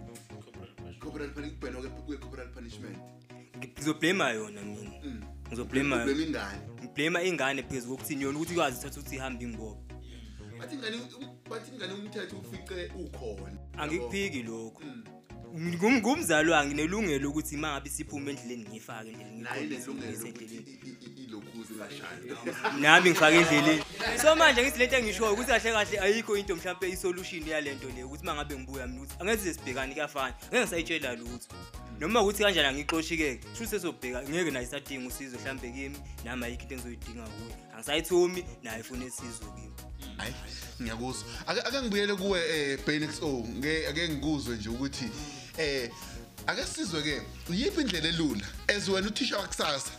corporal 0.98 1.30
punishment. 1.30 1.54
Kubhena 1.60 1.80
ke 1.82 2.16
corporal 2.18 2.48
punishment. 2.48 2.98
Ngizoblema 3.68 4.30
yona 4.30 4.62
mina. 4.62 4.90
Ngizoblema 5.48 6.04
blame 6.04 6.22
ingane. 6.22 6.58
Ngiblema 6.80 7.22
ingane 7.22 7.62
phezu 7.62 7.88
kokuthini 7.88 8.22
yona 8.22 8.38
ukuthi 8.38 8.52
ikwazi 8.52 8.78
ithatha 8.78 9.00
ukuthi 9.00 9.16
ihambe 9.16 9.44
ingibophe 9.44 9.92
bathi 10.58 10.74
ingane 10.74 10.96
bathi 11.50 11.70
ingane 11.74 11.92
umthetho 11.92 12.36
ufice 12.36 12.90
ukhona. 12.94 13.58
Angikuphiki 13.78 14.42
lokho 14.42 14.82
Ngum- 15.54 15.98
ngumzali 15.98 16.50
wangi 16.50 16.74
nginelungelo 16.74 17.30
ukuthi 17.30 17.56
uma 17.56 17.72
ngabe 17.72 17.90
siphuma 17.90 18.30
endleleni 18.30 18.64
ngiyifake 18.64 19.10
endleleni 19.10 19.42
nelungelo 19.68 20.18
nami 22.80 23.10
ngifake 23.10 23.36
endleleni. 23.36 23.82
So 24.22 24.36
manje 24.36 24.62
ngithi 24.62 24.78
lento 24.78 24.96
engishoyo 24.96 25.32
ukuthi 25.32 25.50
kahle 25.52 25.72
kahle 25.72 26.00
ayikho 26.00 26.36
into 26.36 26.56
mhlawumbe 26.56 26.88
isolution 26.88 27.48
yalento 27.48 27.88
leyo 27.88 28.06
ukuthi 28.06 28.22
uma 28.22 28.34
ngabe 28.34 28.58
ngibuya 28.58 28.86
mina 28.86 29.02
ukuthi 29.02 29.16
angeke 29.20 29.38
size 29.38 29.54
sibhekane 29.54 29.94
kuyafana. 29.94 30.34
Ngeke 30.48 30.60
ngisayitshela 30.60 31.14
lutho. 31.14 31.48
Noma 32.02 32.22
ukuthi 32.22 32.42
kanjani 32.42 32.68
angixoshikeke 32.68 33.46
sho 33.58 33.66
sesobheka 33.66 34.22
ngeke 34.22 34.50
naye 34.50 34.66
isadinga 34.66 35.08
usizo 35.08 35.38
mhlawumbe 35.38 35.70
kimi 35.70 35.98
nami 36.24 36.44
ayikho 36.44 36.62
into 36.62 36.74
engizoyidinga 36.74 37.22
kuye 37.22 37.54
angisayithumi 37.74 38.44
naye 38.62 38.80
ifuna 38.80 39.04
esizo 39.04 39.46
kimi. 39.54 39.72
Hayi 40.16 40.34
ngiyakuzwa. 40.80 41.24
Ake 41.46 41.60
ake 41.60 41.82
ngibuyele 41.82 42.14
kuwe 42.14 42.40
eh 42.40 42.78
Benix 42.86 43.22
O 43.22 43.44
ngeke 43.48 43.88
ake 43.88 44.08
ngikuzwe 44.08 44.56
nje 44.56 44.68
ukuthi 44.68 45.04
eh 45.58 45.90
ake 46.46 46.64
sizwe 46.64 47.02
ke 47.02 47.22
yiphi 47.50 47.80
indlela 47.80 48.08
elula? 48.08 48.46
As 48.68 48.88
wena 48.88 49.08
uthisha 49.08 49.38
wakusasa 49.38 49.90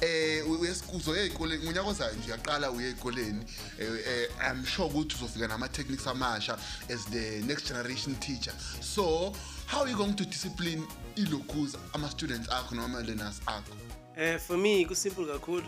eh 0.00 0.50
uyesikuzo 0.50 1.16
ezikoleni 1.16 1.64
ngonyaka 1.64 1.88
ozayo 1.88 2.14
nje 2.14 2.30
yaqala 2.30 2.70
uye 2.70 2.88
ezikoleni 2.88 3.44
eh 3.78 3.88
eh, 4.06 4.28
i'm 4.50 4.66
sure 4.66 4.88
ukuthi 4.88 5.14
uzofika 5.16 5.48
nama 5.48 5.68
techniques 5.68 6.06
amasha 6.06 6.58
as 6.94 7.04
the 7.10 7.42
next 7.46 7.68
generation 7.68 8.14
teacher. 8.16 8.54
So 8.80 9.32
how 9.66 9.80
are 9.82 9.90
you 9.90 9.96
going 9.96 10.14
to 10.14 10.24
discipline 10.24 10.82
ilokhuza 11.16 11.78
ama 11.92 12.10
students 12.10 12.48
akho 12.50 12.74
noma 12.74 13.00
learners 13.02 13.40
akho 13.46 13.74
Eh 14.16 14.38
for 14.38 14.56
me 14.58 14.84
kusimple 14.84 15.26
kakhulu. 15.26 15.64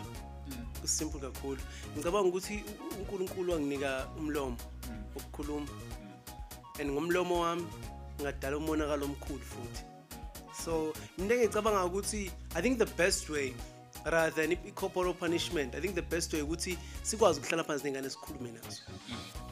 Kusimple 0.81 1.19
kakhulu. 1.19 1.59
Ngicabanga 1.97 2.29
ukuthi 2.29 2.63
u- 2.63 2.95
uNkulunkulu 2.99 3.51
wanginika 3.53 4.07
umlomo 4.17 4.57
ukukhuluma. 5.15 5.67
And 6.79 6.91
ngomlomo 6.91 7.39
wami 7.41 7.65
ngadala 8.21 8.57
umonakalo 8.57 9.05
omkhulu 9.05 9.41
futhi. 9.43 9.83
So 10.65 10.93
into 11.17 11.33
engicabanga 11.35 11.85
ukuthi 11.85 12.31
I 12.55 12.61
think 12.61 12.77
the 12.77 12.85
best 12.85 13.29
way 13.29 13.53
rather 14.05 14.31
than 14.35 14.51
i- 14.51 14.71
corporal 14.75 15.13
punishment 15.13 15.75
I 15.75 15.81
think 15.81 15.95
the 15.95 16.01
best 16.01 16.33
way 16.33 16.41
ukuthi 16.41 16.77
sikwazi 17.03 17.39
ukuhlala 17.39 17.63
phansi 17.63 17.83
nengane 17.83 18.09
sikhulume 18.09 18.51
nazo. 18.51 18.81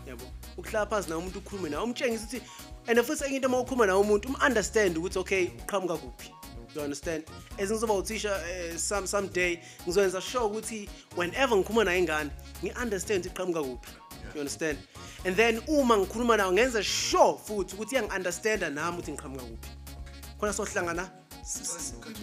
Yabo. 0.08 0.24
Ukuhlala 0.58 0.86
phansi 0.86 1.10
na 1.10 1.18
umuntu 1.18 1.40
ukhulume 1.40 1.70
nawe 1.70 1.84
umtshengisa 1.84 2.26
ukuthi 2.26 2.42
and 2.88 3.00
futhi 3.00 3.24
enye 3.26 3.36
into 3.36 3.48
uma 3.48 3.60
ukhuluma 3.60 3.86
nawe 3.86 4.00
umuntu 4.02 4.28
um 4.30 4.36
understand 4.46 4.98
ukuthi 4.98 5.20
okay 5.20 5.48
uqhamuka 5.48 5.98
kuphi. 5.98 6.32
you 6.76 6.82
understand 6.82 7.24
as 7.58 7.70
ngizoba 7.72 7.94
uthisha 7.94 8.36
uh, 8.36 8.78
some 8.78 9.08
someday 9.08 9.58
ngizoyenza 9.88 10.22
sure 10.22 10.46
ukuthi 10.46 10.90
whenever 11.18 11.58
ngikhuluma 11.58 11.84
nayo 11.84 12.00
ingane 12.00 12.30
ngi-understand 12.64 13.26
ukuthi 13.26 13.30
iqhamuka 13.30 13.64
kuphi 13.64 13.92
you 14.36 14.40
understand 14.42 14.78
and 15.26 15.36
then 15.36 15.62
uma 15.68 15.98
ngikhuluma 15.98 16.38
nayo 16.38 16.52
ngenza 16.52 16.84
sure 16.84 17.38
futhi 17.48 17.76
ukuthi 17.76 17.96
iyangi-understanda 17.96 18.70
nami 18.70 18.98
ukuthi 18.98 19.12
ngiqhamuka 19.12 19.44
kuphi 19.44 19.70
khona 20.40 20.54
sohlangana 20.54 21.04
s- 21.04 21.10
s- 21.10 21.25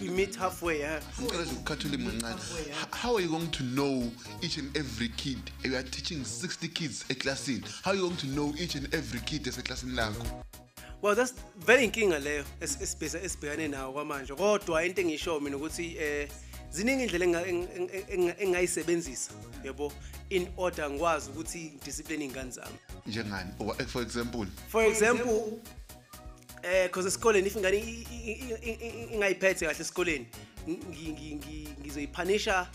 we 0.01 0.09
meet 0.09 0.35
halfway 0.35 0.79
yeah. 0.79 1.01
ngicela 1.21 1.43
nje 1.43 1.51
ukukhathula 1.51 1.93
imncancane 1.95 2.35
how 3.01 3.15
are 3.15 3.23
you 3.25 3.29
going 3.31 3.47
to 3.47 3.63
know 3.63 4.11
each 4.41 4.57
and 4.57 4.77
every 4.77 5.09
kid? 5.09 5.39
You 5.63 5.75
are 5.77 5.83
teaching 5.83 6.23
60 6.25 6.67
kids 6.67 7.05
eclassini 7.09 7.63
how 7.83 7.91
are 7.91 7.99
you 7.99 8.07
going 8.07 8.17
to 8.17 8.27
know 8.27 8.53
each 8.59 8.75
and 8.75 8.93
every 8.93 9.19
kid 9.19 9.43
eseclassini 9.47 9.93
lakho? 9.95 10.25
Well 11.01 11.15
that's 11.15 11.33
very 11.65 11.83
inkinga 11.87 12.19
leyo 12.19 12.45
es- 12.61 12.77
esibhesa- 12.81 13.23
esibhekane 13.23 13.67
nawo 13.67 13.93
kwamanje. 13.93 14.33
Kodwa 14.35 14.85
into 14.85 15.01
engisho 15.01 15.39
mina 15.39 15.57
ukuthi 15.57 15.95
eh 15.97 16.29
ziningi 16.71 17.03
indlela 17.03 17.25
enga- 17.25 17.47
eng- 17.47 17.67
eng- 17.77 17.89
eng- 18.07 18.35
engingayisebenzisa 18.39 19.31
yabo? 19.63 19.93
In 20.29 20.47
order 20.57 20.89
ngikwazi 20.89 21.29
ukuthi 21.29 21.59
ngidiscipline 21.75 22.25
iy'ngane 22.25 22.51
zami. 22.51 22.77
Njengani? 23.07 23.51
Or, 23.59 23.75
for 23.87 24.01
example? 24.01 24.45
For 24.69 24.83
example 24.85 25.59
eh 26.63 26.89
cause 26.91 27.07
esikoleni 27.07 27.47
if 27.47 27.55
ingane 27.55 27.77
ingayiphethe 29.13 29.65
kahle 29.65 29.81
esikoleni 29.81 30.27
ngi- 30.67 31.13
ngi- 31.13 31.35
ngi- 31.35 31.69
ngizoyipunisha 31.81 32.67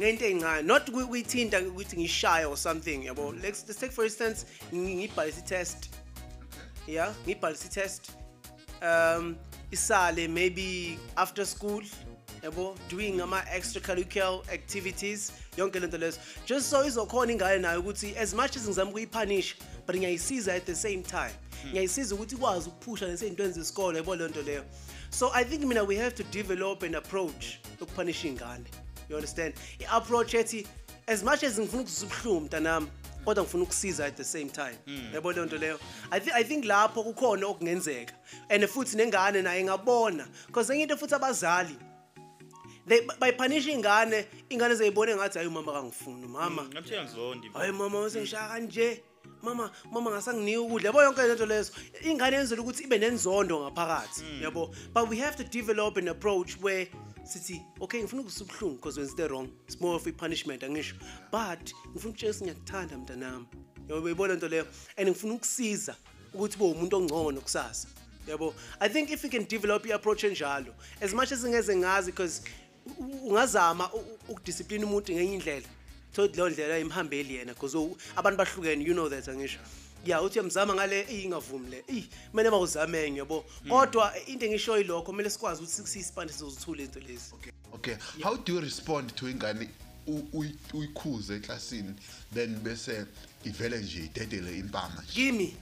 ngento 0.00 0.24
eyincane 0.24 0.62
not 0.62 0.88
kuyi- 0.90 1.06
kuyithinta 1.06 1.60
ukuthi 1.60 1.96
ngishaya 1.96 2.48
or 2.48 2.56
something 2.56 3.04
yabo. 3.04 3.32
Let's, 3.32 3.64
let's 3.68 3.80
take 3.80 3.92
for 3.92 4.04
instance 4.04 4.46
ngi- 4.72 4.96
ngibhalise 4.96 5.40
i-test. 5.40 5.90
Yeah 6.86 7.14
ngibhalise 7.26 7.66
i-test. 7.66 8.10
Um 8.82 9.36
isale 9.70 10.28
maybe 10.28 10.98
after 11.16 11.46
school 11.46 11.82
yabo 12.42 12.76
doing 12.88 13.20
ama 13.20 13.42
extracurricular 13.56 14.40
activities 14.52 15.32
yonke 15.56 15.80
lento 15.80 15.98
lezo. 15.98 16.18
Just 16.46 16.70
so 16.70 16.84
izokhona 16.84 17.32
ingane 17.32 17.58
nayo 17.58 17.80
ukuthi 17.80 18.16
as 18.16 18.34
much 18.34 18.56
as 18.56 18.66
ngizama 18.66 18.90
ukuyipunisha 18.90 19.54
but 19.86 19.96
ngiyayisiza 19.96 20.54
at 20.54 20.64
the 20.64 20.74
same 20.74 21.02
time. 21.02 21.34
Ngiyayisiza 21.68 22.14
ukuthi 22.14 22.34
ikwazi 22.34 22.68
ukuphusha 22.68 23.06
nesey'ntweni 23.08 23.52
zesikole 23.52 23.98
yabo 23.98 24.16
leyo 24.16 24.28
nto 24.28 24.42
leyo. 24.42 24.64
So 25.10 25.30
i 25.34 25.44
think 25.44 25.64
mina 25.64 25.82
we 25.84 25.96
have 25.96 26.14
to 26.14 26.22
develop 26.22 26.82
an 26.82 26.94
approach 26.94 27.44
yokupunisha 27.80 28.28
iy'ngane. 28.28 28.64
You 29.08 29.16
understand? 29.16 29.54
I-approach 29.80 30.34
ethi 30.34 30.66
as 31.08 31.22
much 31.22 31.42
as 31.42 31.58
ngifuna 31.58 31.82
ukuzisa 31.82 32.06
ubuhlungu 32.06 32.40
mntanami 32.40 32.86
kodwa 33.24 33.44
ngifuna 33.44 33.62
ukusiza 33.64 34.06
at 34.06 34.16
the 34.16 34.24
same 34.24 34.48
time. 34.50 34.76
Yabo 35.14 35.32
leyo 35.32 35.46
nto 35.46 35.56
leyo? 35.58 35.78
I, 36.10 36.20
thi- 36.20 36.32
i 36.34 36.44
think 36.44 36.64
lapho 36.64 37.02
kukhona 37.04 37.46
okungenzeka. 37.46 38.14
And 38.48 38.64
futhi 38.66 38.96
nengane 38.96 39.42
naye 39.42 39.60
ingabona. 39.60 40.26
Because 40.46 40.72
enye 40.72 40.82
into 40.82 40.96
futhi 40.96 41.14
abazali 41.14 41.76
they 42.88 43.00
bayipunisha 43.20 43.70
ingane 43.70 44.26
ingane 44.50 44.74
zeyibone 44.74 45.14
ngathi 45.16 45.38
hayi 45.38 45.48
umama 45.48 45.72
kangifuni 45.72 46.26
mama 46.26 46.62
ngamthiya 46.64 47.04
ngizondi 47.04 47.48
hayi 47.54 47.72
mama 47.72 48.00
usengishaya 48.00 48.48
kanje. 48.48 49.02
Mama 49.42 49.70
mama 49.92 50.10
ngasanginika 50.10 50.60
ukudla. 50.60 50.86
Yabo 50.90 51.02
yonke 51.02 51.22
lento 51.22 51.46
lezo. 51.46 51.72
Ingane 52.04 52.36
yenzela 52.36 52.62
ukuthi 52.62 52.84
ibe 52.84 52.98
nenzondo 52.98 53.58
ngaphakathi 53.60 54.22
yabo? 54.42 54.74
But 54.94 55.08
we 55.08 55.18
have 55.18 55.36
to 55.36 55.44
develop 55.44 55.96
an 55.96 56.08
approach 56.08 56.54
where 56.60 56.86
sithi 57.24 57.62
okay 57.80 58.02
ngifuna 58.02 58.22
ukuzisa 58.22 58.44
ubuhlungu 58.44 58.76
because 58.76 58.98
wenzite 59.00 59.28
wrong. 59.30 59.48
It's 59.66 59.80
more 59.80 59.96
of 59.96 60.06
a 60.06 60.12
punishment 60.12 60.62
angisho. 60.62 60.94
But 61.30 61.72
ngifuna 61.94 62.10
ukutshela 62.14 62.34
ngiyakuthanda 62.42 62.98
mntanami. 62.98 63.46
Yabo 63.88 64.00
beyibona 64.00 64.32
lento 64.34 64.48
leyo? 64.48 64.66
And 64.96 65.08
ngifuna 65.08 65.34
ukusiza 65.34 65.96
ukuthi 66.34 66.58
bo 66.58 66.70
umuntu 66.70 66.96
ongcono 66.96 67.40
kusasa 67.40 67.88
yabo? 68.28 68.54
I 68.80 68.88
think 68.88 69.10
if 69.10 69.24
you 69.24 69.30
can 69.30 69.44
develop 69.44 69.84
i-approach 69.86 70.22
enjalo 70.24 70.72
as 71.00 71.12
much 71.14 71.32
as 71.32 71.44
ngeze 71.44 71.76
ngazi 71.76 72.06
because 72.06 72.42
u- 72.86 73.02
u- 73.04 73.28
ungazama 73.28 73.90
u- 73.92 73.98
u- 73.98 74.18
ukudiscipline 74.32 74.84
umuntu 74.84 75.12
ngenye 75.12 75.34
indlela 75.34 75.66
thothi 76.12 76.36
leyo 76.36 76.48
ndlela 76.50 76.78
imhambeli 76.78 77.34
yena 77.34 77.52
because 77.54 77.74
u- 77.78 77.96
abantu 78.16 78.38
bahlukene 78.38 78.84
you 78.84 78.92
know 78.94 79.08
that 79.08 79.28
angisho. 79.28 79.58
Ya 80.06 80.22
uthi 80.22 80.38
uyamzama 80.38 80.74
ngale 80.74 81.02
ingavumi 81.22 81.70
le 81.70 81.84
eyi 81.88 82.08
kumele 82.30 82.50
mawuzamenge 82.50 83.18
yabo. 83.18 83.44
Kodwa 83.68 84.12
into 84.26 84.46
engisho 84.46 84.78
yilokho 84.78 85.02
kumele 85.06 85.30
sikwazi 85.30 85.62
ukuthi 85.62 85.88
siyisipande 85.88 86.32
sizozithula 86.32 86.82
into 86.82 87.00
lezi. 87.00 87.32
Okay 87.72 87.94
how 88.22 88.36
do 88.36 88.52
you 88.54 88.60
respond 88.60 89.14
to 89.14 89.28
ingane 89.28 89.68
u- 90.06 90.28
uyi- 90.32 90.56
uyikhuze 90.74 91.34
eklasini 91.36 91.94
then 92.34 92.54
bese 92.56 93.06
ivele 93.44 93.78
nje 93.78 93.98
idedele 94.04 94.58
impama 94.58 95.02
nje? 95.04 95.12
Kimi 95.12 95.56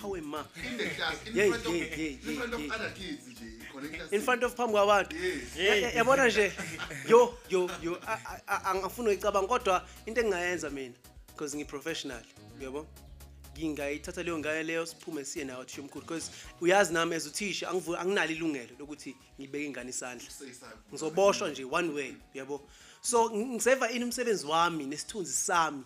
hawe 0.00 0.20
ma 0.20 0.44
in 0.70 0.76
the 0.78 0.88
class 0.90 1.14
in 1.26 1.36
Yeah, 1.36 1.48
front 1.48 1.66
of 1.66 1.74
yeah, 1.74 1.98
yeah, 1.98 2.30
in 2.30 2.36
front 2.36 2.54
of 2.54 2.60
yeah, 2.60 2.74
other 2.74 2.90
kids 2.94 3.26
nje 3.28 3.46
khona 3.72 3.86
in 3.88 3.94
eklasini 3.94 4.22
front 4.24 4.42
of 4.44 4.54
phambi 4.54 4.72
kwabantu. 4.72 5.16
Ya- 5.56 5.74
ya- 5.74 5.90
yabona 5.92 6.28
nje 6.28 6.52
yo 7.08 7.38
yo 7.50 7.70
yo 7.82 7.98
a- 8.06 8.20
a- 8.24 8.40
a- 8.46 8.64
angafuni 8.70 9.08
uyicabanga 9.08 9.48
kodwa 9.48 9.88
into 10.06 10.20
engingayenza 10.20 10.70
mina 10.70 10.94
because 11.28 11.56
ngi-professional 11.56 12.22
yabo 12.60 12.86
ngingayithatha 13.58 14.22
leyo 14.22 14.38
ngane 14.38 14.62
leyo 14.62 14.86
siphume 14.86 15.24
siye 15.24 15.44
nayo 15.44 15.64
thisha 15.64 15.80
omkhulu 15.82 16.04
because 16.06 16.30
uyazi 16.60 16.92
nami 16.92 17.14
as 17.14 17.26
uthisha 17.26 17.68
angivu- 17.70 17.96
anginalo 17.98 18.30
ilungelo 18.32 18.70
lokuthi 18.78 19.16
ngibeke 19.40 19.64
ingane 19.66 19.90
isandla. 19.90 20.28
Ngizoboshwa 20.92 21.48
nje 21.50 21.64
one 21.64 21.88
way 21.92 22.14
yabo 22.34 22.60
so 23.02 23.28
ng- 23.28 23.54
ngiseva 23.54 23.90
ini 23.90 24.04
umsebenzi 24.04 24.46
wami 24.46 24.84
nesithunzi 24.86 25.32
sami 25.32 25.84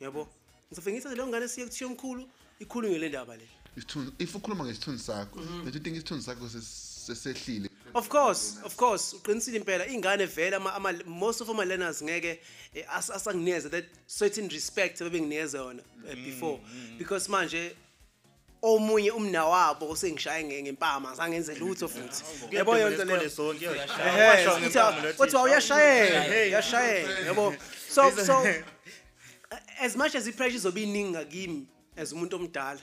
yabo 0.00 0.28
ngizofike 0.68 0.92
ngithathe 0.96 1.14
leyo 1.16 1.26
ngane 1.28 1.48
siye 1.48 1.66
kuthisha 1.66 1.86
omkhulu 1.86 2.28
ikhulunywe 2.60 2.98
le 2.98 3.08
ndaba 3.08 3.36
le. 3.36 3.48
Isithunzi 3.76 4.12
if 4.18 4.34
ukhuluma 4.34 4.64
ngesithunzi 4.64 5.02
sakho 5.04 5.36
don't 5.64 5.74
you 5.74 5.80
think 5.80 5.96
isithunzi 5.96 6.24
sakho 6.24 6.46
ses- 6.48 7.06
sesehlile? 7.06 7.68
Of 7.94 8.08
course, 8.08 8.58
of 8.64 8.76
course, 8.76 9.12
uqinisile 9.14 9.56
impela 9.58 9.86
ingane 9.86 10.26
vele 10.26 10.56
ama, 10.56 10.74
ama 10.74 10.92
most 11.06 11.40
of 11.40 11.48
ama 11.48 11.64
learners 11.64 12.02
ngeke 12.02 12.40
eh, 12.74 12.84
as- 12.88 13.10
asanginikeza 13.10 13.70
that 13.70 13.84
certain 14.06 14.48
respect 14.48 15.00
abebenginikeza 15.00 15.58
yona 15.58 15.82
eh, 16.08 16.14
before. 16.16 16.58
because 16.98 17.28
manje 17.30 17.76
omunye 18.62 19.10
umnawabo 19.10 19.90
osengishaye 19.90 20.44
nge- 20.44 20.62
ngempama 20.62 21.14
zangenze 21.14 21.54
lutho 21.54 21.88
futhi. 21.88 22.24
Yabo 22.50 22.78
yonke 22.78 22.94
Isikole 22.96 23.16
leyo. 23.18 23.30
sonke 23.30 23.64
Ehhe, 23.64 24.48
uthi 24.48 25.22
uthi 25.22 25.36
uyashayela 25.36 26.46
uyashayela 26.48 27.20
yabo. 27.26 27.54
So 27.88 28.10
so 28.10 28.44
as 29.80 29.96
much 29.96 30.14
as 30.14 30.26
i-pressure 30.26 30.56
izobe 30.56 30.82
iningi 30.82 31.10
ngakimi 31.10 31.66
as 31.96 32.12
umuntu 32.12 32.36
omdala 32.36 32.80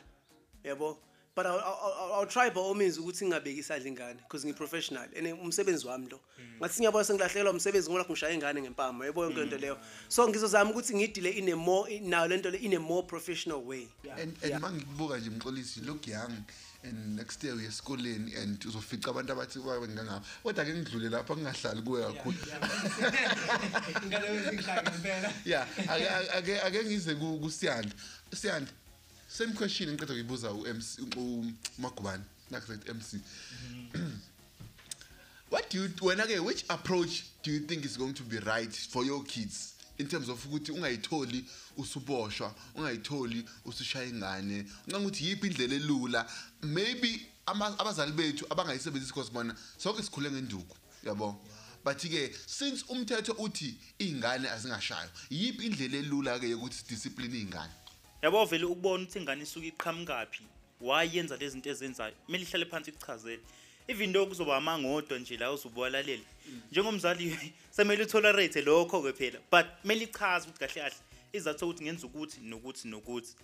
yabo? 0.63 0.97
But 1.35 1.47
I'll, 1.47 1.57
I'll, 1.57 2.13
I'll 2.13 2.25
try 2.27 2.49
by 2.51 2.59
all 2.61 2.75
means 2.75 2.97
ukuthi 2.99 3.25
ngingabeki 3.25 3.59
isandla 3.59 3.87
ingane 3.89 4.17
because 4.17 4.45
ngi-professional 4.45 5.07
and 5.17 5.27
umsebenzi 5.27 5.85
wami 5.87 6.11
lo. 6.11 6.19
Ngathi 6.61 6.79
ngiyabona 6.81 7.03
sengilahlekelwa 7.05 7.51
umsebenzi 7.51 7.89
ngoba 7.89 8.05
ngishaya 8.05 8.33
ingane 8.33 8.61
ngempama 8.61 9.05
yabo? 9.05 9.23
Yonke 9.23 9.41
into 9.43 9.57
leyo. 9.57 9.77
So 10.09 10.27
ngizozama 10.27 10.71
ukuthi 10.71 10.93
ngidile 10.95 11.29
in 11.37 11.49
a 11.49 11.55
more 11.55 11.89
nayo 11.89 12.27
lento 12.29 12.51
le 12.51 12.57
in 12.59 12.73
a 12.75 12.79
more 12.79 13.03
professional 13.03 13.63
way. 13.63 13.87
And 14.21 14.35
and 14.43 14.61
mangikubuka 14.61 15.17
nje 15.17 15.29
mxolisi 15.29 15.81
look 15.85 16.07
young 16.07 16.45
and 16.83 17.15
next 17.15 17.43
year 17.43 17.55
uye 17.55 17.67
esikoleni 17.67 18.35
and 18.35 18.59
uzofica 18.65 19.07
abantu 19.09 19.31
abathi 19.33 19.59
babe 19.59 19.87
ngangapha 19.87 20.21
kodwa 20.43 20.65
ke 20.65 20.73
ngidlule 20.73 21.09
lapha 21.09 21.35
ngingahlali 21.35 21.81
kuwe 21.81 22.01
kakhulu. 22.03 22.37
yeah. 25.45 25.67
Ake- 25.89 26.09
ake- 26.09 26.37
ake 26.37 26.61
ake 26.61 26.83
ngize 26.83 27.15
ku- 27.15 27.39
kusiyanda 27.39 27.95
siyanda 28.35 28.71
same 29.33 29.53
question 29.53 29.89
ngiqeda 29.89 30.13
kuyibuza 30.13 30.51
u-MC 30.51 30.99
umagubane 31.77 32.23
nakusethi 32.51 32.91
MC 32.93 33.19
what 35.49 35.69
do 35.71 35.81
you 35.81 35.89
wena 36.01 36.27
ke 36.27 36.39
which 36.45 36.63
approach 36.69 37.23
do 37.41 37.51
you 37.51 37.59
think 37.61 37.83
is 37.83 37.97
going 37.97 38.13
to 38.13 38.23
be 38.23 38.37
right 38.39 38.71
for 38.71 39.03
your 39.03 39.23
kids? 39.23 39.73
In 39.97 40.07
terms 40.07 40.29
of 40.29 40.45
ukuthi 40.45 40.71
ungayitholi 40.71 41.45
usuboshwa 41.77 42.55
ungayitholi 42.75 43.45
usushaya 43.65 44.05
ingane 44.05 44.65
ngicanga 44.87 44.99
ukuthi 44.99 45.27
yiphi 45.27 45.47
indlela 45.47 45.75
elula 45.75 46.25
maybe 46.61 47.21
ama- 47.45 47.79
abazali 47.79 48.11
bethu 48.11 48.45
abangayisebenzisi 48.49 49.13
because 49.13 49.31
bona 49.31 49.55
sonke 49.77 50.03
sikhule 50.03 50.31
ngenduku 50.31 50.77
yabo? 51.03 51.35
But 51.83 51.97
ke 51.97 52.31
since 52.45 52.83
umthetho 52.89 53.33
uthi 53.33 53.75
ingane 53.99 54.49
azingashayo 54.49 55.09
yiphi 55.29 55.65
indlela 55.65 55.97
elula 55.97 56.39
ke 56.39 56.49
yokuthi 56.49 56.83
discipline 56.87 57.35
ingane 57.35 57.82
yabo 58.23 58.45
vele 58.45 58.65
ukubona 58.65 59.03
ukuthi 59.03 59.19
ingane 59.19 59.43
isuke 59.43 59.67
iqhamukaphi? 59.67 60.43
Wayenza 60.81 61.37
lezi 61.37 61.51
zinto 61.53 61.69
ezenzayo? 61.69 62.15
Kumele 62.25 62.43
ihlale 62.43 62.65
phansi 62.65 62.89
ikuchazele 62.91 63.43
even 63.87 64.13
though 64.13 64.27
kuzoba 64.27 64.57
amangodo 64.57 65.19
nje 65.19 65.37
la 65.37 65.51
uzubuwalalele 65.51 66.23
njengomzali 66.71 67.53
semele 67.69 68.03
utolerate 68.03 68.61
lokho 68.61 69.01
ke 69.01 69.13
phela 69.13 69.39
but 69.51 69.65
kumele 69.81 70.03
ichaze 70.03 70.47
ukuthi 70.47 70.59
kahle 70.59 70.81
kahle 70.81 70.95
izathu 71.33 71.65
ukuthi 71.65 71.83
ngenza 71.83 72.07
ukuthi 72.07 72.39
nokuthi 72.41 72.87
nokuthi. 72.87 73.35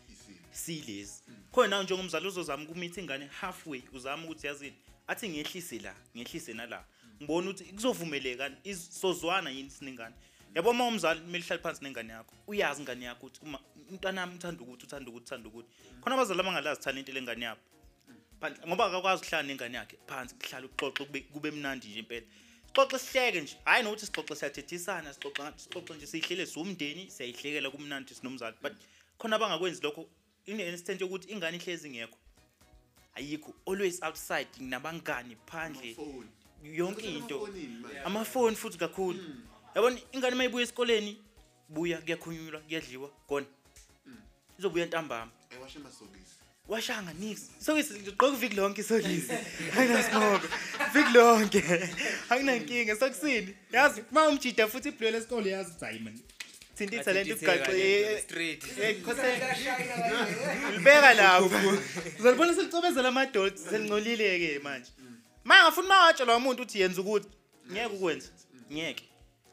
Silezi 0.51 1.21
khona 1.51 1.67
nawe 1.67 1.83
njengomzali 1.83 2.27
uzozama 2.27 2.63
ukumitha 2.63 3.01
ingane 3.01 3.25
halfway 3.41 3.83
uzama 3.93 4.23
ukuthi 4.23 4.47
yazini 4.47 4.75
athi 5.07 5.29
ngehlise 5.29 5.79
la 5.79 5.95
ngehlise 6.17 6.53
nala. 6.53 6.85
Ngibona 7.21 7.49
ukuthi 7.49 7.63
kuzovumeleka 7.63 8.51
isozwana 8.63 9.49
yini 9.49 9.69
sinengane? 9.69 10.15
Yabo 10.55 10.69
uma 10.69 10.87
umzali 10.87 11.19
kumele 11.19 11.43
ihlale 11.43 11.61
phansi 11.61 11.83
nengane 11.83 12.13
yakho 12.13 12.33
uyazi 12.47 12.81
ingane 12.81 13.05
yakho 13.05 13.27
ukuthi 13.27 13.39
uma 13.45 13.59
umntanami 13.89 14.35
uthanda 14.35 14.61
ukuthi 14.63 14.85
uthanda 14.85 15.09
ukuthi 15.09 15.25
uthanda 15.25 15.49
ukuthi. 15.49 15.69
Khona 16.01 16.15
abazali 16.15 16.39
abangalazi 16.39 16.81
talent 16.81 17.09
lengane 17.09 17.45
yabo. 17.45 17.61
Phandle 18.41 18.67
ngoba 18.67 18.85
akakwazi 18.85 19.21
ukuhlala 19.21 19.47
nengane 19.47 19.77
yakhe 19.77 19.97
phansi 20.07 20.35
kuhlala 20.35 20.65
ukuxoxa 20.65 21.23
kube 21.33 21.51
mnandi 21.51 21.87
nje 21.87 21.99
impela. 21.99 22.25
Sixoxe 22.67 22.99
sihleke 22.99 23.41
nje. 23.41 23.55
Hayi 23.65 23.83
nokuthi 23.83 24.05
sixoxe 24.05 24.35
siyathethisana 24.35 25.13
sixoxe 25.13 25.53
sixoxe 25.57 25.93
nje 25.93 26.07
siyihlele 26.07 26.45
siwumndeni 26.45 27.11
siyayihlekela 27.11 27.69
kumnandi 27.71 28.15
sinomzali. 28.15 28.55
But 28.61 28.73
khona 29.17 29.35
abangakwenzi 29.35 29.81
lokho 29.83 30.05
ine-instant 30.45 31.01
yokuthi 31.01 31.31
ingane 31.31 31.57
ihlezi 31.57 31.87
ingekho. 31.87 32.17
Ayikho. 33.15 33.53
Always 33.67 34.03
outside 34.03 34.49
nabangani 34.59 35.35
phandle. 35.45 35.97
Yonke 36.63 37.07
into. 37.17 37.49
amafoni 38.05 38.55
futhi 38.55 38.77
kakhulu. 38.77 39.19
Yabona 39.75 39.99
ingane 40.11 40.33
uma 40.35 40.43
ibuya 40.43 40.63
esikoleni 40.63 41.17
buya 41.69 42.01
kuyakhulunywa 42.01 42.59
kuyadliwa 42.61 43.09
khona 43.27 43.45
izobuya 44.59 44.85
ntambama. 44.85 45.31
Ewashe 45.55 45.79
amasokisi. 45.79 46.35
Washanga 46.67 47.13
nix 47.13 47.37
sokisi 47.65 47.93
ngigqoka 47.93 48.37
iviki 48.37 48.55
lonke 48.55 48.81
isokisi 48.81 49.33
ayinasibongo 49.77 50.47
viki 50.93 51.11
lonke. 51.13 51.63
Anginankinga. 52.29 52.95
Sokusini? 52.95 53.55
Yazi 53.71 54.03
uma 54.11 54.27
umjida 54.27 54.67
futhi 54.67 54.89
ibhulwe 54.89 55.11
lesikole 55.11 55.49
yazi 55.49 55.71
ukuthi 55.71 55.85
hayi 55.85 55.99
man 55.99 56.19
thinta 56.75 56.95
ithalente 56.95 57.33
ugaxe 57.33 58.21
straight 58.23 58.63
libeka 60.71 61.13
lapho 61.13 61.77
uzolibona 62.19 62.53
selicobezela 62.53 63.07
amadoli 63.09 63.57
selingcolile-ke 63.57 64.59
manje. 64.63 64.91
Ma 65.43 65.63
ngafuna 65.63 65.87
uma 65.87 66.05
watshelwa 66.05 66.35
umuntu 66.35 66.63
ukuthi 66.63 66.81
yenza 66.81 67.01
ukuthi 67.01 67.27
ngeke 67.71 67.95
ukwenza 67.95 68.29
ngeke. 68.73 69.08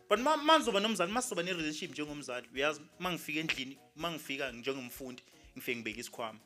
But 0.09 0.21
ma 0.21 0.37
ma 0.37 0.59
ngizoba 0.59 0.81
nomzali 0.81 1.13
ma 1.13 1.23
sizoba 1.23 1.43
ne-relationship 1.43 1.91
njengomzali 1.91 2.49
uyazi? 2.55 2.81
Uma 3.01 3.13
ngifika 3.13 3.41
endlini 3.41 3.79
uma 3.97 4.11
ngifika 4.11 4.53
njengomfundi 4.53 5.23
ngifike 5.57 5.77
ngibeke 5.77 6.01
isikhwama. 6.01 6.39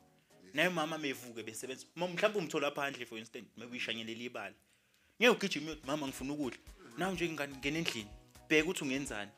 Naye 0.55 0.69
mama 0.69 0.99
mevuke 0.99 1.43
besebenza. 1.43 1.87
Ma 1.97 2.09
mhlawumbe 2.09 2.39
umthola 2.39 2.71
phandle 2.71 3.07
for 3.07 3.19
instance 3.19 3.47
maybe 3.57 3.73
uyishanyelela 3.73 4.23
ibala. 4.23 4.55
Ngeke 5.21 5.31
ugijime 5.31 5.67
uyothi 5.67 5.87
mama 5.87 6.07
ngifuna 6.07 6.33
ukudla. 6.33 6.59
Nawe 6.99 7.13
nje 7.13 7.29
ngane 7.29 7.57
ngena 7.57 7.79
endlini 7.79 8.11
bheka 8.49 8.65
ukuthi 8.65 8.85
ungenzani. 8.85 9.31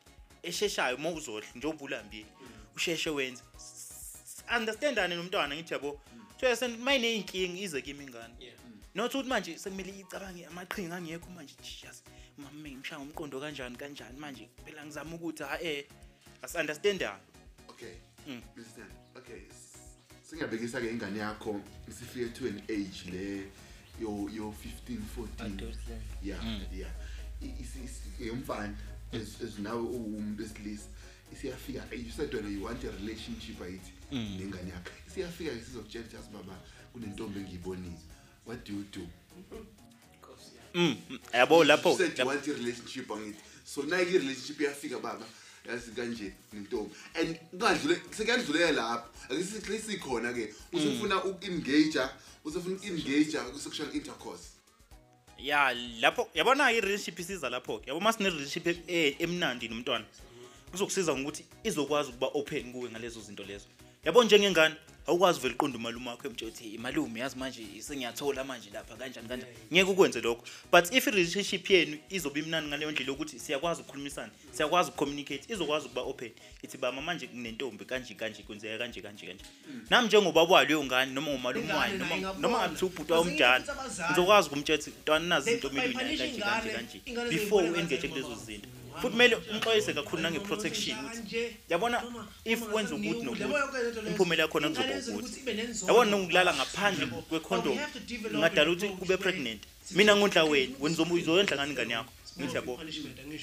Esheshayo 0.43 0.95
uma 0.95 1.09
uzodla 1.09 1.49
njengoba 1.55 1.85
ulambile 1.85 2.25
usheshe 2.75 3.09
wenze. 3.09 3.43
Understandane 4.57 5.15
nomntwana 5.15 5.55
ngithi 5.55 5.73
yabo 5.73 5.99
so 6.39 6.55
sen 6.55 6.77
mayineyinkinga 6.77 7.59
ize 7.59 7.81
kimi 7.81 8.03
ingane. 8.03 8.33
Not 8.95 9.13
ukuthi 9.15 9.29
manje 9.29 9.57
sekumele 9.57 9.99
icabange 9.99 10.45
amaqhinga 10.45 10.95
angekho 10.95 11.29
manje 11.29 11.55
yes 11.61 12.03
mama 12.37 12.69
ngimshaya 12.69 13.01
umqondo 13.01 13.39
kanjani 13.39 13.75
kanjani 13.77 14.19
manje? 14.19 14.49
Phela 14.65 14.85
ngizama 14.85 15.15
ukuthi 15.15 15.43
ha 15.43 15.57
eh 15.61 15.85
as-understandane 16.41 17.19
okay. 17.69 17.93
Mm. 18.27 18.41
Mr. 18.57 18.85
okay 19.15 19.41
s- 19.49 19.77
singabekisa 20.29 20.81
ke 20.81 20.89
ingane 20.91 21.19
yakho 21.19 21.61
isifike 21.87 22.29
to 22.33 22.47
an 22.47 22.61
age 22.69 23.11
le 23.11 23.47
yo 24.01 24.29
yo 24.33 24.53
15 24.89 24.97
14 25.17 25.75
yeah 26.23 26.43
yeah. 26.73 26.91
I- 27.41 27.55
isi- 27.61 27.83
isi- 27.83 28.27
yomfana 28.27 28.75
as 29.13 29.41
as 29.41 29.59
now 29.59 29.85
umuntu 29.85 30.43
esilisa 30.43 30.87
isiyafika 31.33 31.83
you 31.95 32.11
said 32.11 32.33
wena 32.33 32.49
you 32.49 32.63
want 32.63 32.83
a 32.83 32.91
relationship 32.91 33.61
ayithi 33.61 33.91
nengane 34.11 34.69
yakho. 34.71 34.91
Isiyafika 35.07 35.51
ke 35.51 35.61
sizokutshela 35.61 36.05
ukuthi 36.05 36.17
asibaba 36.17 36.57
kunentombi 36.93 37.39
engiyibonile. 37.39 37.99
What 38.45 38.65
do 38.65 38.73
you 38.73 38.83
do? 38.91 38.99
mm 39.01 39.43
mm, 39.51 39.65
yabo 41.33 41.63
lapho 41.63 41.89
you 41.89 41.97
said 41.97 42.19
you 42.19 42.25
want 42.25 42.47
a 42.47 42.53
relationship 42.53 43.11
angithi 43.11 43.39
so 43.65 43.81
nayi 43.83 44.05
relationship 44.05 44.61
iyafika 44.61 44.99
baba? 44.99 45.25
Yazi 45.67 45.91
kanje 45.91 46.33
nentombi 46.53 46.95
and 47.15 47.39
kungadlule 47.51 48.01
sekuyadlulela 48.11 48.71
lapho. 48.71 49.09
Ake 49.29 49.79
sikhona 49.79 50.33
ke 50.33 50.53
usufuna 50.73 51.23
uku-engage 51.23 51.99
usufuna 52.45 52.75
uku-engage 52.75 53.37
ku-sexual 53.51 53.95
intercourse. 53.95 54.43
Ya 55.37 55.73
lapho 55.73 56.29
yabona 56.33 56.71
i-relationship 56.71 57.19
isiza 57.19 57.49
lapho-ke? 57.49 57.87
Yabo 57.87 57.99
uma 57.99 58.13
sine-relationship 58.13 58.67
e- 58.87 59.15
emnandi 59.19 59.67
nomntwana 59.67 60.05
kuzokusiza 60.71 61.15
ngokuthi 61.15 61.45
izokwazi 61.63 62.09
ukuba 62.09 62.27
open 62.27 62.71
kuwe 62.71 62.89
ngalezo 62.89 63.21
zinto 63.21 63.43
lezo. 63.43 63.65
Yabo 64.03 64.23
njengengane 64.23 64.75
awukwazi 65.07 65.39
vele 65.39 65.53
uqonda 65.53 65.77
umalume 65.77 66.09
wakho 66.09 66.27
emtshe 66.27 66.45
uthi 66.45 66.77
malume 66.77 67.19
yazi 67.19 67.37
manje 67.37 67.61
sengiyathola 67.79 68.43
manje 68.43 68.69
lapha 68.73 68.95
kanjani 68.95 69.27
kanjani. 69.27 69.51
Ngeke 69.73 69.91
ukwenze 69.91 70.21
lokho. 70.21 70.43
But 70.71 70.93
if 70.93 71.07
i-relationship 71.07 71.69
yenu 71.69 71.97
izobe 72.09 72.39
imnani 72.39 72.67
ngaleyo 72.67 72.91
ndlela 72.91 73.11
yokuthi 73.11 73.39
siyakwazi 73.39 73.81
ukukhulumisana 73.81 74.31
siyakwazi 74.51 74.89
ukucommunicate 74.89 75.53
izokwazi 75.53 75.85
ukuba 75.85 76.01
open. 76.01 76.31
Ithi 76.63 76.77
bama 76.77 77.01
manje 77.01 77.27
kunentombi 77.27 77.85
kanje 77.85 78.13
kanje 78.13 78.43
kwenzeka 78.43 78.77
kanje 78.77 79.01
kanje 79.01 79.25
kanje. 79.25 79.43
Nami 79.89 80.07
njengobaba 80.07 80.53
waleyo 80.53 80.83
ngane 80.83 81.11
noma 81.13 81.31
ngumalume 81.31 81.73
wayo 81.73 81.97
noma 81.97 82.33
noma 82.39 82.57
ngathi 82.59 82.85
ubhuti 82.85 83.11
wawumdala 83.11 83.63
ngizokwazi 84.11 84.47
ukumtshela 84.47 84.79
ukuthi 84.79 84.91
mntwana 84.99 85.25
nazi 85.27 85.51
into 85.51 85.69
kumele 85.69 85.93
unayo 85.93 86.17
kanje 86.17 86.41
kanje 86.41 86.99
kanje 86.99 87.29
before 87.29 87.69
u-engage 87.69 88.07
kulezo 88.07 88.35
zinto. 88.35 88.69
Futhi 89.01 89.11
kumele 89.11 89.35
umxwayise 89.35 89.93
kakhulu 89.93 90.21
nange-protection 90.21 90.97
ukuthi 91.05 91.55
yabona 91.69 91.97
if 92.45 92.61
wenza 92.73 92.95
ukuthi 92.95 93.23
nokuthi 93.25 93.43
impumela 94.09 94.43
yakhona 94.43 94.69
kuzoba 94.69 94.93
ukuthi 95.17 95.39
yabona 95.87 96.11
nokulala 96.11 96.53
ngaphandle 96.53 97.05
kwekhondom 97.29 97.77
ngadala 98.39 98.71
ukuthi 98.71 98.87
kube 98.99 99.17
pregnant. 99.17 99.61
Mina 99.91 100.15
ngondla 100.15 100.43
wena 100.43 100.75
wena 100.79 100.95
uzomu- 100.95 101.13
uzoyondla 101.13 101.57
ngani 101.57 101.71
ingane 101.71 101.93
yakho? 101.93 102.11
Ngithi 102.39 102.55
yabo. 102.55 102.79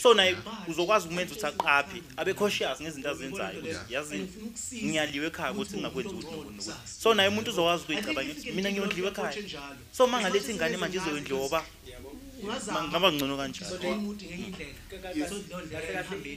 so 0.02 0.14
naye 0.14 0.36
uzokwazi 0.68 1.06
ukumenza 1.06 1.34
ukuthi 1.34 1.46
aqaphe 1.46 2.02
abe 2.16 2.34
cautious 2.34 2.80
ngezinto 2.80 3.10
azenzayo 3.10 3.58
ukuthi 3.60 3.94
yazi 3.94 4.28
ngiyaliwe 4.84 5.26
ekhaya 5.26 5.52
ukuthi 5.52 5.76
ngingakwenzi 5.76 6.14
ukuthi 6.14 6.26
nokuthi. 6.26 6.68
nokuthi. 6.68 7.00
So 7.02 7.14
naye 7.14 7.28
umuntu 7.28 7.50
uzokwazi 7.50 7.82
ukuyicabanga 7.84 8.32
ukuthi 8.32 8.52
mina 8.52 8.70
ngiyondliwe 8.72 9.08
ekhaya. 9.08 9.34
so 9.92 10.04
uma 10.04 10.20
ngalethi 10.20 10.50
ingane 10.52 10.76
manje 10.76 10.98
izoyondliwa 10.98 11.62
ngaba 12.88 13.12
ngcono 13.12 13.36
kanjalo 13.36 13.76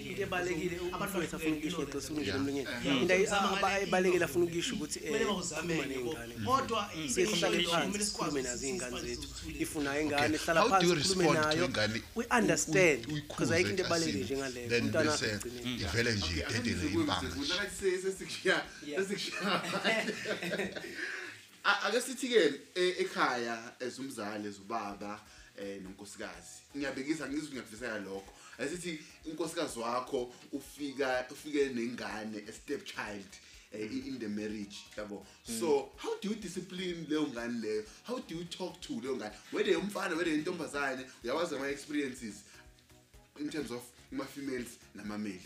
into 0.03 0.21
ebalekile 0.21 0.79
umfowethu 0.79 1.35
afuna 1.35 1.55
ukuyisho 1.55 1.77
kodwa 1.77 2.01
singene 2.01 2.29
emlonyeni 2.29 2.67
into 3.01 3.13
ayi- 3.13 3.27
aba- 3.27 3.79
ebalekile 3.81 4.25
afuna 4.25 4.45
ukuyisho 4.45 4.75
ukuthi 4.75 4.99
eh, 4.99 5.11
khuluma 5.11 5.85
ney'ngane 5.85 6.33
kodwa 6.45 6.81
sihlale 7.13 7.63
phansi 7.63 8.05
sikhulume 8.05 8.41
nazo 8.41 8.65
iy'ngane 8.67 8.99
zethu 9.01 9.27
if 9.63 9.75
unayo 9.75 10.01
ingane 10.01 10.37
hlala 10.37 10.61
How 10.61 10.69
do 10.79 10.87
you 10.87 10.93
phansi 10.95 11.11
ukhulume 11.11 11.23
respond 11.23 11.37
to 11.37 11.47
nayo 11.47 11.65
ingane 11.65 12.01
we 12.15 12.25
understand 12.39 12.99
uyi- 13.07 13.21
because 13.27 13.51
ayikho 13.53 13.69
into 13.69 13.83
uyikhuze 13.83 13.85
ebalekile 13.85 14.19
asini, 14.19 14.23
njengaleyo 14.23 14.69
then 14.69 14.83
umntwana 14.83 15.11
bese 15.11 15.31
agcine 15.33 15.61
ivele 15.83 16.11
nje 16.15 16.45
idedele 16.49 16.93
impanga 16.93 17.27
nje. 17.27 17.53
ake 21.85 22.01
sithi-ke 22.01 22.41
e- 22.75 22.95
ekhaya 23.03 23.57
as 23.87 23.99
umzali 23.99 24.51
as 25.57 25.63
ubaba 25.63 25.77
um 25.77 25.83
nonkosikazi. 25.83 26.61
Ngiyabekisa 26.77 27.27
ngizwe 27.29 27.49
ngiyakufisela 27.49 27.99
lokho. 27.99 28.33
Asithi 28.59 28.99
unkosikazi 29.25 29.79
wakho 29.79 30.33
ufika 30.51 31.25
ufike 31.31 31.69
nengane 31.69 32.43
a-step 32.49 32.85
child 32.85 33.27
eh, 33.71 33.89
i- 33.91 34.07
in 34.07 34.19
the 34.19 34.27
marriage 34.27 34.77
yabo? 34.97 35.25
So 35.59 35.89
how 35.97 36.19
do 36.21 36.29
you 36.29 36.35
discipline 36.35 37.05
leyo 37.09 37.27
ngane 37.27 37.61
leyo? 37.61 37.83
How 38.03 38.19
do 38.19 38.35
you 38.35 38.43
talk 38.45 38.81
to 38.81 38.93
leyo 38.93 39.15
ngane? 39.17 39.35
Whether 39.51 39.77
umfana 39.77 40.15
whether 40.15 40.33
intombazane 40.33 41.05
uyawazi 41.23 41.55
ama-experiences 41.55 42.35
in 43.39 43.49
terms 43.49 43.71
of 43.71 43.81
ama-females 44.11 44.69
nama-males 44.95 45.41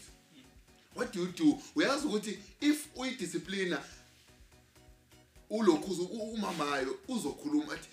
what 0.96 1.13
do 1.13 1.20
you 1.22 1.28
do? 1.32 1.60
Uyazi 1.76 2.08
ukuthi 2.08 2.39
if 2.62 2.88
uyidisciplina 2.96 3.84
ulokhu 5.50 5.91
uzo- 5.91 6.06
umamayo 6.34 7.00
uzokhuluma 7.08 7.74
athi 7.74 7.88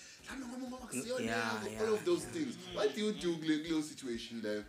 kusiyona 0.91 1.25
Yeah, 1.25 1.55
yakho," 1.55 1.71
yeah, 1.71 1.83
all 1.83 1.95
of 1.95 2.05
those 2.05 2.25
things? 2.33 2.55
What 2.75 2.95
do 2.97 3.01
you 3.05 3.13
do 3.13 3.37
kule- 3.37 3.59
kuleyo 3.59 3.83
situation 3.83 4.43
leyo 4.43 4.65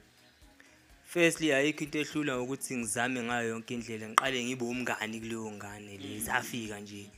firstly 1.05 1.53
ayikho 1.53 1.83
into 1.83 1.99
ehlula 1.99 2.39
ukuthi 2.41 2.77
ngizame 2.77 3.23
ngayo 3.23 3.49
yonke 3.49 3.73
indlela 3.73 4.09
ngiqale 4.09 4.43
ngibe 4.45 4.65
umngani 4.65 5.19
kuleyo 5.19 5.51
ngane 5.51 5.97
le 5.97 6.21
safika 6.21 6.79
nje. 6.79 7.09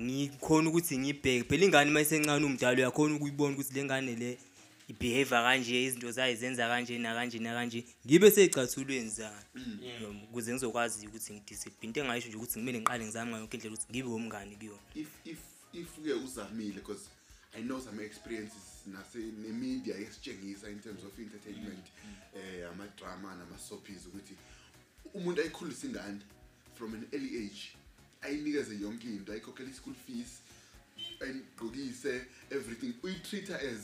Ngikhona 0.00 0.68
ukuthi 0.70 0.98
ngibheke 0.98 1.44
phela 1.48 1.64
ingane 1.64 1.90
uma 1.90 2.00
isencane 2.00 2.44
umdala 2.46 2.76
uyakhona 2.76 3.14
ukuyibona 3.14 3.54
ukuthi 3.54 3.74
le 3.74 3.84
ngane 3.84 4.14
le 4.16 4.38
ibehavior 4.88 5.42
kanje 5.44 5.84
izinto 5.84 6.10
zayo 6.10 6.34
zenza 6.36 6.68
kanje 6.68 6.98
nakanje 6.98 7.38
nakanje. 7.38 7.84
Ngibe 8.06 8.30
seyicathulweni 8.30 9.08
zayo 9.10 9.38
Yabo, 9.82 10.14
ukuze 10.30 10.52
ngizokwazi 10.52 11.06
ukuthi 11.06 11.32
ngidiscipline 11.32 11.88
into 11.88 12.00
engayisho 12.00 12.28
nje 12.28 12.36
ukuthi 12.36 12.54
kumele 12.58 12.78
ngiqale 12.78 13.04
ngizame 13.04 13.30
ngayo 13.30 13.40
yonke 13.40 13.56
indlela 13.56 13.74
ukuthi 13.74 13.92
ngibe 13.92 14.08
umngani 14.08 14.56
kuyona. 14.56 14.82
If 14.94 15.08
if 15.24 15.38
if 15.72 15.88
ke 16.02 16.12
uzamile 16.14 16.74
because 16.74 17.08
i 17.56 17.62
know 17.62 17.80
some 17.80 18.04
experiences 18.04 18.86
nase 18.86 19.18
nemedia 19.18 19.96
yesitshengisa 19.96 20.70
in 20.70 20.80
terms 20.80 21.04
of 21.04 21.18
entertainment 21.18 21.86
eh 22.36 22.68
ama-drama 22.68 23.34
nama-soapies 23.34 24.06
ukuthi 24.06 24.34
umuntu 25.14 25.40
ayikhulisa 25.40 25.86
ingane 25.86 26.20
from 26.74 26.94
an 26.94 27.06
early 27.12 27.36
age 27.36 27.72
ayinikeze 28.20 28.78
yonke 28.80 29.06
into 29.06 29.32
ayikhokhela 29.32 29.70
i-school 29.70 29.94
fees 30.06 30.28
ayigqokise 31.20 32.22
everything 32.50 32.94
uyi-treat-her 33.02 33.56
as 33.56 33.80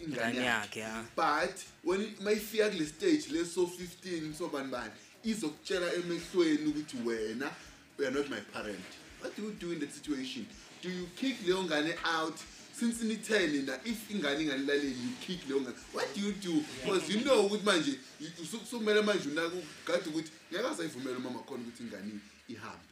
ingane 0.00 0.38
yakhe. 0.38 0.46
yakhe, 0.46 0.80
ya. 0.80 1.04
but 1.16 1.56
when 1.84 2.14
mayifika 2.20 2.70
kule 2.70 2.86
stage 2.86 3.28
leso 3.30 3.62
15 3.62 4.34
sobani 4.34 4.70
bani 4.70 4.92
izokutshela 5.24 5.94
emehlweni 5.94 6.66
ukuthi 6.66 6.96
wena 6.96 7.50
you 7.98 8.06
are 8.06 8.10
not 8.10 8.28
my 8.28 8.40
parent. 8.52 8.84
What 9.20 9.36
do 9.36 9.42
you 9.42 9.52
do 9.52 9.72
in 9.72 9.78
that 9.80 9.92
situation? 9.92 10.46
Do 10.82 10.90
you 10.90 11.06
kick 11.16 11.36
leyo 11.46 11.64
ngane 11.64 11.94
out 12.04 12.34
since 12.78 13.04
nithe 13.04 13.46
nina 13.46 13.78
if 13.84 14.10
ingane 14.10 14.42
inganilaleli 14.42 14.88
you 14.88 15.10
kick 15.26 15.48
leyo 15.48 15.60
ngane 15.60 15.76
what 15.92 16.14
do 16.14 16.20
you 16.20 16.32
do? 16.32 16.64
Because 16.84 17.08
you 17.12 17.20
know 17.24 17.46
ukuthi 17.46 17.64
manje 17.64 17.98
sukumele 18.70 19.02
manje 19.02 19.28
unakugade 19.28 20.08
ukuthi 20.08 20.30
ngeke 20.52 20.66
asayivumela 20.66 21.18
umama 21.18 21.40
khona 21.40 21.62
ukuthi 21.62 21.82
ingane 21.82 22.12
ihambe. 22.48 22.88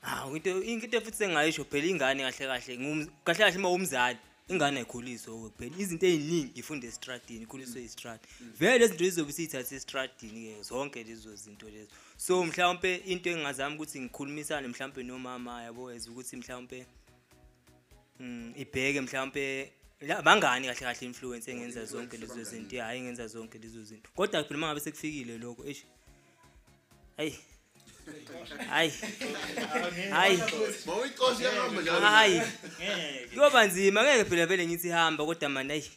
Hawu 0.00 0.36
into 0.36 0.62
into 0.62 1.00
futhi 1.00 1.24
engayisho 1.24 1.64
phela 1.64 1.86
ingane 1.86 2.22
kahle 2.22 2.46
kahle 2.46 3.06
kahle 3.24 3.38
kahle 3.38 3.56
uma 3.56 3.70
umzali 3.70 4.18
ingane 4.48 4.78
ayikhuliswe 4.80 5.32
okuwe 5.32 5.50
phela. 5.58 5.76
Izinto 5.78 6.06
ey'ningi 6.06 6.58
ifunda 6.60 6.86
esitradini 6.86 7.42
ikhuliswe 7.42 7.84
istradi 7.84 8.26
vele 8.58 8.78
lezi 8.78 8.92
zinto 8.92 9.04
zizobe 9.04 9.32
siyithathe 9.32 9.76
esitradini-ke 9.76 10.62
zonke 10.62 11.04
lezo 11.04 11.36
zinto 11.36 11.66
lezo. 11.70 11.90
So 12.16 12.44
mhlawumpe 12.44 12.96
into 13.06 13.30
engingazama 13.30 13.76
ukuthi 13.76 14.00
ngikhulumisane 14.00 14.68
mhlawumpe 14.68 15.02
nomama 15.02 15.62
yabo 15.62 15.90
as 15.90 16.08
ukuthi 16.08 16.36
mhlawumpe 16.36 16.86
mm, 18.20 18.52
ibheke 18.56 19.00
mhlawumpe 19.00 19.72
la- 20.00 20.22
bangani 20.22 20.66
kahle 20.66 20.80
kahle 20.80 21.06
influence 21.06 21.50
engenza 21.50 21.84
zonke 21.84 22.16
lezo 22.16 22.42
zinto? 22.44 22.76
Hayi 22.82 22.98
engenza 23.00 23.26
zonke 23.26 23.58
lezo 23.58 23.82
zinto. 23.84 24.10
Kodwa 24.14 24.44
phela 24.44 24.58
uma 24.58 24.66
ngabe 24.66 24.80
sekufikile 24.80 25.38
lokho 25.38 25.64
eish. 25.66 25.84
Hayi. 27.16 27.34
Hayi. 28.68 28.92
Hayi. 30.10 30.38
Mawuyixoshe 30.86 31.44
yahamba 31.44 31.82
njalo 31.82 32.00
hayi. 32.06 32.40
Kuyoba 33.34 33.64
nzima 33.66 34.02
ngeke 34.04 34.24
phela 34.24 34.46
vele 34.46 34.66
ngithi 34.66 34.88
hamba 34.88 35.24
kodwa 35.26 35.48
mani 35.48 35.72
ayi 35.72 35.90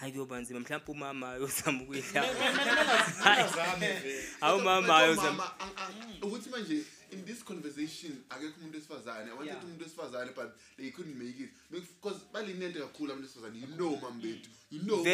hayi 0.00 0.12
kuyoba 0.12 0.38
nzima. 0.40 0.60
Mhlawumpe 0.60 0.92
umama 0.92 1.34
uyozama 1.36 1.82
ukuyidlala 1.82 2.28
hawu 4.40 4.58
umama 4.60 5.04
uyozama 5.04 5.30
Mama, 5.32 5.54
ang- 5.58 5.76
ang- 5.82 6.26
ukuthi 6.26 6.50
manje 6.50 6.82
in 7.18 7.24
this 7.24 7.44
conversation 7.44 8.12
akekho 8.28 8.60
umuntu 8.60 8.76
wesifazane. 8.78 9.30
I 9.30 9.34
wanted 9.34 9.62
umuntu 9.64 9.84
wesifazane 9.84 10.34
but 10.34 10.56
they 10.76 10.90
couldn't 10.90 11.16
make 11.16 11.40
it. 11.40 11.50
Because 11.70 12.20
balinente 12.32 12.78
kakhulu 12.78 13.12
abantu 13.12 13.28
besifazane. 13.28 13.60
You 13.60 13.66
know 13.76 13.96
mama 13.96 14.22
bethu. 14.22 14.50
You 14.70 14.80
know. 14.82 15.04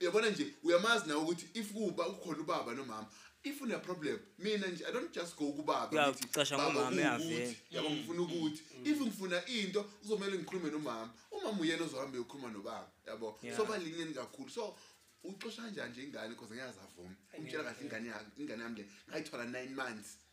Yabona 0.00 0.30
nje 0.30 0.54
uyamazi 0.62 1.08
nawe 1.08 1.20
ukuthi 1.20 1.46
if 1.54 1.72
kuba 1.72 2.08
ukhona 2.08 2.40
ubaba 2.40 2.74
nomama 2.74 3.06
if 3.44 3.60
une 3.62 3.78
problem 3.78 4.18
mina 4.38 4.66
nje 4.66 4.84
i 4.84 4.92
don't 4.92 5.14
just 5.14 5.36
go 5.36 5.52
kubaba 5.52 5.90
"Baba, 5.92 6.14
ngomama, 6.72 6.90
uyavela." 6.90 7.54
yabo 7.70 7.90
ngifuna 7.90 8.22
ukuthi. 8.22 8.62
if 8.84 9.00
ngifuna 9.00 9.46
into 9.46 9.82
kuzomele 9.82 10.38
ngikhulume 10.38 10.70
nomama. 10.70 11.10
Umama 11.30 11.60
uyena 11.60 11.84
ozohambe 11.84 12.18
yokhuluma 12.18 12.50
nobaba 12.50 12.90
yabo? 13.06 13.38
So 13.56 13.64
balinyeni 13.64 14.14
kakhulu. 14.14 14.50
So 14.50 14.74
uxosha 15.24 15.62
kanjani 15.62 15.90
nje 15.90 16.02
ingane? 16.02 16.28
Because 16.28 16.54
ngiyazi 16.54 16.78
avuma 16.78 17.14
umtshela 17.38 17.64
kahle 17.64 17.84
ingane 17.84 18.08
yakhe 18.08 18.42
ingane 18.42 18.62
yami 18.62 18.76
le 18.76 18.88
ngayithola 19.08 19.44
nine 19.44 19.74
months. 19.74 20.18
yebo 20.18 20.18
lona 20.18 20.27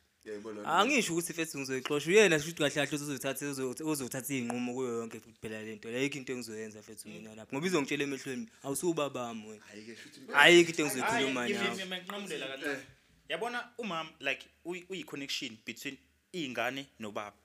angisho 0.65 1.13
ukuthi 1.13 1.33
fethi 1.33 1.57
ngizoyixosha. 1.57 2.09
Uyena 2.09 2.39
shuthi 2.39 2.57
kahle 2.57 2.71
kahle 2.87 2.95
uzothatha 2.95 3.45
uzothatha 3.85 4.33
iy'nqumo 4.33 4.73
kuyo 4.73 4.91
yonke 4.99 5.19
futhi 5.19 5.39
phela 5.41 5.61
le 5.61 5.75
nto 5.75 5.89
ayikho 5.89 6.17
into 6.17 6.33
engizoyenza 6.33 6.81
fethi 6.81 7.09
mina 7.09 7.35
lapho 7.35 7.53
ngoba 7.55 7.67
izongitshela 7.67 8.03
emehlweni 8.03 8.47
awusuwubabami 8.63 9.47
wena. 9.47 9.63
Hhayi-ke, 9.69 9.95
shuthi 9.95 10.19
ayikho 10.33 10.69
into 10.69 10.81
engizoyikhuluma 10.83 11.41
Hayi, 11.41 11.53
nawe. 11.53 11.65
ngiv- 11.65 11.85
nginqamula 11.85 12.47
kancane 12.47 12.83
yabona 13.29 13.59
umama 13.77 14.09
like 14.19 14.45
uyi- 14.65 14.85
uyi-connection 14.89 15.57
between 15.65 15.97
iy'ngane 16.33 16.85
nobaba. 16.99 17.37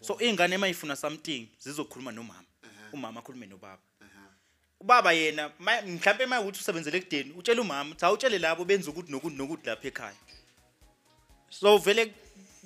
So 0.00 0.14
iy'ngane 0.20 0.56
uma 0.56 0.66
yifuna 0.68 0.96
something 0.96 1.48
zizokhuluma 1.60 2.12
nomama. 2.12 2.44
Umama 2.92 3.20
akhulume 3.20 3.46
nobaba. 3.46 3.78
Ubaba 4.80 5.12
yena 5.12 5.50
ma- 5.58 5.82
mhlampe 5.82 6.24
uma 6.24 6.40
ukuthi 6.40 6.60
usebenzele 6.60 6.98
ekudeni 6.98 7.32
utshela 7.32 7.60
umama 7.62 7.90
uthi 7.94 8.04
awutshele 8.04 8.38
labo 8.38 8.64
benza 8.64 8.90
ukuthi 8.90 9.10
nokuthi 9.12 9.36
nokuthi 9.36 9.66
lapha 9.66 9.88
ekhaya. 9.88 10.16
So 11.50 11.78
vele 11.78 12.12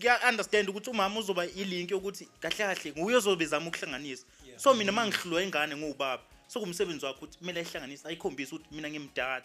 kuya-understand 0.00 0.68
ukuthi 0.68 0.90
umama 0.90 1.20
uzoba 1.20 1.46
ilink 1.46 1.90
yokuthi 1.90 2.28
kahle 2.40 2.56
kahle 2.56 2.92
nguye 2.98 3.16
ozobe 3.16 3.46
zama 3.46 3.66
ukuhlanganisa. 3.68 4.24
So 4.56 4.74
mina 4.74 4.92
uma 4.92 5.06
ngihlulwa 5.06 5.42
ingane 5.42 5.76
nguwubaba 5.76 6.22
sokumsebenzi 6.48 7.04
wakho 7.06 7.18
ukuthi 7.18 7.38
kumele 7.38 7.60
ayihlanganise 7.60 8.08
ayikhombise 8.08 8.54
ukuthi 8.54 8.74
mina 8.74 8.88
ngimdala. 8.90 9.42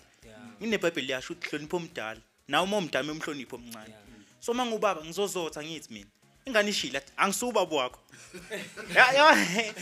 Inebhayibheli 0.62 1.08
liyasho 1.08 1.34
ukuthi 1.34 1.50
hlonipho 1.50 1.78
omdala 1.78 2.22
nawe 2.48 2.64
uma 2.64 2.78
umdala 2.78 3.12
umhlonipho 3.12 3.56
omncane. 3.56 3.94
So 4.40 4.52
uma 4.52 4.66
ngubaba 4.66 5.02
ngizozotha 5.06 5.64
ngithi 5.64 5.94
mina 5.94 6.10
ingane 6.46 6.70
ishile 6.70 6.98
athi 6.98 7.12
angisuwubaba 7.18 7.76
wakho. 7.76 8.00
Ya- 8.96 9.12
ya- 9.14 9.74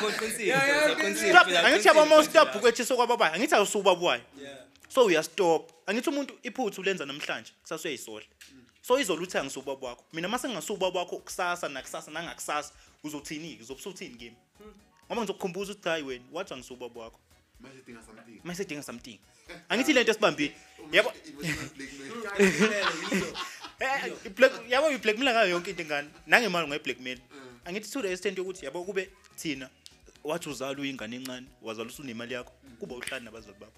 qinisile 0.97 1.31
stop 1.31 1.47
angithi 1.65 1.89
yabo 1.89 2.03
uma 2.03 2.17
ustop 2.19 2.55
ukuethisa 2.57 2.97
kwababwayo 2.97 3.35
angithi 3.35 3.55
awusuba 3.55 3.95
bwayo 3.95 4.23
so 4.89 5.05
uyastop 5.05 5.71
angithi 5.87 6.11
umuntu 6.11 6.35
iphuthu 6.43 6.83
lenza 6.83 7.07
namhlanje 7.07 7.53
kusasa 7.63 7.89
uyayisola. 7.89 8.25
So 8.83 8.99
izolo 8.99 9.23
uthi 9.23 9.39
angisuba 9.39 9.77
bakho 9.77 10.05
mina 10.13 10.29
mase 10.29 10.49
ngingasuba 10.49 10.91
bakho 10.91 11.17
kusasa 11.19 11.69
nakusasa 11.69 12.11
nangakusasa 12.11 12.73
uzothini-ke? 13.05 13.63
Uzobusuthini 13.63 14.17
kimi? 14.17 14.37
Ngoba 15.07 15.21
ngizokukhumbuza 15.23 15.73
ukuthi 15.73 15.89
hayi 15.89 16.03
wena 16.03 16.25
wathi 16.33 16.55
angisuba 16.55 16.89
bakho 16.89 17.21
manje 17.61 17.83
dinga 17.87 18.03
something. 18.03 18.41
Uma 18.45 18.55
sedinga 18.55 18.83
something. 18.83 19.19
Angithi 19.69 19.93
lento 19.93 20.11
esibambile 20.11 20.53
yabo 20.93 21.13
Eh, 23.81 24.13
i-black- 24.25 24.69
yabo 24.69 24.87
uyiblackmaila 24.87 25.33
ngayo 25.33 25.51
yonke 25.51 25.71
into 25.71 25.83
ingane 25.83 26.09
nangemali 26.27 26.65
ungayiblackmail 26.65 27.19
angithi 27.65 27.91
to 27.93 28.03
the 28.03 28.13
extent 28.13 28.39
yokuthi 28.39 28.65
yabo 28.65 28.85
kube 28.85 29.09
thina 29.37 29.71
wathi 30.25 30.49
uzala 30.49 30.81
uyingane 30.81 31.17
encane 31.17 31.47
wazala 31.63 31.89
usunemali 31.89 32.35
yakho 32.35 32.53
kuba 32.81 32.95
uhlali 32.97 33.25
nabazali 33.25 33.57
bakho. 33.61 33.73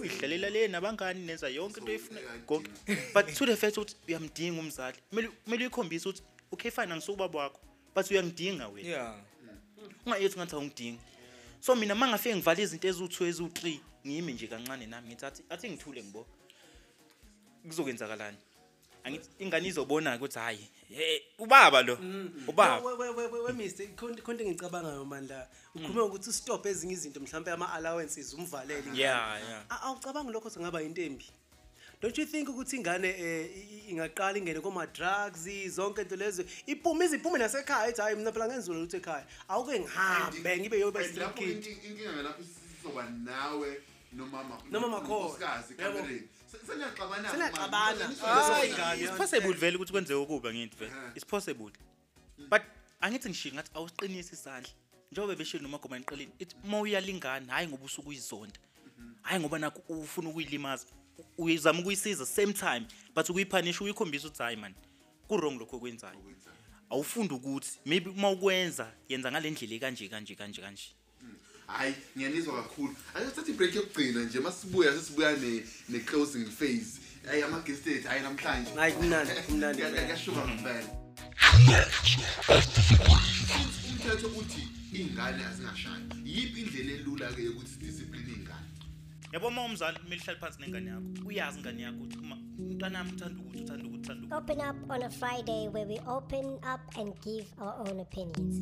Uyidlalela 0.00 0.50
le 0.50 0.68
nabangani 0.68 1.26
nenza 1.26 1.48
yonke 1.48 1.80
into 1.80 1.92
oyifuna 1.92 2.20
konke 2.46 2.70
but 3.14 3.26
to 3.34 3.46
the 3.46 3.56
fact 3.56 3.76
ukuthi 3.78 3.96
uyamdinga 4.08 4.60
umzali. 4.60 4.98
Kumele 5.10 5.28
kumele 5.28 5.64
uyikhombise 5.64 6.08
ukuthi 6.08 6.22
okay 6.52 6.70
fine 6.70 6.92
angisubaba 6.92 7.38
wakho 7.38 7.60
but 7.94 8.10
uyangidinga 8.10 8.68
wena. 8.68 8.88
Yeah. 8.88 9.14
Ungayethi 10.06 10.36
ngathi 10.36 10.54
awungidingi. 10.54 10.98
So 11.60 11.74
mina 11.76 11.94
uma 11.94 12.08
ngafike 12.08 12.36
ngivala 12.36 12.60
izinto 12.60 12.88
eziwu-two 12.88 13.26
eziwu-three 13.26 13.80
ngiyimi 14.06 14.32
nje 14.32 14.46
kancane 14.46 14.86
nami 14.86 15.08
ngithi 15.08 15.26
athi 15.26 15.42
athi 15.50 15.70
ngithule 15.70 16.02
ngibo. 16.02 16.26
Kuzokwenzakalani? 17.68 18.36
Angithi 19.04 19.28
ingane 19.38 19.68
izobona 19.68 20.16
ukuthi 20.16 20.38
hhayi 20.38 20.68
eh, 20.90 21.22
ubaba 21.38 21.82
lo 21.82 21.98
ubaba. 22.48 22.80
Wemiste 23.46 23.86
khonto 23.96 24.42
engicabangayo 24.44 25.04
mandla. 25.04 25.48
Ukhulume 25.74 26.00
ukuthi 26.00 26.30
ustop 26.30 26.66
ezinye 26.66 26.92
izinto 26.92 27.20
mhlawumpe 27.20 27.50
ama-allowances 27.50 28.34
umvalele. 28.34 28.80
Ingane. 28.80 28.98
Yeah, 28.98 29.40
yeah. 29.48 29.64
A- 29.70 29.80
awucabangi 29.82 30.32
lokho 30.32 30.50
sengaba 30.50 30.80
yinto 30.80 31.02
embi 31.02 31.26
don't 32.00 32.18
you 32.18 32.26
think 32.26 32.48
ukuthi 32.48 32.76
ingane 32.76 33.08
eh, 33.08 33.46
i- 33.56 33.60
i- 33.60 33.90
ingaqala 33.90 34.38
ingene 34.38 34.60
koma-drugs 34.60 35.48
zonke 35.74 36.02
into 36.02 36.16
lezo 36.16 36.44
iphume 36.66 37.04
ize 37.04 37.16
iphume 37.16 37.38
nasekhaya 37.38 37.88
ithi 37.90 38.00
hhayi 38.00 38.16
mina 38.16 38.32
phela 38.32 38.46
ngenzula 38.48 38.78
lutho 38.80 38.96
ekhaya. 38.96 39.26
Awuke 39.48 39.80
ngihambe 39.80 40.58
ngibe 40.58 40.78
yoba 40.80 41.00
And 41.00 41.16
lapho 41.18 41.36
street 41.36 41.62
kid 41.64 41.72
inki- 41.72 41.86
inkinga 41.90 42.12
ngalapho 42.12 42.42
sizoba 42.42 43.10
nawe 43.10 43.76
nomama 44.12 44.58
Nomama 44.70 45.00
khona. 45.00 45.16
unkosikazi 45.16 45.74
Yabo. 45.78 45.98
kamereni 45.98 46.28
Se- 46.50 46.58
seniyaxabana 46.66 47.30
Seniyaxabana. 47.30 48.08
manje. 48.08 48.20
Hayi, 48.22 48.70
Hayi, 48.72 49.02
it's 49.04 49.16
possible 49.16 49.52
vele 49.52 49.76
ukuthi 49.76 49.92
kwenzeke 49.92 50.14
ukuba 50.14 50.52
ngithi 50.54 50.76
vele. 50.76 50.92
It's 51.14 51.24
possible 51.26 51.70
but 52.48 52.62
angithi 53.00 53.28
ngishiye 53.28 53.54
ngathi 53.54 53.70
awusiqinisi 53.74 54.34
isandla. 54.34 54.72
Njengoba 55.12 55.34
beshilo 55.36 55.62
nomagoma 55.62 55.96
eniqeleni 55.96 56.32
ithi 56.38 56.56
uma 56.64 56.80
uyalingana 56.80 57.52
hhayi 57.52 57.68
ngoba 57.68 57.84
usuke 57.84 58.08
uyizonda. 58.08 58.58
Hhayi 59.22 59.40
ngoba 59.40 59.58
nakho 59.58 59.80
ufuna 59.88 60.28
ukuyilimaza. 60.30 60.86
U- 61.38 61.44
uyazama 61.44 61.80
ukuyisiza 61.80 62.26
same 62.26 62.52
time 62.52 62.86
but 63.14 63.28
ukuyiphanisha 63.30 63.84
uyikhombisa 63.84 64.26
ukuthi 64.28 64.42
hhayi 64.42 64.56
mani 64.56 64.74
kurong 65.28 65.58
lokho 65.58 65.76
okwenzayo. 65.76 66.18
Awufundi 66.90 67.34
ukuthi 67.34 67.78
maybe 67.86 68.10
uma 68.10 68.30
ukwenza 68.30 68.92
yenza 69.08 69.30
ngale 69.30 69.50
ndlela 69.50 69.74
ekanje 69.74 70.08
kanje 70.08 70.34
kanje 70.34 70.60
kanje. 70.62 70.82
Hayi 71.66 71.94
ngiyanizwa 72.16 72.62
kakhulu. 72.62 72.96
Ake 73.14 73.26
sithathe 73.26 73.50
ibreak 73.52 73.74
yokugcina 73.74 74.24
nje 74.24 74.40
masibuya 74.40 74.92
sesibuya 74.92 75.32
ne- 75.36 75.62
ne-closing 75.88 76.46
phase. 76.50 77.00
Hayi 77.26 77.42
ama-guest 77.42 77.86
ethu 77.86 78.08
hayi 78.08 78.22
namhlanje. 78.22 78.70
Hayi 78.74 78.92
kumnandi 78.92 79.32
kumnandi 79.46 79.82
Kuya- 79.82 80.04
kuyashuka 80.04 80.48
ngempela 80.48 80.84
umthetho 83.90 84.28
uthi 84.28 84.62
iy'ngane 84.94 85.44
azingashayi 85.46 86.04
yiphi 86.24 86.60
indlela 86.60 86.92
elula-ke 86.92 87.42
yokuthi 87.44 87.68
sidiscipline 87.72 88.30
iy'ngane? 88.32 88.66
Yabo 89.32 89.48
uma 89.48 89.64
umzali 89.64 89.98
kumele 89.98 90.20
uhlale 90.22 90.38
phansi 90.40 90.60
nengane 90.60 90.90
yakho 90.90 91.28
uyazi 91.28 91.58
ingane 91.58 91.82
yakho 91.82 91.98
ukuthi 91.98 92.18
uma 92.18 92.36
umntanami 92.58 93.10
uthanda 93.12 93.42
ukuthi 93.42 93.62
uthanda 93.62 93.84
ukuthi 93.84 94.00
uthanda 94.00 94.26
ukuthi. 94.26 94.34
Open 94.34 94.60
up 94.60 94.90
on 94.90 95.02
a 95.02 95.10
Friday 95.10 95.68
where 95.68 95.86
we 95.86 95.98
open 96.06 96.46
up 96.74 96.80
and 96.98 97.14
give 97.22 97.46
our 97.58 97.74
own 97.88 98.00
opinions. 98.00 98.54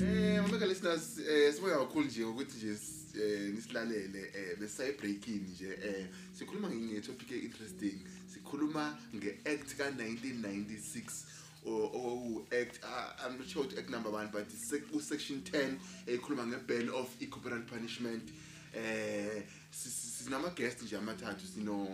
Eh 0.00 0.40
mameka 0.42 0.66
listeners 0.66 1.18
eh 1.18 1.52
sibonga 1.54 1.78
kakhulu 1.78 2.06
nje 2.06 2.24
ukuthi 2.24 2.56
nje 2.56 2.72
s- 2.72 3.14
eh 3.16 3.50
nisilalele 3.54 4.30
eh 4.34 4.58
besayibreakini 4.60 5.48
nje 5.48 5.78
eh 5.84 6.06
sikhuluma 6.32 6.70
nge 6.70 7.00
topic 7.00 7.30
interesting 7.30 7.98
sikhuluma 8.26 8.98
nge-act 9.14 9.76
ka-1996 9.76 11.24
oku 11.66 12.46
act 12.60 12.80
ah, 12.84 13.14
I'm 13.26 13.38
not 13.38 13.48
sure 13.48 13.62
what 13.64 13.78
act 13.78 13.90
number 13.90 14.10
1 14.12 14.30
but 14.32 14.48
sec- 14.50 15.00
section 15.00 15.40
10 15.40 15.78
ekhuluma 16.06 16.46
nge-ban 16.46 16.88
of 16.88 17.08
corporal 17.30 17.62
punishment. 17.62 18.30
Eh 18.74 19.42
si- 19.70 19.90
si- 19.90 20.24
sinama 20.24 20.48
guest 20.50 20.82
nje 20.82 20.96
amathathu 20.96 21.46
sino 21.54 21.86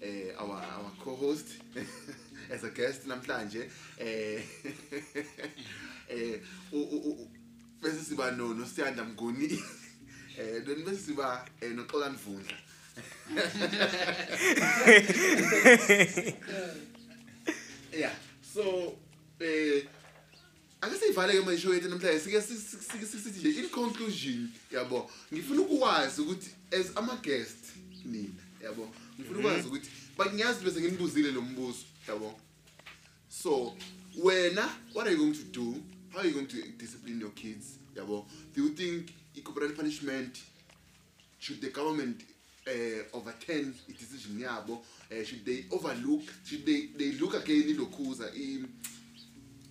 eh 0.00 0.34
our 0.38 0.62
our 0.62 0.92
co-host. 1.04 1.46
As 2.54 2.64
a 2.64 2.70
guest 2.70 3.06
namhlanje 3.06 3.70
eh 3.98 4.42
eh 6.08 6.40
u- 6.72 6.88
u- 6.96 7.10
u- 7.10 7.30
bese 7.82 8.04
siba 8.04 8.30
no 8.30 8.54
noSiyanda 8.54 9.04
Mnguni. 9.04 9.48
Eh 10.38 10.62
then 10.64 10.84
bese 10.84 11.02
siba 11.06 11.44
eh, 11.60 11.70
noXola 11.74 12.10
Mvundla 12.10 12.56
yeah 17.92 18.12
so 18.42 18.94
eh 19.40 19.82
ake 20.80 20.98
siyivaleke 20.98 21.40
manje 21.40 21.60
show 21.62 21.74
yethu 21.74 21.88
namhlanje 21.88 22.20
sike 22.20 22.40
si- 22.42 22.56
si- 22.56 22.76
sike 22.92 23.06
sithi 23.06 23.38
nje 23.48 23.60
in 23.60 23.68
conclusion 23.68 24.48
yabo? 24.72 25.10
Ngifuna 25.32 25.60
ukwazi 25.62 26.20
ukuthi 26.22 26.50
as 26.72 26.86
ama 26.96 27.16
guest 27.16 27.58
nina 28.04 28.42
yabo? 28.62 28.94
Ngifuna 29.20 29.38
ukwazi 29.38 29.68
ukuthi 29.68 29.90
but 30.16 30.32
ngiyazi 30.34 30.64
bese 30.64 30.80
nginibuzile 30.80 31.30
lo 31.32 31.42
mbuzo 31.42 31.84
yabo? 32.08 32.40
So 33.28 33.76
wena 34.22 34.68
what 34.94 35.06
are 35.06 35.12
you 35.12 35.18
going 35.18 35.34
to 35.34 35.44
do? 35.44 35.82
How 36.12 36.20
are 36.20 36.28
you 36.28 36.34
going 36.34 36.46
to 36.46 36.62
discipline 36.78 37.20
your 37.20 37.32
kids 37.34 37.66
yabo? 37.96 38.26
Do 38.54 38.62
you 38.62 38.68
think 38.70 39.10
i-corporal 39.36 39.72
punishment 39.72 40.38
should 41.38 41.60
the 41.60 41.70
government 41.70 42.22
uh, 42.66 43.16
overturn 43.16 43.74
i-decision 43.88 44.40
yabo? 44.40 44.82
Uh, 45.10 45.24
should 45.24 45.44
they 45.44 45.64
overlook 45.70 46.22
should 46.44 46.64
they, 46.66 46.86
they 46.96 47.12
look 47.12 47.34
again 47.34 47.68
ilokhuza 47.68 48.30
i- 48.34 48.64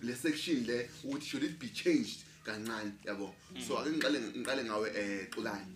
le 0.02 0.14
section 0.14 0.64
le 0.66 0.88
ukuthi 1.04 1.26
should 1.26 1.44
it 1.44 1.58
be 1.58 1.68
changed 1.68 2.20
kancane 2.44 2.92
yabo? 3.04 3.32
So 3.66 3.78
ake 3.78 3.90
ngiqale 3.90 4.18
ngiqale 4.36 4.64
ngawe 4.64 4.88
eh 4.94 5.26
xulani 5.30 5.66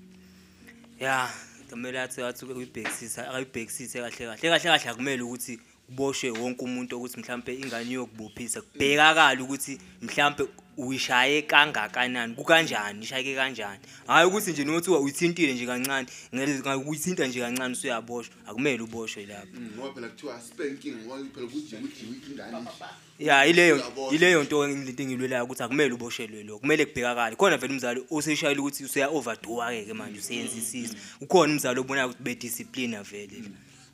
ya 1.00 1.28
kumele 1.70 2.00
athi 2.00 2.22
athi 2.22 2.44
uyibhekisisa 2.46 3.28
akayibhekisise 3.28 3.98
kahle 3.98 4.26
kahle 4.26 4.48
kahle 4.50 4.78
kahle 4.78 4.90
akumele 4.90 5.22
ukuthi 5.22 5.58
kuboshwe 5.92 6.30
wonke 6.30 6.64
umuntu 6.64 6.96
ukuthi 6.96 7.20
mhlambe 7.20 7.54
ingane 7.54 7.92
yokubophisa 7.92 8.60
kubhekakala 8.60 9.42
ukuthi 9.42 9.78
mhlambe 10.02 10.48
uyishaye 10.76 11.42
kangakanani 11.42 12.34
kukanjani 12.34 13.02
ishayeke 13.02 13.34
kanjani. 13.34 13.80
Hayi 14.06 14.26
ukuthi 14.26 14.50
nje 14.50 14.64
nokuthi 14.64 14.90
uyithintile 14.90 15.52
nje 15.54 15.66
kancane 15.66 16.06
ngeke 16.34 16.70
uyithinta 16.88 17.26
nje 17.26 17.40
kancane 17.40 17.72
usuyaboshwa. 17.72 18.34
Akumele 18.46 18.82
uboshwe 18.82 19.26
lapho. 19.26 19.46
Ngoba 19.76 19.94
phela 19.94 20.08
kuthiwa 20.08 20.40
spanking 20.40 20.96
ngoba 20.96 21.16
phela 21.34 21.46
kuthi 21.46 21.76
ukuthi 21.76 22.30
ingane 22.30 22.60
nje. 22.60 22.70
Ya 23.18 23.46
ileyo 23.46 23.82
ileyo 24.12 24.42
nto 24.42 24.68
into 24.68 25.02
engilwelayo 25.02 25.44
ukuthi 25.44 25.62
akumele 25.62 25.94
uboshelwe 25.94 26.42
lo 26.42 26.58
kumele 26.58 26.86
kubhekakale 26.86 27.36
khona 27.36 27.56
vele 27.56 27.72
umzali 27.72 28.04
oseshayela 28.10 28.60
ukuthi 28.60 28.84
useya 28.84 29.08
overdo-ke 29.10 29.84
ke 29.84 29.92
manje 29.94 30.18
useyenza 30.18 30.56
isizwe 30.56 30.96
ukhona 31.20 31.52
umzali 31.52 31.80
obonayo 31.80 32.08
ukuthi 32.08 32.22
bedisciplina 32.22 33.02
vele. 33.02 33.44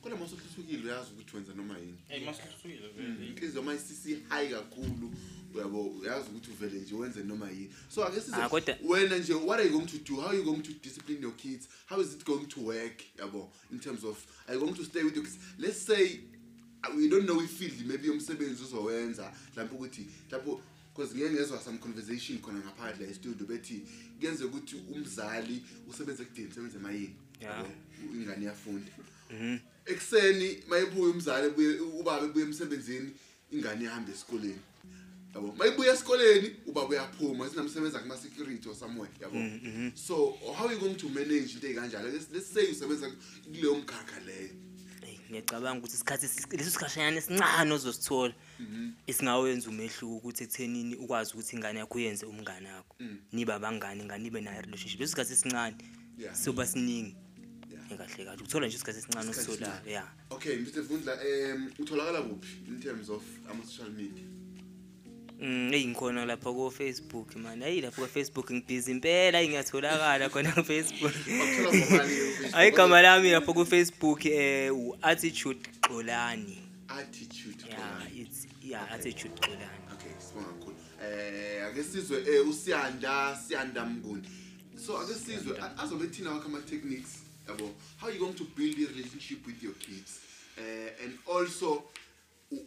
Kodwa 0.09 0.19
mase 0.19 0.35
uthuthukile 0.35 0.83
uyazi 0.83 1.11
ukuthi 1.11 1.35
wenza 1.35 1.53
noma 1.53 1.77
yini. 1.77 1.97
Inhliziyo 3.27 3.61
uma 3.61 3.73
isisi 3.73 4.17
high 4.29 4.49
kakhulu 4.49 5.11
uyabo 5.55 5.83
uyazi 5.83 6.29
ukuthi 6.29 6.51
uvele 6.51 6.79
nje 6.79 6.95
wenze 6.95 7.23
noma 7.23 7.49
yini. 7.51 7.69
So 7.89 8.05
ake 8.05 8.21
size 8.21 8.35
Ah, 8.35 8.49
wena 8.83 9.17
nje 9.17 9.33
what 9.33 9.59
are 9.59 9.69
you 9.69 9.71
going 9.71 9.87
to 9.87 9.97
do? 9.97 10.21
How 10.21 10.29
are 10.29 10.37
you 10.37 10.43
going 10.43 10.61
to 10.61 10.73
discipline 10.73 11.21
your 11.21 11.35
kids? 11.35 11.67
How 11.85 12.01
is 12.01 12.13
it 12.13 12.25
going 12.25 12.45
to 12.47 12.59
work? 12.61 13.03
Yabo 13.17 13.47
in 13.71 13.79
terms 13.79 14.03
of 14.03 14.17
are 14.47 14.55
you 14.55 14.59
going 14.59 14.75
to 14.75 14.83
stay 14.83 15.03
with 15.03 15.15
your 15.15 15.25
kids? 15.25 15.37
Let's 15.57 15.81
say 15.81 16.19
uh, 16.83 16.95
we 16.95 17.09
don't 17.09 17.25
know 17.25 17.41
ifield 17.41 17.85
maybe 17.85 18.09
umsebenzi 18.09 18.63
uzowenza. 18.63 19.31
Mhlawumbe 19.53 19.75
ukuthi 19.75 20.05
lapho 20.31 20.61
because 20.95 21.15
ngeke 21.15 21.33
ngezwa 21.33 21.59
some 21.59 21.77
conversation 21.77 22.39
khona 22.39 22.59
ngaphakathi 22.59 23.03
la 23.03 23.09
estudio 23.09 23.47
bethi 23.47 23.81
kuyenze 24.19 24.43
ukuthi 24.43 24.75
umzali 24.75 25.63
usebenze 25.89 26.25
kudeni 26.25 26.47
usebenze 26.47 26.77
emayini 26.77 27.15
Yeah. 27.41 27.65
ingane 28.15 28.41
iyafunda. 28.43 28.91
Ekuseni 29.85 30.63
mayibuya 30.69 31.13
umzali 31.13 31.47
ebuye 31.47 31.79
ubaba 31.79 32.25
ebuye 32.25 32.45
emsebenzini 32.45 33.11
ingane 33.51 33.83
ihamba 33.85 34.11
esikoleni. 34.11 34.61
Yabo 35.35 35.53
mayibuya 35.57 35.93
esikoleni 35.93 36.55
ubaba 36.67 36.89
uyaphuma 36.89 37.49
sinamsebenza 37.49 37.99
kuma 37.99 38.17
security 38.17 38.69
or 38.69 38.75
somewhere 38.75 39.11
yabo. 39.21 39.37
So 39.97 40.37
how 40.55 40.67
are 40.67 40.73
you 40.73 40.79
going 40.79 40.95
to 40.95 41.09
manage 41.09 41.53
into 41.55 41.67
ekanjalo 41.67 42.11
let's, 42.13 42.27
let's 42.33 42.47
say 42.53 42.65
usebenza 42.71 43.11
kuleyo 43.45 43.75
mkhakha 43.75 44.19
leyo. 44.25 44.49
Eyi, 45.01 45.19
ngiyacabanga 45.31 45.79
ukuthi 45.79 45.95
isikhathi 45.95 46.25
esi- 46.25 46.57
leso 46.57 46.69
sikhashanyana 46.71 47.17
esincane 47.17 47.73
ozosithola 47.73 48.33
esingawenza 49.07 49.69
umehluko 49.69 50.15
ukuthi 50.17 50.43
ekuthenini 50.43 50.95
ukwazi 50.95 51.33
ukuthi 51.33 51.55
ingane 51.55 51.79
yakho 51.79 51.97
uyenze 51.97 52.25
umngane 52.25 52.69
wakho. 52.71 52.95
Nibe 53.31 53.53
abangani 53.53 54.01
ingane 54.03 54.27
ibe 54.27 54.41
nayo 54.41 54.61
relationship. 54.61 54.99
Leso 54.99 55.11
sikhathi 55.11 55.33
esincane 55.33 55.75
Yeah. 56.19 56.35
soba 56.35 56.65
siningi. 56.67 57.15
Yeah. 57.15 57.23
Eh, 57.23 57.28
kahle 57.97 58.25
kahle. 58.25 58.43
Uthola 58.43 58.67
nje 58.67 58.75
isikhathi 58.75 58.99
esincane 58.99 59.29
Isikhathi 59.31 59.51
ositholayo 59.51 59.73
esincane. 59.75 59.91
ya. 59.93 60.03
Okay 60.29 60.55
mr 60.57 60.81
vundla 60.81 61.13
um 61.13 61.71
utholakala 61.79 62.21
kuphi 62.21 62.53
in 62.67 62.79
terms 62.81 63.09
of 63.09 63.23
ama-social 63.51 63.89
media? 63.91 64.23
Mm, 65.41 65.73
eyi 65.73 65.87
ngikhona 65.87 66.25
lapha 66.25 66.51
ko-facebook 66.53 67.35
mani 67.35 67.63
hayi 67.63 67.81
lapha 67.81 68.01
ko-facebook 68.01 68.51
ngibhizi 68.51 68.91
impela 68.91 69.37
hayi 69.37 69.47
ngiyatholakala 69.49 70.29
khona 70.29 70.51
ku-facebook. 70.51 71.13
Bakuthola 71.13 71.69
ngobani 71.77 72.15
ku-Facebook? 72.15 72.51
hayi 72.51 72.69
igama 72.71 73.01
lami 73.01 73.31
lapha 73.31 73.53
ku-facebook 73.53 74.19
um 74.25 74.79
u-attitude 74.79 75.63
xolani. 75.87 76.57
Attitude 76.89 77.63
ya 77.69 77.75
khona. 77.77 78.09
it's 78.21 78.47
ya 78.63 78.81
attitude 78.91 79.35
xolani. 79.41 79.79
Okay 79.93 80.11
sibonga 80.19 80.47
kakhulu. 80.51 80.75
Eh 81.03 81.65
ake 81.67 81.83
sizwe 81.83 82.17
eh 82.27 82.47
usiyanda 82.49 83.39
siyanda 83.47 83.85
mnguni. 83.85 84.27
So 84.85 84.97
ake 84.97 85.13
sizwe 85.13 85.57
a- 85.61 85.77
azobe 85.83 86.07
thina 86.07 86.31
wakho 86.31 86.45
ama 86.45 86.61
techniques 86.61 87.23
yabo 87.49 87.71
how 88.01 88.09
you 88.09 88.19
going 88.19 88.33
to 88.33 88.45
build 88.57 88.77
a 88.79 88.87
relationship 88.93 89.45
with 89.47 89.63
your 89.63 89.73
kids? 89.75 90.19
Eh 90.57 91.03
and 91.03 91.13
also 91.27 91.83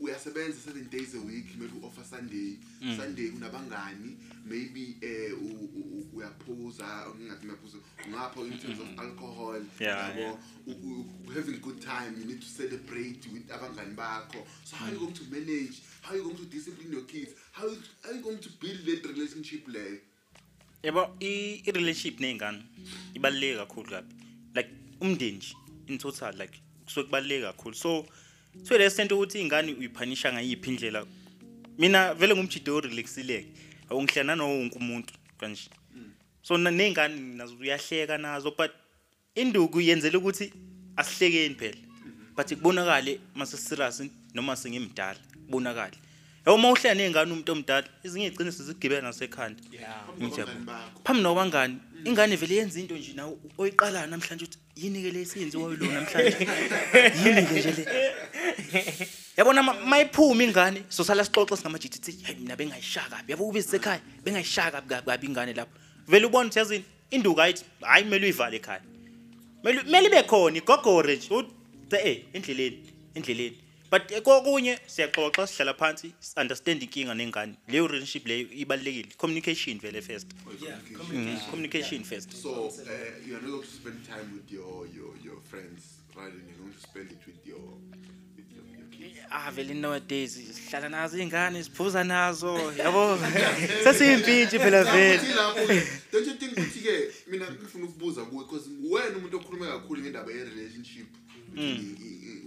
uyasebenza 0.00 0.58
7 0.70 0.90
days 0.90 1.14
a 1.14 1.18
week 1.26 1.46
maybe 1.58 1.74
offer 1.86 2.04
sunday. 2.04 2.56
Sunday 2.96 3.28
unabangani 3.30 4.16
maybe 4.46 4.96
eh 5.02 5.32
u- 5.32 5.68
u- 5.74 5.90
u- 5.98 6.08
uyaphuza 6.16 7.06
ngingathi 7.16 7.46
uyaphuza 7.46 7.78
ngapha 8.08 8.40
in 8.40 8.58
terms 8.58 8.80
of 8.80 8.98
alcohol 8.98 9.62
Yeah, 9.80 10.08
yabo 10.08 10.20
yeah. 10.20 11.34
having 11.34 11.58
good 11.60 11.80
time 11.80 12.14
you 12.20 12.24
need 12.26 12.40
to 12.40 12.46
celebrate 12.46 13.20
with 13.32 13.50
abangani 13.50 13.94
bakho. 13.96 14.46
So 14.64 14.76
how 14.76 14.86
are 14.86 14.92
you 14.94 15.00
going 15.00 15.14
to 15.14 15.24
manage? 15.30 15.82
How 16.02 16.10
are 16.14 16.18
you 16.18 16.24
going 16.24 16.36
to 16.36 16.44
discipline 16.44 16.92
your 16.92 17.06
kids? 17.06 17.30
How 17.52 17.66
are 17.66 18.14
you 18.14 18.22
going 18.22 18.38
to 18.38 18.50
build 18.60 18.86
that 18.86 19.04
relationship 19.06 19.68
leyo 19.68 19.98
yabo 20.82 21.16
i- 21.20 21.62
i-relationship 21.66 22.20
ney'ngane 22.20 22.62
ibaluleke 23.14 23.56
kakhulu 23.56 23.90
kabi. 23.90 24.14
Umndeni 25.02 25.36
nje 25.36 25.54
in 25.88 25.98
total 25.98 26.34
like 26.38 26.60
kusuke 26.84 27.06
kubaluleke 27.06 27.42
kakhulu. 27.42 27.74
So 27.74 28.06
so 28.62 28.78
le 28.78 28.90
sento 28.90 29.16
ukuthi 29.16 29.38
iy'ngane 29.38 29.72
uyiphanisha 29.72 30.32
ngayiphi 30.32 30.70
indlela 30.70 31.06
mina 31.78 32.14
vele 32.14 32.34
ngumjide 32.34 32.70
orelaxileke 32.70 33.48
awungihlala 33.90 34.36
nanowo 34.36 34.58
wonke 34.58 34.78
umuntu 34.78 35.14
kanje. 35.38 35.70
So 36.42 36.56
ney'ngane 36.56 37.36
nazo 37.36 37.56
uyahleka 37.60 38.18
nazo 38.18 38.50
but 38.56 38.70
induku 39.34 39.80
yenzela 39.80 40.18
ukuthi 40.18 40.52
asihlekeni 40.96 41.54
phela. 41.54 41.78
But 42.36 42.46
kubonakale 42.46 43.20
mase 43.34 43.56
serious 43.56 44.02
noma 44.34 44.56
sengimdala 44.56 45.18
kubonakale. 45.46 45.96
Yabo 46.46 46.54
uma 46.54 46.70
uhlala 46.70 46.94
ney'ngane 46.94 47.32
umuntu 47.32 47.52
omdala 47.52 47.88
ezinye 48.04 48.26
iy'gcine 48.28 48.52
sezigibela 48.52 49.02
nasekhanda. 49.02 49.62
Bakho. 50.66 51.00
phambi 51.04 51.22
nabangani 51.22 51.78
ingane 52.04 52.36
vele 52.36 52.54
yenza 52.54 52.80
into 52.80 52.94
nje 52.94 53.12
nawe 53.14 53.36
oyiqalayo 53.58 54.06
namhlanje 54.06 54.44
uthi 54.44 54.58
yini 54.76 55.02
ke 55.02 55.10
le 55.10 55.24
siyenziwayo 55.24 55.76
lo 55.76 55.86
namhlanje. 55.86 56.36
Yini 57.24 57.42
ke 57.46 57.54
nje 57.58 57.72
le. 57.76 57.84
Yabona 59.36 59.62
ma- 59.62 59.80
mayiphuma 59.86 60.42
ingane 60.44 60.82
sosala 60.88 61.24
sixoxe 61.24 61.56
sithi 61.56 62.24
hey 62.24 62.36
mina 62.36 62.56
bengayishaya 62.56 63.08
kabi 63.10 63.32
yabo 63.32 63.44
kube 63.46 63.62
sisekhaya 63.62 64.00
bengayishaya 64.24 64.70
kabi 64.70 64.94
kabi 65.06 65.26
ingane 65.26 65.54
lapho. 65.54 65.72
Vele 66.08 66.26
ubona 66.26 66.48
ukuthi 66.48 66.58
yazini 66.58 66.84
induku 67.10 67.40
ayithi 67.40 67.64
hayi 67.80 68.04
kumele 68.04 68.24
uyivale 68.26 68.56
ekhaya. 68.56 68.82
Kumele 69.62 70.06
ibe 70.06 70.22
khona 70.22 70.56
igogore 70.58 71.16
nje 71.16 71.46
eh 72.04 72.22
endleleni 72.32 72.78
endleleni. 73.14 73.56
But 73.92 74.10
eh, 74.10 74.22
kokunye 74.22 74.78
siyaxoxa 74.86 75.46
sihlala 75.46 75.74
phansi 75.74 76.12
understand 76.36 76.80
inkinga 76.82 77.14
nengane. 77.14 77.54
Leyo 77.68 77.86
relationship 77.86 78.26
leyo 78.26 78.48
ibalekile 78.52 79.08
communication 79.18 79.78
vele 79.78 80.00
first. 80.00 80.28
Mm, 81.12 81.38
communication. 81.50 82.02
first. 82.04 82.32
So 82.32 82.50
uh, 82.68 83.26
you 83.26 83.36
are 83.36 83.40
not 83.42 83.50
going 83.50 83.62
to 83.62 83.68
spend 83.68 84.00
time 84.08 84.32
with 84.32 84.50
your 84.50 84.86
your 84.96 85.12
your 85.22 85.36
friends 85.50 85.82
rather 86.16 86.30
than 86.30 86.48
you're 86.48 86.58
going 86.64 86.72
to 86.72 86.80
spend 86.80 87.10
it 87.12 87.20
with 87.26 87.46
your 87.46 87.60
with 88.36 88.48
your, 88.54 88.64
your 88.72 88.88
kids. 88.90 89.18
Ah 89.30 89.50
vele 89.50 89.74
nowadays 89.74 90.32
sihlala 90.56 90.88
nazo 90.88 91.16
iy'ngane 91.18 91.62
siphuza 91.64 92.04
nazo 92.04 92.56
yabo? 92.80 93.18
Sesiyimpintshi 93.84 94.58
phela 94.58 94.84
vele. 94.84 95.18
Futhi 95.18 95.32
lapho-ke, 95.34 95.86
don't 96.12 96.26
you 96.26 96.34
think 96.34 96.52
ukuthi-ke 96.52 97.12
mina 97.30 97.46
ngifuna 97.50 97.84
ukubuza 97.84 98.24
kuwe 98.24 98.44
because 98.44 98.68
wena 98.90 99.16
umuntu 99.16 99.36
okhulume 99.36 99.66
kakhulu 99.66 100.00
ngendaba 100.02 100.32
ye-relationship 100.32 101.06
between 101.54 101.96
i- 102.00 102.04
i- 102.04 102.20
i- 102.28 102.41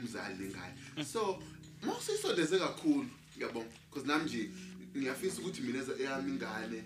umzali 0.00 0.34
nengane 0.38 0.74
so 1.12 1.42
ma 1.82 1.92
usuyisondeze 1.98 2.58
kakhulu 2.58 3.06
yabo 3.38 3.64
because 3.90 4.06
nami 4.08 4.24
nje 4.24 4.50
ngiyafisa 4.96 5.38
ukuthi 5.40 5.60
mina 5.62 5.78
eza- 5.82 5.98
eyami 6.00 6.30
ingane 6.32 6.82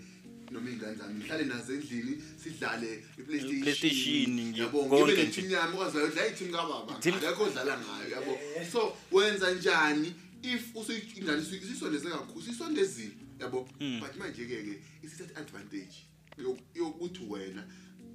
noma 0.51 0.69
iy'ngane 0.69 0.95
zami 0.95 1.13
ngihlale 1.19 1.43
nazo 1.45 1.73
endlini 1.73 2.21
sidlale 2.43 3.03
PlayStation, 3.25 3.57
i-playstation 3.57 4.29
ngi- 4.39 4.59
yabo 4.59 4.79
konke 4.85 4.95
ngibe 5.03 5.13
nje. 5.13 5.23
nethimu 5.25 5.49
yami 5.51 5.73
ukwaziyo 5.73 6.07
dlala 6.07 6.27
ithimu 6.27 6.51
kababa 6.51 6.93
Team- 7.01 7.15
akekho 7.17 7.43
odlala 7.43 7.73
ngayo 7.81 8.09
yabo 8.15 8.33
so 8.71 8.97
wenza 9.11 9.51
njani 9.51 10.13
if 10.43 10.75
usuyi- 10.75 11.17
ingane 11.17 11.41
usuyi- 11.41 11.61
usuyisondeze 11.63 12.09
kakhulu 12.09 12.39
usuyisondezile 12.39 13.11
yabo 13.39 13.67
but 14.01 14.13
manje-ke 14.19 14.57
ke 14.63 14.73
isithatha 15.03 15.39
advantage 15.41 15.95
yo- 16.37 16.59
yokuthi 16.75 17.21
wena 17.29 17.63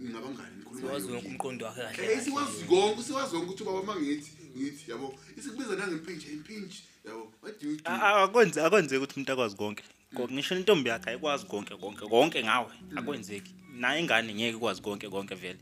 ngingabangani 0.03 0.57
ngikhuluma 0.57 0.93
wazi 0.93 1.05
ngayo 1.07 1.15
wonke 1.17 1.23
kini. 1.29 1.35
umqondo 1.35 1.67
wakhe 1.67 1.81
kahle 1.83 1.93
Eh, 1.93 2.09
kahle. 2.09 2.23
isiwazi 2.23 2.65
konke 2.65 3.01
usiwazi 3.01 3.31
konke 3.31 3.47
ukuthi 3.47 3.63
ubaba 3.63 3.81
uma 3.81 3.95
ngithi 4.57 4.71
ngithi 4.71 4.91
yabo? 4.91 5.19
Isikubiza 5.39 5.77
nangempintshi 5.77 6.29
impintshi 6.33 6.83
yabo? 7.07 7.33
What 7.43 7.61
do 7.61 7.69
you 7.71 7.77
do? 7.77 7.83
A- 7.85 8.03
a- 8.03 8.23
akwenze 8.23 8.61
akwenzeki 8.63 8.97
ukuthi 9.05 9.15
umuntu 9.17 9.33
akwazi 9.33 9.57
konke. 9.57 9.83
Ko- 10.17 10.29
ngisho 10.33 10.57
intombi 10.57 10.89
yakhe 10.91 11.11
ayikwazi 11.11 11.47
konke 11.47 11.77
konke 11.77 12.07
konke 12.07 12.45
ngawe. 12.45 12.73
Akwenzeki. 12.97 13.53
Nayo 13.79 14.01
ingane 14.01 14.35
ngeke 14.35 14.57
ikwazi 14.57 14.83
konke 14.83 15.09
konke 15.09 15.35
vele. 15.35 15.59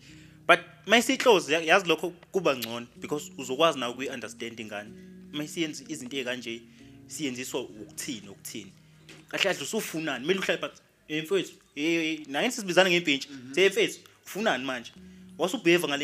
But 0.47 0.61
mayisihlozi 0.87 1.53
yazi 1.53 1.87
lokho 1.89 2.11
kuba 2.33 2.57
ngcono 2.57 2.87
because 3.01 3.33
uzokwazi 3.39 3.79
nawe 3.79 3.93
ukuyi-understand 3.93 4.61
ingane. 4.61 4.91
Mayisiyenza 5.33 5.85
izinto 5.89 6.17
ey'kanje 6.17 6.63
siyenziswa 7.07 7.61
ukuthini 7.61 8.29
ukuthini. 8.29 8.73
Kahle 9.29 9.43
kahle 9.45 9.63
usufunani. 9.63 10.25
Kumele 10.25 10.41
uhlale 10.41 10.61
but 10.61 10.73
"Eh, 11.09 11.25
mfethu 11.25 11.53
eh, 11.77 12.21
naye 12.29 12.51
sisibizana 12.51 12.91
ngempintshi. 12.91 13.29
Se 13.53 13.69
mfethu 13.69 14.01
ufunani 14.27 14.65
manje? 14.65 14.93
wasubheva 14.93 14.97
ngale 14.97 15.18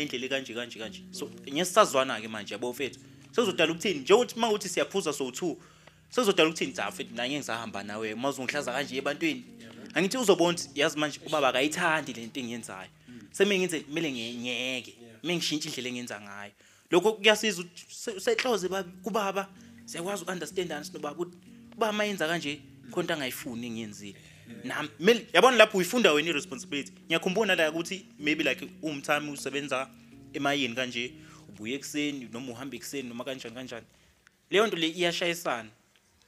ndlela 0.05 0.25
ekanje 0.25 0.53
kanje 0.53 0.79
kanje 0.79 1.01
so 1.11 1.29
ngiyasazwana-ke 1.47 2.27
manje 2.27 2.53
yabo 2.53 2.71
mfethu 2.71 2.99
sezodala 3.35 3.71
ukuthini? 3.73 3.99
Njengokuthi 3.99 4.35
uma 4.35 4.49
ukuthi 4.49 4.69
siyaphuza 4.69 5.13
sowu-two 5.13 5.57
sezodala 6.09 6.49
ukuthini? 6.49 6.73
Cha 6.73 6.89
mfethu 6.89 7.15
nanye 7.15 7.37
ngisahamba 7.39 7.83
nawe 7.83 8.13
uma 8.13 8.29
uzongihlaza 8.29 8.71
kanje 8.71 8.95
ebantwini. 8.97 9.43
Angithi 9.93 10.17
uzobona 10.17 10.57
ukuthi 10.57 10.69
yazi 10.79 10.97
manje 10.97 11.19
ubaba 11.27 11.47
akayithandi 11.49 12.13
le 12.13 12.25
nto 12.25 12.39
engiyenzayo. 12.39 12.89
Semele 13.31 13.59
ngenze 13.59 13.79
kumele 13.79 14.11
ngiyeke 14.11 14.91
kumele 15.21 15.35
ngishintshe 15.37 15.69
indlela 15.69 15.89
engenza 15.89 16.21
ngayo. 16.21 16.51
Lokho 16.91 17.13
kuyasiza 17.13 17.61
ukuthi 17.61 17.85
se- 17.89 18.19
sehloze 18.19 18.67
ba- 18.69 18.83
kubaba 19.03 19.49
siyakwazi 19.85 20.23
uku-understandana 20.23 20.83
sinobaba 20.83 21.15
ukuthi 21.15 21.37
ubaba 21.75 21.91
uma 21.91 22.03
yenza 22.05 22.27
kanje 22.27 22.61
khona 22.91 23.01
into 23.03 23.13
angayifuni 23.13 23.67
engiyenzile. 23.67 24.15
Nami 24.63 24.87
kumele 24.97 25.27
yabona 25.33 25.57
lapho 25.57 25.77
uyifunda 25.77 26.13
wena 26.13 26.29
i-responsibility? 26.29 26.91
Ngiyakhumbula 27.07 27.55
la 27.55 27.71
ukuthi 27.71 28.05
maybe 28.19 28.43
like 28.43 28.67
uwumthami 28.81 29.31
usebenza 29.31 29.89
emayini 30.33 30.75
kanje 30.75 31.13
ubuye 31.49 31.75
ekuseni 31.75 32.29
noma 32.33 32.51
uhamba 32.51 32.75
ekuseni 32.75 33.09
noma 33.09 33.23
kanjani 33.23 33.55
kanjani. 33.55 33.85
Leyo 34.49 34.67
nto 34.67 34.77
le 34.77 34.87
iyashayisana. 34.87 35.69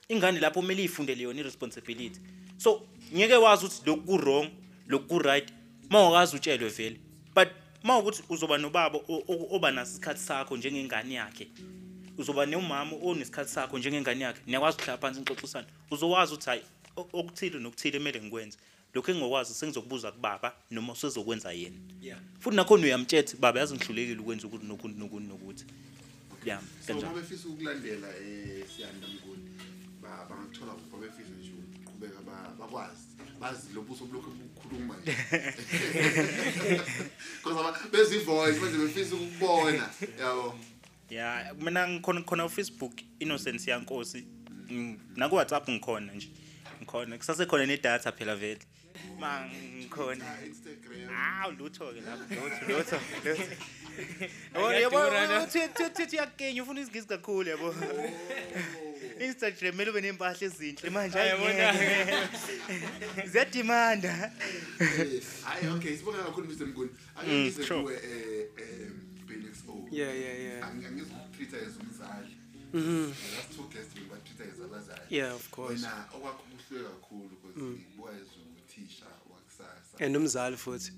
Ingane 0.09 0.39
lapho 0.39 0.61
kumele 0.61 0.84
iy'fundele 0.84 1.24
yona 1.24 1.39
i-responsibility? 1.39 2.20
So 2.57 2.88
ngeke 3.15 3.36
wazi 3.36 3.65
ukuthi 3.65 3.82
lokhu 3.86 4.01
ku-wrong 4.05 4.49
lokhu 4.88 5.07
ku-right 5.07 5.53
uma 5.89 6.07
ungazi 6.09 6.36
utshelwe 6.36 6.70
vele. 6.70 6.99
But 7.36 7.47
uma 7.84 7.97
ukuthi 7.99 8.24
uzoba 8.30 8.57
nobaba 8.57 8.97
o- 9.07 9.24
o- 9.28 9.47
oba 9.55 9.72
naso 9.72 9.91
isikhathi 9.91 10.20
sakho 10.20 10.57
njengengane 10.57 11.13
yakhe 11.13 11.47
uzoba 12.18 12.45
nomama 12.45 12.97
onesikhathi 13.03 13.49
sakho 13.51 13.78
njengengane 13.80 14.24
yakhe 14.24 14.41
niyakwazi 14.47 14.78
ukuhlala 14.78 14.97
phansi 14.97 15.20
nixoxisana. 15.20 15.68
Uzowazi 15.91 16.34
ukuthi 16.34 16.49
hayi 16.49 16.61
o- 16.61 16.65
okuthile 16.98 17.60
nokuthile 17.60 17.98
emele 17.98 18.22
ngikwenze. 18.22 18.58
Lokho 18.93 19.12
engingokwazi 19.12 19.54
sengizokubuza 19.54 20.12
kubaba 20.12 20.54
noma 20.72 20.93
usezokwenza 20.93 21.52
yena. 21.52 21.78
Yeah. 22.02 22.20
futhi 22.39 22.56
nakhona 22.56 22.84
uyamtshela 22.84 23.22
ukuthi 23.24 23.38
baba 23.38 23.60
yazi 23.60 23.76
ngihlulekile 23.76 24.20
ukwenza 24.20 24.48
ukuthi 24.48 24.66
nokuthi 24.66 25.00
nokuthi 25.00 25.28
nokuthi. 25.28 25.66
Ya 26.45 26.60
so 26.88 26.93
uma 26.93 27.02
kanjalo 27.02 27.16
befisa 27.22 27.48
ukulandela 27.50 28.08
um 28.08 28.64
siyanda 28.76 29.08
mnguni 29.08 29.50
ba- 30.02 30.26
bangakuthola 30.30 30.72
kuphi? 30.74 30.98
Befisa 31.02 31.30
nje 31.39 31.52
ukuqhubeka 31.52 32.22
ba- 32.22 32.54
bakwazi. 32.60 33.08
Bazi 33.39 33.74
lo 33.74 33.82
buso 33.82 34.06
bulokhu 34.06 34.32
bukhuluma 34.32 34.95
nje. 34.98 35.12
Because 37.43 37.89
bezivoice 37.91 38.60
manje 38.60 38.78
befisa 38.78 39.16
ukubona 39.16 39.89
yabo. 40.20 40.60
Ya 41.10 41.54
mina 41.62 41.88
ngikhona 41.88 42.22
khona 42.22 42.45
ufacebook 42.45 42.93
innocence 43.20 43.72
yankosi. 43.72 44.26
Mm, 44.70 44.98
naku-whatsapp 45.16 45.70
ngikhona 45.70 46.14
nje. 46.14 46.30
Ngikhona. 46.82 47.17
Kusasekhona 47.17 47.65
nedatha 47.65 48.11
phela 48.11 48.36
vele. 48.36 48.59
Ma 49.19 49.45
ngikhona. 49.45 50.25
Instagram 50.45 51.09
hawu 51.13 51.51
lutho-ke 51.59 52.01
lapho. 52.01 52.36
Lutho 52.36 52.65
lutho 52.67 52.99
lutho. 53.25 53.55
Ayadura, 54.53 55.28
no? 55.28 55.47
yabo 55.47 56.13
uyakenya 56.13 56.63
ufuna 56.63 56.82
izigisi 56.82 57.07
kakhulu 57.07 57.49
yabo. 57.49 57.75
Instagram 59.19 59.71
kumele 59.71 59.89
ube 59.91 60.01
ney'mpahla 60.01 60.45
ezinhle 60.45 60.89
manje 60.89 61.19
Ayabona. 61.19 61.73
ziyadimanda. 63.25 64.32
Hayi 65.43 65.67
okay 65.75 65.97
sibonga 65.97 66.23
kakhulu 66.23 66.47
mr 66.47 66.65
mnguni. 66.65 66.89
Mm, 66.89 67.19
angengise 67.19 67.65
sure. 67.65 67.82
kuwe 67.82 67.95
um 67.97 69.25
benix 69.28 69.55
o. 69.69 69.88
Yeah, 69.91 70.13
yeah, 70.19 70.39
yeah. 70.39 70.67
angizukutreat 70.67 71.53
as 71.53 71.78
umzali 71.78 72.36
last 72.74 73.55
two 73.55 73.63
guests 73.74 73.93
ngibatreat 73.95 74.53
as 74.53 74.59
abazali 74.65 75.01
Yeah, 75.09 75.36
of 75.36 75.49
course. 75.51 75.72
wena 75.84 76.05
okwakho 76.15 76.43
kuhlwe 76.43 76.84
kakhulu 76.84 77.30
because 77.30 77.61
ngikwazi 77.61 78.20
ukuthisha 78.49 79.05
wakusasa 79.30 80.05
and 80.05 80.15
umzali 80.18 80.57
futhi 80.57 80.91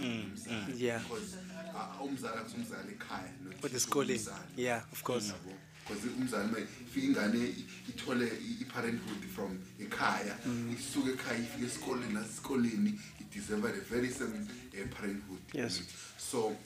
umzali 0.00 0.84
Yeah. 0.84 1.02
because 1.02 1.36
uh, 1.74 2.06
umzali 2.06 2.38
akuthi 2.38 2.56
umzali 2.56 2.92
ekhaya 2.92 3.32
not 3.44 3.52
But 3.60 3.70
uthisha 3.72 3.76
esikoleni. 3.76 4.26
Yeah, 4.56 4.82
of 4.92 5.02
course. 5.02 5.26
Yabo. 5.28 5.54
because 5.88 6.08
umzali 6.18 6.48
uma 6.48 6.58
ifika 6.58 7.06
ingane 7.06 7.54
ithole 7.88 8.26
i-parenthood 8.60 9.24
from 9.34 9.58
ekhaya 9.80 10.36
isuke 10.78 11.10
ekhaya 11.10 11.38
ifike 11.38 11.64
esikoleni 11.66 12.12
nasesikoleni 12.14 13.00
ideserve 13.20 13.72
the 13.72 13.80
very 13.96 14.10
same 14.10 14.34
uh, 14.38 14.88
parenthood 14.96 15.40
Yes. 15.52 15.80
so 16.18 16.56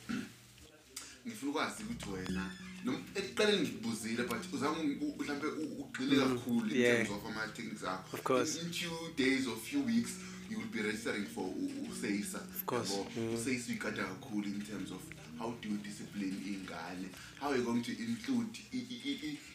ngifuna 1.29 1.51
ukwazi 1.53 1.83
ukuthi 1.83 2.09
wena 2.11 2.51
ekuqaleni 3.15 3.63
ngikubuzile 3.63 4.23
but 4.25 4.43
uzange 4.53 4.83
mhlampe 5.19 5.47
ugxile 5.47 6.17
kakhulu 6.17 6.67
in 6.67 6.83
terms 6.83 7.11
of 7.11 7.27
ama-techniques 7.27 7.85
akho 7.85 8.17
Of 8.17 8.23
course. 8.23 8.57
in, 8.63 8.73
few 8.73 8.91
days 9.17 9.47
or 9.47 9.57
few 9.57 9.83
weeks 9.85 10.11
you 10.51 10.59
will 10.59 10.69
be 10.73 10.83
registering 10.83 11.27
for 11.27 11.45
u- 11.45 11.87
useisa 11.93 12.39
of 12.39 12.65
course. 12.65 12.91
Mm. 13.17 13.35
useisa 13.35 13.67
uyigada 13.69 14.05
kakhulu 14.05 14.45
in 14.47 14.63
terms 14.63 14.91
of 14.93 15.01
how 15.39 15.55
do 15.63 15.69
you 15.69 15.77
discipline 15.77 16.35
iy'ngane 16.47 17.09
how 17.41 17.51
are 17.51 17.59
you 17.59 17.65
going 17.65 17.83
to 17.83 17.93
include 17.93 18.49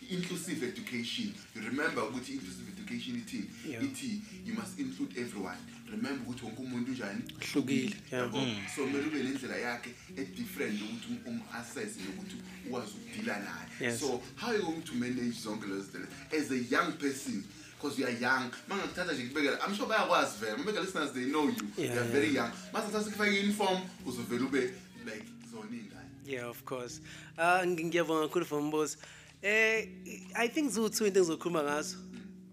inclusive 0.09 0.63
education? 0.63 1.33
You 1.55 1.61
remember 1.61 2.01
ukuthi 2.01 2.33
inclusive 2.33 2.67
education 2.77 3.23
Yeah. 3.67 3.83
ithi 3.83 4.21
you 4.45 4.53
must 4.53 4.79
include 4.79 5.17
everyone. 5.17 5.57
Remember 5.91 6.23
ukuthi 6.33 6.45
wonke 6.45 6.61
umuntu 6.61 6.91
unjani 6.91 7.21
Hlukile, 7.53 7.95
yeah. 8.11 8.23
Yabo? 8.23 8.45
so 8.75 8.83
kumele 8.85 9.07
ube 9.07 9.23
nendlela 9.23 9.57
yakhe 9.57 9.89
e-different 10.17 10.81
yokuthi 10.81 11.07
um- 11.07 11.27
um-assess 11.27 11.97
nokuthi 11.97 12.35
ukwazi 12.67 12.91
ukudila 12.91 13.39
naye. 13.39 13.97
So 13.97 14.21
how 14.35 14.49
are 14.49 14.57
you 14.57 14.63
going 14.63 14.81
to 14.81 14.93
manage 14.93 15.35
zonke 15.43 15.67
lezo 15.67 15.81
zinto? 15.91 16.07
As 16.37 16.51
a 16.51 16.57
young 16.57 16.91
person 16.97 17.43
because 17.77 17.99
you 17.99 18.05
are 18.07 18.11
young 18.21 18.51
ma 18.67 18.75
ngakuthatha 18.75 19.13
nje 19.13 19.23
kubekela 19.27 19.59
i'm 19.67 19.75
sure 19.75 19.87
bayakwazi 19.89 20.37
vele 20.39 20.57
mabeka 20.57 20.81
listeners 20.81 21.11
they 21.11 21.25
know 21.25 21.43
you. 21.49 21.67
Yeah, 21.77 21.93
you 21.93 21.99
are 21.99 22.05
yeah. 22.05 22.11
very 22.13 22.35
young 22.35 22.51
masathatha 22.73 23.03
sikufake 23.03 23.31
i-uniform 23.31 23.81
uzovele 24.05 24.43
ube 24.45 24.73
like 25.05 25.25
zona 25.53 25.69
iy'ngane 25.71 26.09
Yeah, 26.25 26.49
of 26.49 26.63
course. 26.65 27.01
Ngi- 27.37 27.83
ngiyabonga 27.85 28.27
kakhulu 28.27 28.45
for 28.45 28.61
mbozo. 28.61 28.97
Eh 29.41 29.87
I 30.35 30.47
think 30.47 30.71
zo 30.71 30.87
two 30.89 31.05
into 31.05 31.19
engizokhuluma 31.19 31.63
ngazo 31.63 31.97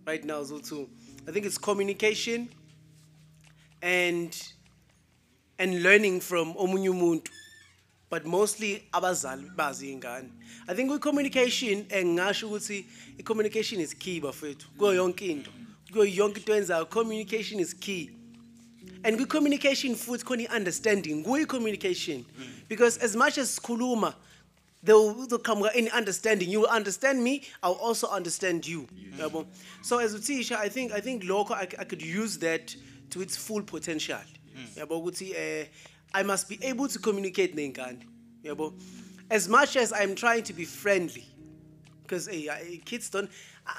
right 0.06 0.24
now 0.24 0.42
zo 0.44 0.58
two. 0.58 0.88
I 1.28 1.32
think 1.32 1.46
it's 1.46 1.58
communication 1.58 2.48
and 3.82 4.36
and 5.58 5.82
learning 5.82 6.20
from 6.20 6.54
omunye 6.56 6.90
umuntu 6.90 7.30
but 8.10 8.24
mostly 8.26 8.82
abazali 8.92 9.44
bazi 9.56 9.92
ingane. 9.92 10.30
I 10.68 10.74
think 10.74 10.90
with 10.90 11.00
communication 11.00 11.84
engasho 11.90 12.48
ukuthi 12.48 12.84
i-communication 13.18 13.80
is 13.80 13.94
key 13.94 14.20
bafethu. 14.20 14.66
Kuyo 14.78 14.94
yonke 14.94 15.28
into. 15.30 15.50
Kuyo 15.92 16.04
yonke 16.16 16.38
into 16.38 16.52
enzayo 16.52 16.90
communication 16.90 17.60
is 17.60 17.72
key. 17.74 18.10
And 19.04 19.16
kwi-communication 19.16 19.94
futhi 19.94 20.24
khona 20.24 20.46
i-understanding 20.48 21.24
kuyi-communication 21.24 22.24
because 22.68 22.98
as 22.98 23.16
much 23.16 23.38
as 23.38 23.58
sikhuluma 23.58 24.14
there 24.82 24.94
will 24.94 25.14
kuzoqhamuka 25.14 25.70
any 25.74 25.90
understanding 25.90 26.48
you 26.50 26.60
will 26.60 26.68
understand 26.68 27.22
me 27.22 27.42
i'll 27.62 27.72
also 27.72 28.08
understand 28.08 28.66
you. 28.66 28.86
Yabo? 29.16 29.46
So 29.82 29.98
as 29.98 30.14
a 30.14 30.20
teacher 30.20 30.56
i 30.56 30.68
think 30.68 30.92
i 30.92 31.00
think 31.00 31.22
lokho 31.24 31.52
I, 31.52 31.68
i 31.78 31.84
could 31.84 32.02
use 32.02 32.38
that 32.38 32.74
to 33.10 33.20
its 33.20 33.36
full 33.36 33.62
potential. 33.62 34.18
Yabo? 34.76 35.02
Ukuthi 35.02 35.34
eh 35.34 35.66
i 36.14 36.22
must 36.22 36.48
be 36.48 36.58
able 36.62 36.88
to 36.88 36.98
communicate 36.98 37.54
ney'ngane. 37.56 38.02
Yabo? 38.44 38.72
As 39.30 39.48
much 39.48 39.76
as 39.76 39.92
i'm 39.92 40.14
trying 40.14 40.42
to 40.44 40.52
be 40.52 40.64
friendly 40.64 41.24
because 42.10 42.26
hey, 42.26 42.48
I- 42.50 42.80
kids 42.84 43.08
don't 43.10 43.30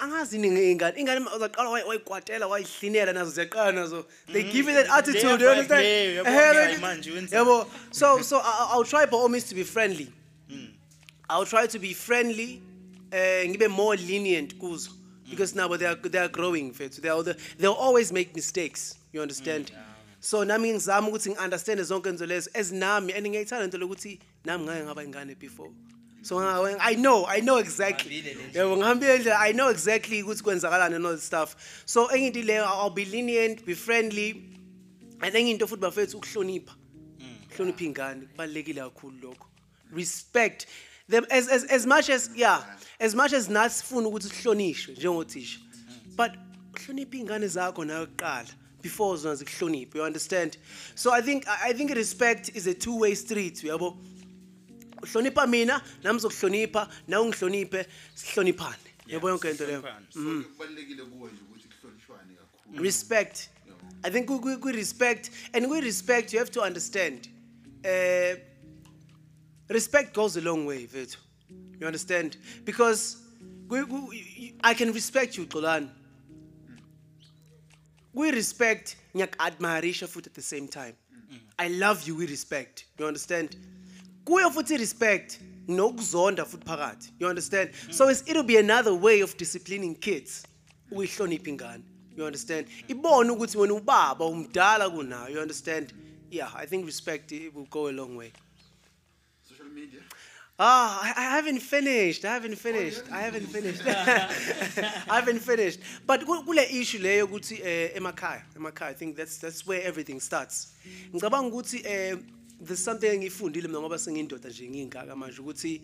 angazi 0.02 0.38
iningi 0.38 0.72
ingane 0.72 0.98
ingane 0.98 1.26
uzaqala 1.36 1.70
way- 1.70 1.84
wayikwatela 1.84 2.48
wayihlinela 2.48 3.14
nazo 3.14 3.32
ziyaqala 3.32 3.72
nazo. 3.74 4.06
They 4.32 4.44
give 4.44 4.68
you 4.70 4.74
that 4.74 4.90
attitude 4.90 5.42
you 5.42 5.50
understand? 5.50 5.84
yabo, 7.36 7.68
so 7.92 8.22
so 8.22 8.40
I'll 8.44 8.86
try 8.86 9.06
by 9.06 9.18
all 9.18 9.28
means 9.30 9.44
to 9.50 9.56
be 9.56 9.64
friendly. 9.64 10.08
I'll 11.30 11.46
try 11.46 11.68
to 11.68 11.80
be 11.80 11.94
friendly 11.94 12.62
eh 13.12 13.46
ngibe 13.48 13.70
more 13.70 13.96
lenient 13.98 14.58
kuzo. 14.58 14.92
Because 15.30 15.56
now 15.56 15.68
they 15.78 15.86
are 15.86 15.96
they 15.96 16.20
are 16.20 16.28
growing 16.30 16.72
mfethu 16.74 17.02
they 17.02 17.10
are 17.10 17.24
they'll 17.58 17.74
always 17.74 18.12
make 18.14 18.34
mistakes 18.36 18.96
you 19.14 19.22
understand? 19.22 19.72
So 20.20 20.44
nami 20.44 20.72
ngizama 20.72 21.08
ukuthi 21.10 21.30
ngiunderstand 21.36 21.80
zonke 21.84 22.10
izinto 22.10 22.26
lezo. 22.28 22.50
As 22.56 22.72
nami 22.72 23.12
and 23.14 23.26
ngiyayithanda 23.28 23.64
into 23.66 23.78
lokuthi 23.78 24.20
nami 24.46 24.66
ngake 24.66 24.84
ngaba 24.86 25.04
ingane 25.04 25.36
before. 25.40 25.72
So 26.22 26.36
nga- 26.38 26.78
I 26.80 26.96
know 26.96 27.26
I 27.26 27.40
know 27.42 27.58
exactly. 27.58 28.24
Yabo 28.54 28.78
ngihambile 28.78 29.20
ndlela 29.20 29.40
I 29.40 29.54
know 29.54 29.70
exactly 29.70 30.24
ukuthi 30.24 30.44
kwenzakalani 30.44 30.96
and 30.96 31.06
all 31.06 31.12
that 31.14 31.22
stuff. 31.22 31.56
So 31.86 32.08
enye 32.08 32.28
into 32.28 32.42
leyo 32.44 32.64
I'll 32.64 32.90
be 32.90 33.06
lenient 33.06 33.66
be 33.66 33.74
friendly 33.76 34.44
and 35.22 35.36
enye 35.36 35.52
into 35.52 35.68
futhi 35.68 35.82
bafethu 35.82 36.18
ukuhlonipha. 36.18 36.76
Hlonipha 37.58 37.84
ingane 37.84 38.28
kubalekile 38.28 38.82
kakhulu 38.82 39.22
lokho. 39.22 39.48
Respect 39.92 40.68
them 41.10 41.26
as 41.30 41.48
as 41.50 41.64
as 41.66 41.86
much 41.86 42.10
as 42.10 42.30
yeah 42.36 42.64
as 43.00 43.16
much 43.16 43.34
as 43.34 43.48
nathi 43.50 43.82
sifuna 43.84 44.08
ukuthi 44.08 44.30
sihlonishwe 44.30 44.94
njengothisha. 44.96 45.60
But 46.16 46.32
hlonipha 46.74 47.18
ingane 47.18 47.48
zakho 47.48 47.86
nayo 47.86 48.06
kuqala 48.08 48.48
before 48.82 49.18
zona 49.18 49.36
zikuhloniphe 49.36 49.96
you 49.96 50.04
understand? 50.04 50.58
So 50.96 51.12
i 51.12 51.22
think 51.22 51.46
i 51.48 51.74
think 51.74 51.92
respect 51.92 52.56
is 52.56 52.68
a 52.68 52.74
two 52.74 52.98
way 53.00 53.16
street 53.16 53.64
uyabo 53.64 53.98
uhlonipha 55.02 55.48
mina 55.48 55.82
nami 56.04 56.20
zokuhlonipha 56.20 56.90
nawe 57.08 57.26
ungihloniphe 57.26 57.86
sihloniphane. 58.16 58.92
Yabo 59.08 59.30
yonke 59.30 59.52
into 59.52 59.66
leyo. 59.66 59.82
so 60.10 60.20
kubalulekile 60.20 61.04
kuwe 61.04 61.32
nje 61.32 61.42
ukuthi 61.42 61.68
kuhlonishwane 61.68 62.36
kakhulu. 62.36 62.84
Respect. 62.84 63.50
I 64.04 64.10
think 64.10 64.30
we, 64.30 64.38
we, 64.38 64.56
we 64.56 64.72
respect 64.72 65.30
and 65.54 65.70
with 65.70 65.84
respect 65.84 66.34
you 66.34 66.40
have 66.40 66.52
to 66.52 66.62
understand 66.62 67.28
uh, 67.86 68.36
respect 69.70 70.14
goes 70.14 70.38
a 70.38 70.42
long 70.42 70.66
way 70.66 70.88
vethu. 70.88 71.18
You 71.80 71.88
understand? 71.88 72.38
Because 72.66 73.18
we, 73.68 73.84
we, 73.84 74.54
i 74.64 74.74
can 74.74 74.92
respect 74.94 75.38
you 75.38 75.46
xolani. 75.46 75.90
We 78.14 78.32
respect 78.32 78.98
ngiyak-admirisha 79.16 80.08
futhi 80.08 80.28
at 80.28 80.34
the 80.34 80.42
same 80.42 80.68
time. 80.68 80.96
I 81.58 81.70
love 81.70 82.08
you 82.08 82.16
we 82.16 82.28
respect. 82.28 82.86
You 82.98 83.06
understand? 83.06 83.56
Kuyo 84.26 84.52
futhi 84.52 84.78
respect 84.78 85.40
nokuzonda 85.68 86.46
futhi 86.46 86.66
phakathi 86.66 87.14
you 87.20 87.28
understand 87.28 87.70
so 87.90 88.10
it's, 88.12 88.24
it'll 88.30 88.44
be 88.44 88.58
another 88.60 88.94
way 88.94 89.22
of 89.24 89.38
disciplining 89.38 89.96
kids 89.96 90.44
ukuyihlonipha 90.92 91.50
ingane 91.50 91.84
you 92.18 92.26
understand 92.26 92.68
ibone 92.88 93.32
ukuthi 93.32 93.58
wena 93.58 93.74
ubaba 93.74 94.26
umdala 94.26 94.90
kunayo 94.90 95.30
you 95.36 95.42
understand 95.42 95.94
yeah 96.32 96.56
i 96.56 96.68
think 96.68 96.86
respect 96.86 97.32
it 97.32 97.56
will 97.56 97.68
go 97.70 97.88
a 97.88 97.92
long 97.92 98.18
way 98.18 98.32
social 99.50 99.70
media 99.70 100.00
Ah, 100.64 101.00
I, 101.02 101.14
I 101.18 101.24
haven't 101.38 101.60
finished. 101.60 102.24
I 102.24 102.34
haven't 102.34 102.56
finished. 102.56 103.02
I 103.12 103.22
haven't 103.22 103.48
finished. 103.48 103.82
I 103.88 105.16
haven't 105.16 105.40
finished. 105.40 105.80
But 106.06 106.24
ku- 106.24 106.44
kule 106.44 106.62
issue 106.70 107.00
leyo 107.00 107.26
ukuthi 107.26 107.60
eh 107.64 107.98
emakhaya, 107.98 108.44
emakhaya 108.56 108.92
I 108.92 108.94
think 108.94 109.16
that's 109.16 109.38
that's 109.38 109.66
where 109.66 109.82
everything 109.82 110.20
starts. 110.20 110.68
Ngicabanga 111.14 111.48
ukuthi 111.50 111.82
eh 111.86 112.16
something 112.76 113.08
engifundile 113.08 113.68
mina 113.68 113.80
ngoba 113.80 114.00
sengiyindoda 114.00 114.50
nje 114.50 114.70
ngingaka 114.70 115.16
manje 115.16 115.42
ukuthi 115.42 115.82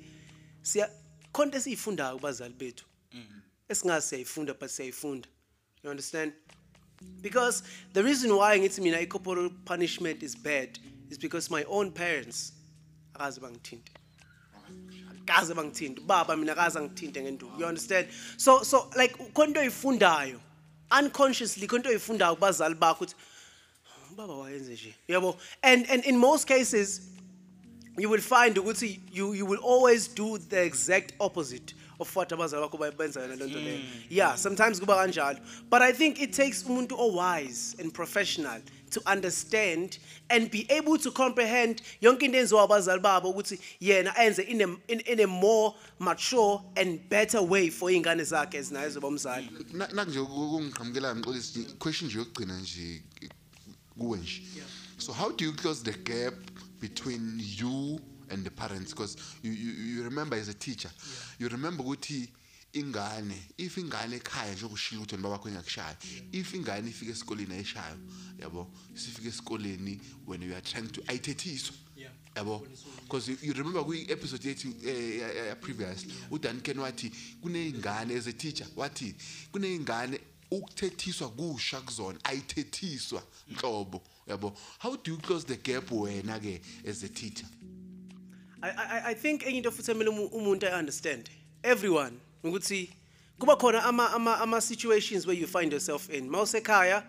siya 0.62 0.90
konke 1.32 1.58
esiyifundayo 1.58 2.16
kubazali 2.16 2.54
bethu. 2.54 2.86
Esingazi 3.70 4.08
siyayifunda 4.08 4.54
but 4.54 4.70
siyayifunda. 4.70 5.28
You 5.84 5.90
understand? 5.90 6.34
because 7.22 7.64
the 7.94 8.04
reason 8.04 8.36
why 8.36 8.58
ngithi 8.58 8.82
mina 8.82 8.98
i-corporal 9.00 9.50
punishment 9.66 10.24
is 10.24 10.36
bad 10.36 10.80
is 11.10 11.18
because 11.18 11.50
my 11.50 11.64
own 11.64 11.92
parents 11.92 12.54
akaze 13.16 13.40
bangithinte 13.40 13.92
kaze 15.26 15.54
bangithinte 15.54 16.00
baba 16.08 16.38
mina 16.38 16.56
kaze 16.56 16.80
angithinte 16.80 17.22
ngenduku 17.22 17.60
you 17.60 17.66
understand 17.66 18.08
so 18.38 18.64
so 18.64 18.90
like 18.98 19.16
khona 19.34 19.48
into 19.48 19.60
oyifundayo 19.60 20.40
unconsciously 21.00 21.68
khona 21.68 21.80
into 21.80 21.90
oyifundayo 21.90 22.36
kubazali 22.36 22.76
bakho 22.76 23.04
ukuthi 23.04 23.16
baba 24.18 24.34
wayenze 24.34 24.74
nje. 24.74 24.94
Yabo? 25.08 25.38
And 25.64 25.86
and 25.90 26.04
in 26.06 26.18
most 26.18 26.48
cases 26.48 27.02
you 27.98 28.10
will 28.10 28.22
find 28.22 28.56
ukuthi 28.58 29.00
you 29.12 29.34
you 29.34 29.46
will 29.46 29.60
always 29.64 30.08
do 30.08 30.38
the 30.38 30.64
exact 30.64 31.14
opposite 31.20 31.74
of 32.00 32.16
what 32.16 32.30
abazali 32.30 32.62
bakho 32.62 32.78
bayenza 32.98 33.22
yona 33.22 33.36
lento 33.36 33.60
leyo. 33.60 33.80
Yeah 34.10 34.36
sometimes 34.36 34.80
kuba 34.80 34.96
kanjalo. 34.96 35.40
But 35.70 35.82
i 35.82 35.92
think 35.92 36.20
it 36.20 36.34
takes 36.34 36.64
umuntu 36.64 36.94
owise 36.98 37.76
and 37.80 37.94
professional 37.94 38.62
to 38.90 39.02
understand 39.12 39.98
and 40.30 40.50
be 40.50 40.66
able 40.70 40.98
to 40.98 41.12
comprehend 41.12 41.82
yonke 42.02 42.24
into 42.24 42.38
enziwa 42.38 42.64
abazali 42.64 43.02
babo 43.02 43.30
ukuthi 43.30 43.60
yena 43.82 44.14
enze 44.18 44.40
in 44.48 44.62
a, 44.62 44.68
in, 44.88 45.00
in 45.02 45.20
a 45.20 45.28
more 45.28 45.76
mature 46.00 46.62
and 46.76 47.00
better 47.10 47.42
way 47.42 47.70
for 47.70 47.90
iy'ngane 47.92 48.24
zakhe 48.24 48.58
ezinaye 48.58 48.90
zoba 48.90 49.08
umzali 49.08 49.50
Na- 49.74 49.88
nakanje 49.88 50.20
kungiqhamukela 50.22 51.16
mxolisi 51.16 51.64
question 51.80 52.10
nje 52.10 52.18
yokugcina 52.20 52.60
nje 52.60 53.02
kuwe 53.98 54.20
nje 54.20 54.42
so 54.98 55.14
how 55.14 55.32
do 55.32 55.46
you 55.46 55.54
close 55.54 55.84
the 55.84 55.94
gap 55.94 56.34
between 56.82 57.40
you 57.60 58.00
and 58.30 58.44
the 58.44 58.50
parents? 58.50 58.92
Because 58.92 59.16
you, 59.44 59.52
you, 59.52 59.72
you 59.72 60.04
remember 60.04 60.36
as 60.38 60.48
a 60.50 60.54
teacher 60.54 60.92
you 61.40 61.48
remember 61.50 61.84
ukuthi 61.86 62.30
ingane 62.74 63.36
if 63.58 63.78
ingane 63.78 64.16
ekhaya 64.16 64.54
nje 64.56 64.66
ukushilo 64.66 65.02
ukuthi 65.02 65.18
babakho 65.18 65.50
engakushaya 65.50 65.98
if 66.32 66.54
ingane 66.54 66.90
ifika 66.90 67.12
esikoleni 67.12 67.54
ayishayo 67.54 67.98
yabo 68.40 68.72
sifika 68.94 69.28
esikoleni 69.30 70.00
when 70.28 70.42
you 70.42 70.54
are 70.54 70.62
trying 70.62 70.88
to 70.92 71.02
ayithethiswa 71.08 71.76
yabo? 72.36 72.68
Because 73.04 73.28
you, 73.42 73.54
remember 73.54 73.84
kwi-episode 73.84 74.44
yethu 74.50 74.68
eh, 74.86 75.20
ya- 75.20 75.34
ya- 75.34 75.46
ya 75.46 75.56
previous 75.56 76.06
udanken 76.32 76.80
wathi 76.80 77.12
kuney'ngane 77.42 78.16
as 78.18 78.28
a 78.28 78.34
teacher 78.34 78.68
wathi 78.76 79.16
kuney'ngane 79.52 80.20
ukuthethiswa 80.52 81.30
kusha 81.30 81.82
kuzona 81.82 82.20
ayithethiswa 82.24 83.24
nhlobo 83.52 84.02
yabo. 84.28 84.58
How 84.80 84.96
do 84.98 85.12
you 85.12 85.18
close 85.18 85.46
the 85.46 85.56
gap 85.58 85.90
wena-ke 85.92 86.62
as 86.88 87.04
a 87.04 87.10
teacher? 87.10 87.46
I, 88.62 88.70
I, 88.70 89.02
I 89.10 89.14
think 89.14 89.44
enye 89.44 89.58
into 89.58 89.72
futhi 89.72 89.92
emele 89.92 90.10
umu- 90.10 90.28
umuntu 90.32 90.66
i-understand 90.68 91.30
everyone 91.64 92.14
ukuthi 92.44 92.90
kuba 93.40 93.56
khona 93.56 93.84
ama, 93.84 94.12
ama, 94.14 94.40
ama 94.40 94.62
situations 94.62 95.28
where 95.28 95.40
you 95.40 95.48
find 95.48 95.72
yourself 95.72 96.10
in. 96.10 96.30
Ma 96.30 96.42
usekhaya 96.42 97.04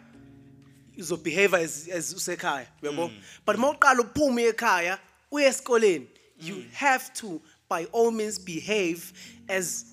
uzobehave 0.98 1.54
as, 1.54 1.88
as 1.88 2.14
usekhaya 2.14 2.66
uyabo? 2.82 3.10
But 3.46 3.58
ma 3.58 3.70
uqala 3.72 4.00
uphume 4.00 4.42
ekhaya 4.52 4.98
uye 5.30 5.46
esikoleni 5.46 6.06
you 6.40 6.64
have 6.72 7.12
to 7.14 7.40
by 7.68 7.84
all 7.92 8.10
means 8.10 8.38
behave 8.38 9.12
as 9.48 9.84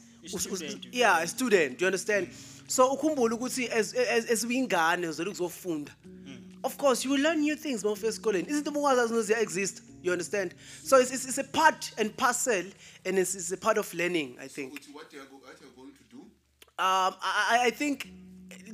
yeah 0.92 1.20
a 1.22 1.28
student 1.28 1.80
you 1.82 1.88
understand? 1.88 2.28
So 2.68 2.92
ukhumbule 2.94 3.36
ukuthi 3.36 3.70
as 3.70 3.94
as 3.94 4.26
as 4.30 4.44
uyingane 4.44 5.08
uzele 5.08 5.30
ukuzofunda. 5.30 5.92
Of 6.64 6.78
course 6.78 7.06
you 7.06 7.12
will 7.12 7.22
learn 7.22 7.40
new 7.42 7.56
things 7.56 7.84
mawufika 7.84 8.08
esikoleni 8.08 8.48
izinto 8.50 8.70
obungazazi 8.70 9.14
noziya 9.14 9.40
exist 9.40 9.82
you 10.04 10.12
understand? 10.12 10.54
So 10.84 10.98
it's, 11.00 11.12
it's, 11.12 11.26
it's 11.26 11.38
a 11.38 11.44
part 11.44 11.92
and 11.98 12.16
parcel 12.18 12.64
and 13.06 13.18
it's, 13.20 13.36
it's 13.36 13.52
a 13.52 13.58
part 13.58 13.78
of 13.78 13.94
learning 13.94 14.38
i 14.40 14.48
think. 14.48 14.74
What 14.94 15.14
you 15.14 15.20
are 15.20 15.26
going 15.76 15.92
to 15.94 16.04
do? 16.12 16.20
Um, 16.80 17.14
I, 17.22 17.48
I- 17.52 17.66
I 17.68 17.72
think 17.72 18.08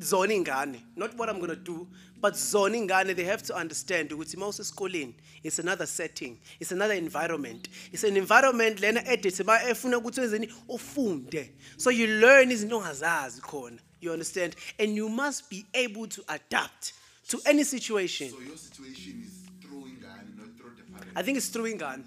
zona 0.02 0.34
ingane 0.34 0.82
not 0.96 1.18
what 1.18 1.30
i'm 1.30 1.38
going 1.39 1.50
to 1.50 1.56
do 1.74 1.88
but 2.22 2.36
zona 2.36 2.78
ingane 2.78 3.15
they 3.15 3.26
have 3.26 3.43
to 3.43 3.55
understand 3.55 4.11
ukuthi 4.11 4.38
ma 4.38 4.47
usesikoleni 4.47 5.13
it's 5.43 5.59
another 5.59 5.88
setting 5.88 6.38
it's 6.59 6.72
another 6.72 6.95
environment. 6.95 7.67
It's 7.91 8.03
an 8.03 8.17
environment 8.17 8.80
lena 8.80 9.01
edithi 9.01 9.43
ma 9.45 9.57
efuna 9.59 9.97
ukuthi 9.97 10.19
wenzeni 10.22 10.53
ufunde. 10.67 11.49
So 11.78 11.89
you 11.89 12.07
learn 12.07 12.51
izinto 12.51 12.78
ongazazi 12.78 13.41
khona 13.41 13.80
you 14.01 14.11
understand? 14.11 14.55
And 14.80 14.95
you 14.95 15.07
must 15.09 15.49
be 15.49 15.65
able 15.74 16.07
to 16.07 16.24
adapt 16.28 16.93
to 17.30 17.39
any 17.45 17.63
situation. 17.63 18.30
So 18.30 18.39
your 18.39 18.57
situation 18.57 19.24
is 19.26 19.47
through 19.61 19.86
ingane 19.86 20.38
not 20.38 20.57
through 20.57 20.72
the 20.76 20.91
parents 20.91 21.13
I 21.15 21.22
think 21.22 21.38
it's 21.38 21.49
through 21.49 21.74
ingane. 21.74 22.03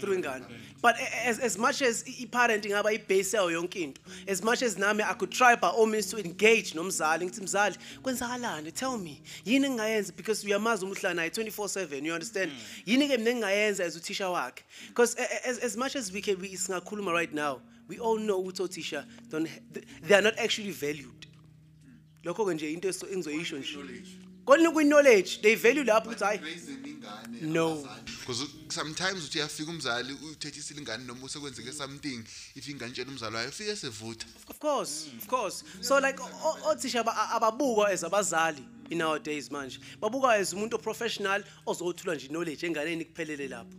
Through 0.00 0.16
ingane. 0.18 0.44
But 0.82 0.96
as, 1.24 1.38
as 1.38 1.56
much 1.58 1.80
as 1.82 2.04
i- 2.08 2.22
i-parent 2.24 2.64
ingaba 2.64 2.92
ibase 2.92 3.36
yayo 3.36 3.50
yonke 3.52 3.76
into, 3.76 4.00
as 4.26 4.42
much 4.42 4.62
as 4.62 4.76
nami 4.78 5.02
I 5.04 5.14
could 5.14 5.30
try 5.30 5.54
by 5.56 5.68
all 5.68 5.86
means 5.86 6.06
to 6.10 6.18
engage 6.18 6.74
nomzali 6.74 7.24
ngithi 7.26 7.40
mzali 7.42 7.76
kwenzakalani? 8.02 8.72
Tell 8.74 8.98
me 8.98 9.22
yini 9.44 9.66
engingayenza? 9.66 10.12
Because 10.16 10.44
uyamazi 10.46 10.84
umuhlala 10.84 11.14
naye 11.14 11.30
24/7 11.30 12.04
you 12.06 12.12
understand? 12.12 12.50
Yini 12.86 13.08
ke 13.08 13.18
mina 13.18 13.30
engingayenza 13.30 13.84
as 13.84 13.96
uthisha 13.96 14.28
wakhe? 14.30 14.62
Because 14.88 15.14
as, 15.44 15.58
as 15.58 15.76
much 15.76 15.96
as 15.96 16.12
we 16.12 16.20
can 16.20 16.38
we 16.40 16.48
singakhuluma 16.56 17.12
right 17.12 17.32
now 17.32 17.60
we 17.88 17.98
all 17.98 18.18
know 18.18 18.42
ukuthi 18.42 18.62
othisha 18.62 19.04
don't 19.28 19.48
they 20.02 20.14
are 20.16 20.22
not 20.22 20.38
actually 20.38 20.70
valued 20.72 21.26
lokho 22.24 22.44
ke 22.46 22.54
nje 22.54 22.72
into 22.72 22.88
engizoyisho 22.88 23.58
nje. 23.58 24.18
Kolini 24.44 24.68
kwi-knowledge 24.70 25.40
they 25.42 25.54
value 25.56 25.84
lapho 25.84 26.10
ukuthi 26.10 26.24
hayi 26.24 26.38
raising 26.40 26.86
ingane 26.86 27.40
No. 27.42 27.88
because 28.20 28.46
sometimes 28.68 29.24
uthi 29.24 29.38
uyafika 29.38 29.70
umzali 29.70 30.12
uthethisile 30.12 30.80
ingane 30.80 31.04
noma 31.04 31.24
usekwenzeke 31.24 31.72
something 31.72 32.24
if 32.54 32.68
ingane 32.68 32.92
tshela 32.92 33.10
umzali 33.10 33.36
wayo 33.36 33.48
ufike 33.48 33.76
sevutha 33.76 34.26
Of 34.48 34.58
course, 34.58 35.06
of 35.18 35.26
course. 35.26 35.64
So 35.80 35.98
like 36.00 36.20
o- 36.22 36.30
o- 36.44 36.70
othisha 36.70 37.00
aba- 37.00 37.30
ababukwa 37.30 37.88
as 37.90 38.04
abazali 38.04 38.62
in 38.90 39.02
our 39.02 39.18
days 39.18 39.50
manje. 39.50 39.78
Babukwa 40.00 40.34
as 40.34 40.52
umuntu 40.52 40.78
professional 40.82 41.44
ozothula 41.66 42.14
nje 42.14 42.28
knowledge 42.28 42.66
enganeni 42.66 43.04
kuphelele 43.04 43.48
lapho. 43.48 43.70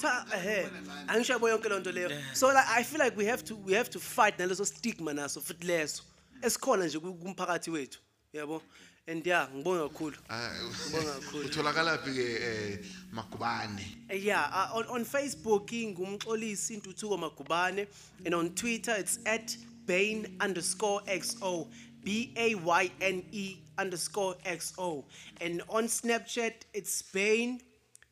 Cha 0.00 0.26
ehe. 0.34 0.68
Angisho 1.06 1.32
yabo 1.32 1.48
yonke 1.48 1.68
lonto 1.68 1.92
leyo. 1.92 2.10
So 2.34 2.48
like 2.48 2.66
I 2.68 2.82
feel 2.84 3.00
like 3.04 3.16
we 3.16 3.24
have 3.26 3.42
to 3.44 3.56
we 3.56 3.74
have 3.74 3.88
to 3.90 4.00
fight 4.00 4.38
naleso 4.38 4.64
stigma 4.66 5.12
naso 5.14 5.40
futhi 5.40 5.64
leso. 5.66 6.02
Esikhona 6.42 6.86
nje 6.86 6.98
ku- 7.00 7.14
kumphakathi 7.14 7.70
wethu. 7.70 7.98
Yabo? 8.34 8.62
And 9.08 9.26
yeah, 9.26 9.48
ngibonga 9.54 9.88
kakhulu. 9.88 10.16
Ngibonga 10.30 11.12
kakhulu. 11.20 11.44
utholakala-phi 11.48 12.10
ke 12.14 12.26
um 12.46 13.18
magubane 13.18 13.82
Yeah, 14.14 14.46
uh, 14.52 14.78
on, 14.78 14.86
on 14.86 15.04
Facebook, 15.04 15.66
ngumxolisi 15.66 16.80
Ntuthuko 16.80 17.18
Magubane, 17.18 17.88
and 18.24 18.34
on 18.34 18.50
Twitter 18.50 18.94
it's 18.96 19.18
at 19.26 19.56
Bain 19.86 20.36
underscore 20.40 21.00
XO, 21.08 21.66
B 22.04 22.32
A 22.36 22.54
Y 22.54 22.90
N 23.00 23.24
E 23.32 23.56
underscore 23.76 24.36
XO, 24.46 25.02
and 25.40 25.62
on 25.68 25.84
Snapchat 25.88 26.54
it's 26.72 27.02
Bain 27.02 27.60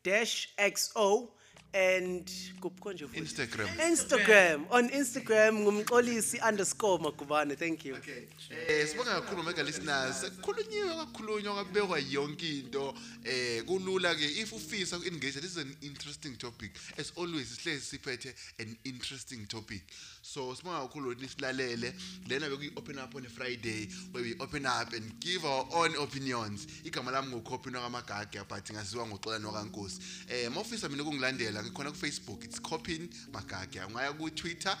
dash 0.03 0.49
XO, 0.59 1.29
and 1.73 2.25
kuphi 2.59 2.79
konje 2.79 3.07
futhi? 3.07 3.19
Instagram. 3.19 3.67
Instagram. 3.79 4.65
On 4.71 4.89
Instagram 4.89 5.59
ngumxolisi 5.59 6.39
underscore 6.47 6.99
Magubane. 6.99 7.57
Thank 7.57 7.85
you. 7.85 7.95
okay. 7.95 8.27
Eh 8.67 8.87
sibonga 8.87 9.21
kakhulu 9.21 9.43
mega 9.43 9.63
listeners. 9.63 10.25
Kukhulunyiwe 10.41 10.95
kakhulunywa 10.95 11.53
kwabekwa 11.53 11.99
yonke 11.99 12.59
into. 12.59 12.93
Eh 13.23 13.63
kulula 13.63 14.15
ke 14.15 14.25
if 14.41 14.51
ufisa 14.51 14.97
uengage 14.97 15.39
this 15.41 15.51
is 15.51 15.57
an 15.57 15.75
interesting 15.81 16.35
topic. 16.37 16.71
As 16.97 17.11
always 17.15 17.47
sihlezi 17.57 17.81
siphethe 17.81 18.33
an 18.59 18.77
interesting 18.83 19.45
topic. 19.47 19.81
So 20.21 20.53
sibonga 20.55 20.87
kakhulu 20.87 21.11
ukuthi 21.11 21.27
silalele 21.27 21.93
lena 22.27 22.49
beku 22.49 22.77
open 22.77 22.99
up 22.99 23.15
on 23.15 23.25
a 23.25 23.29
friday 23.29 23.87
where 24.11 24.23
we 24.23 24.35
open 24.39 24.65
up 24.65 24.93
and 24.93 25.19
give 25.19 25.45
our 25.45 25.65
own 25.73 25.95
opinions. 25.95 26.67
Igama 26.83 27.11
lami 27.11 27.35
ngukophi 27.35 27.71
nokamagaga 27.71 28.43
but 28.47 28.71
ngaziwa 28.71 29.07
ngoxola 29.07 29.39
nokankosi 29.39 29.99
eh 30.29 30.51
mawufisa 30.51 30.89
mina 30.89 31.03
ukungilandela 31.03 31.60
ngikhona 31.63 31.91
ku 31.91 31.97
Facebook 31.97 32.43
it's 32.43 32.59
copin 32.59 33.09
magaga 33.31 33.87
ungaya 33.87 34.17
ku 34.17 34.29
Twitter 34.29 34.75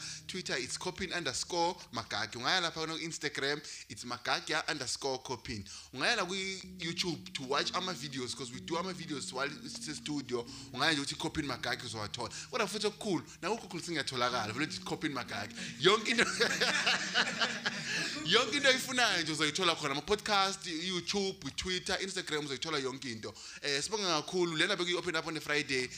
it's 0.57 0.77
copin 0.77 1.13
underscore 1.13 1.75
magaga 1.93 2.37
ungaya 2.37 2.61
lapha 2.61 2.87
ku 2.87 2.97
Instagram 2.97 3.61
it's 3.89 4.05
magaga 4.05 4.63
underscore 4.69 5.19
copin 5.19 5.63
ungaya 5.93 6.17
la 6.17 6.25
ku 6.25 6.33
YouTube 6.79 7.33
to 7.33 7.43
watch 7.43 7.71
ama 7.75 7.93
videos 7.93 8.31
because 8.31 8.51
we 8.51 8.59
do 8.59 8.77
ama 8.77 8.93
videos 8.93 9.33
while 9.33 9.49
it's 9.63 9.95
studio. 9.95 10.45
Ungaya 10.73 10.93
nje 10.93 11.01
uthi 11.01 11.15
copin 11.15 11.45
magaga 11.45 11.85
uzowathola. 11.85 12.29
Kodwa 12.51 12.67
futhi 12.67 12.87
okukhulu 12.87 13.23
naku 13.41 13.57
Google 13.57 13.81
singatholakala 13.81 14.53
vele 14.53 14.65
uthi 14.65 14.79
copin 14.83 15.13
magaga 15.13 15.49
yonke 15.79 16.11
into 16.11 16.23
yonke 18.25 18.55
into 18.55 18.69
oyifunayo 18.69 19.21
nje 19.21 19.31
uzoyithola 19.31 19.75
khona. 19.75 19.91
Ama-podcast 19.91 20.67
youtube 20.67 21.51
twitter 21.55 21.97
instagram 22.01 22.45
uzoyithola 22.45 22.79
yonke 22.79 23.11
into. 23.11 23.33
Eh 23.61 23.81
sibonga 23.81 24.21
kakhulu. 24.21 24.57
Lena 24.57 24.75
beku-open 24.75 25.15
up 25.15 25.27
on 25.27 25.37
a 25.37 25.39
friday. 25.39 25.89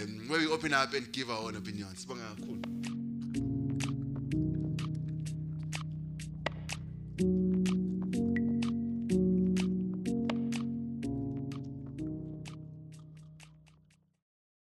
Um 0.00 0.28
where 0.28 0.40
we 0.40 0.46
open 0.46 0.72
up 0.72 0.92
and 0.94 1.10
give 1.12 1.30
our 1.30 1.38
own 1.38 1.56
opinions. 1.56 2.04
Sibonga 2.04 2.34
kakhulu. 2.36 3.11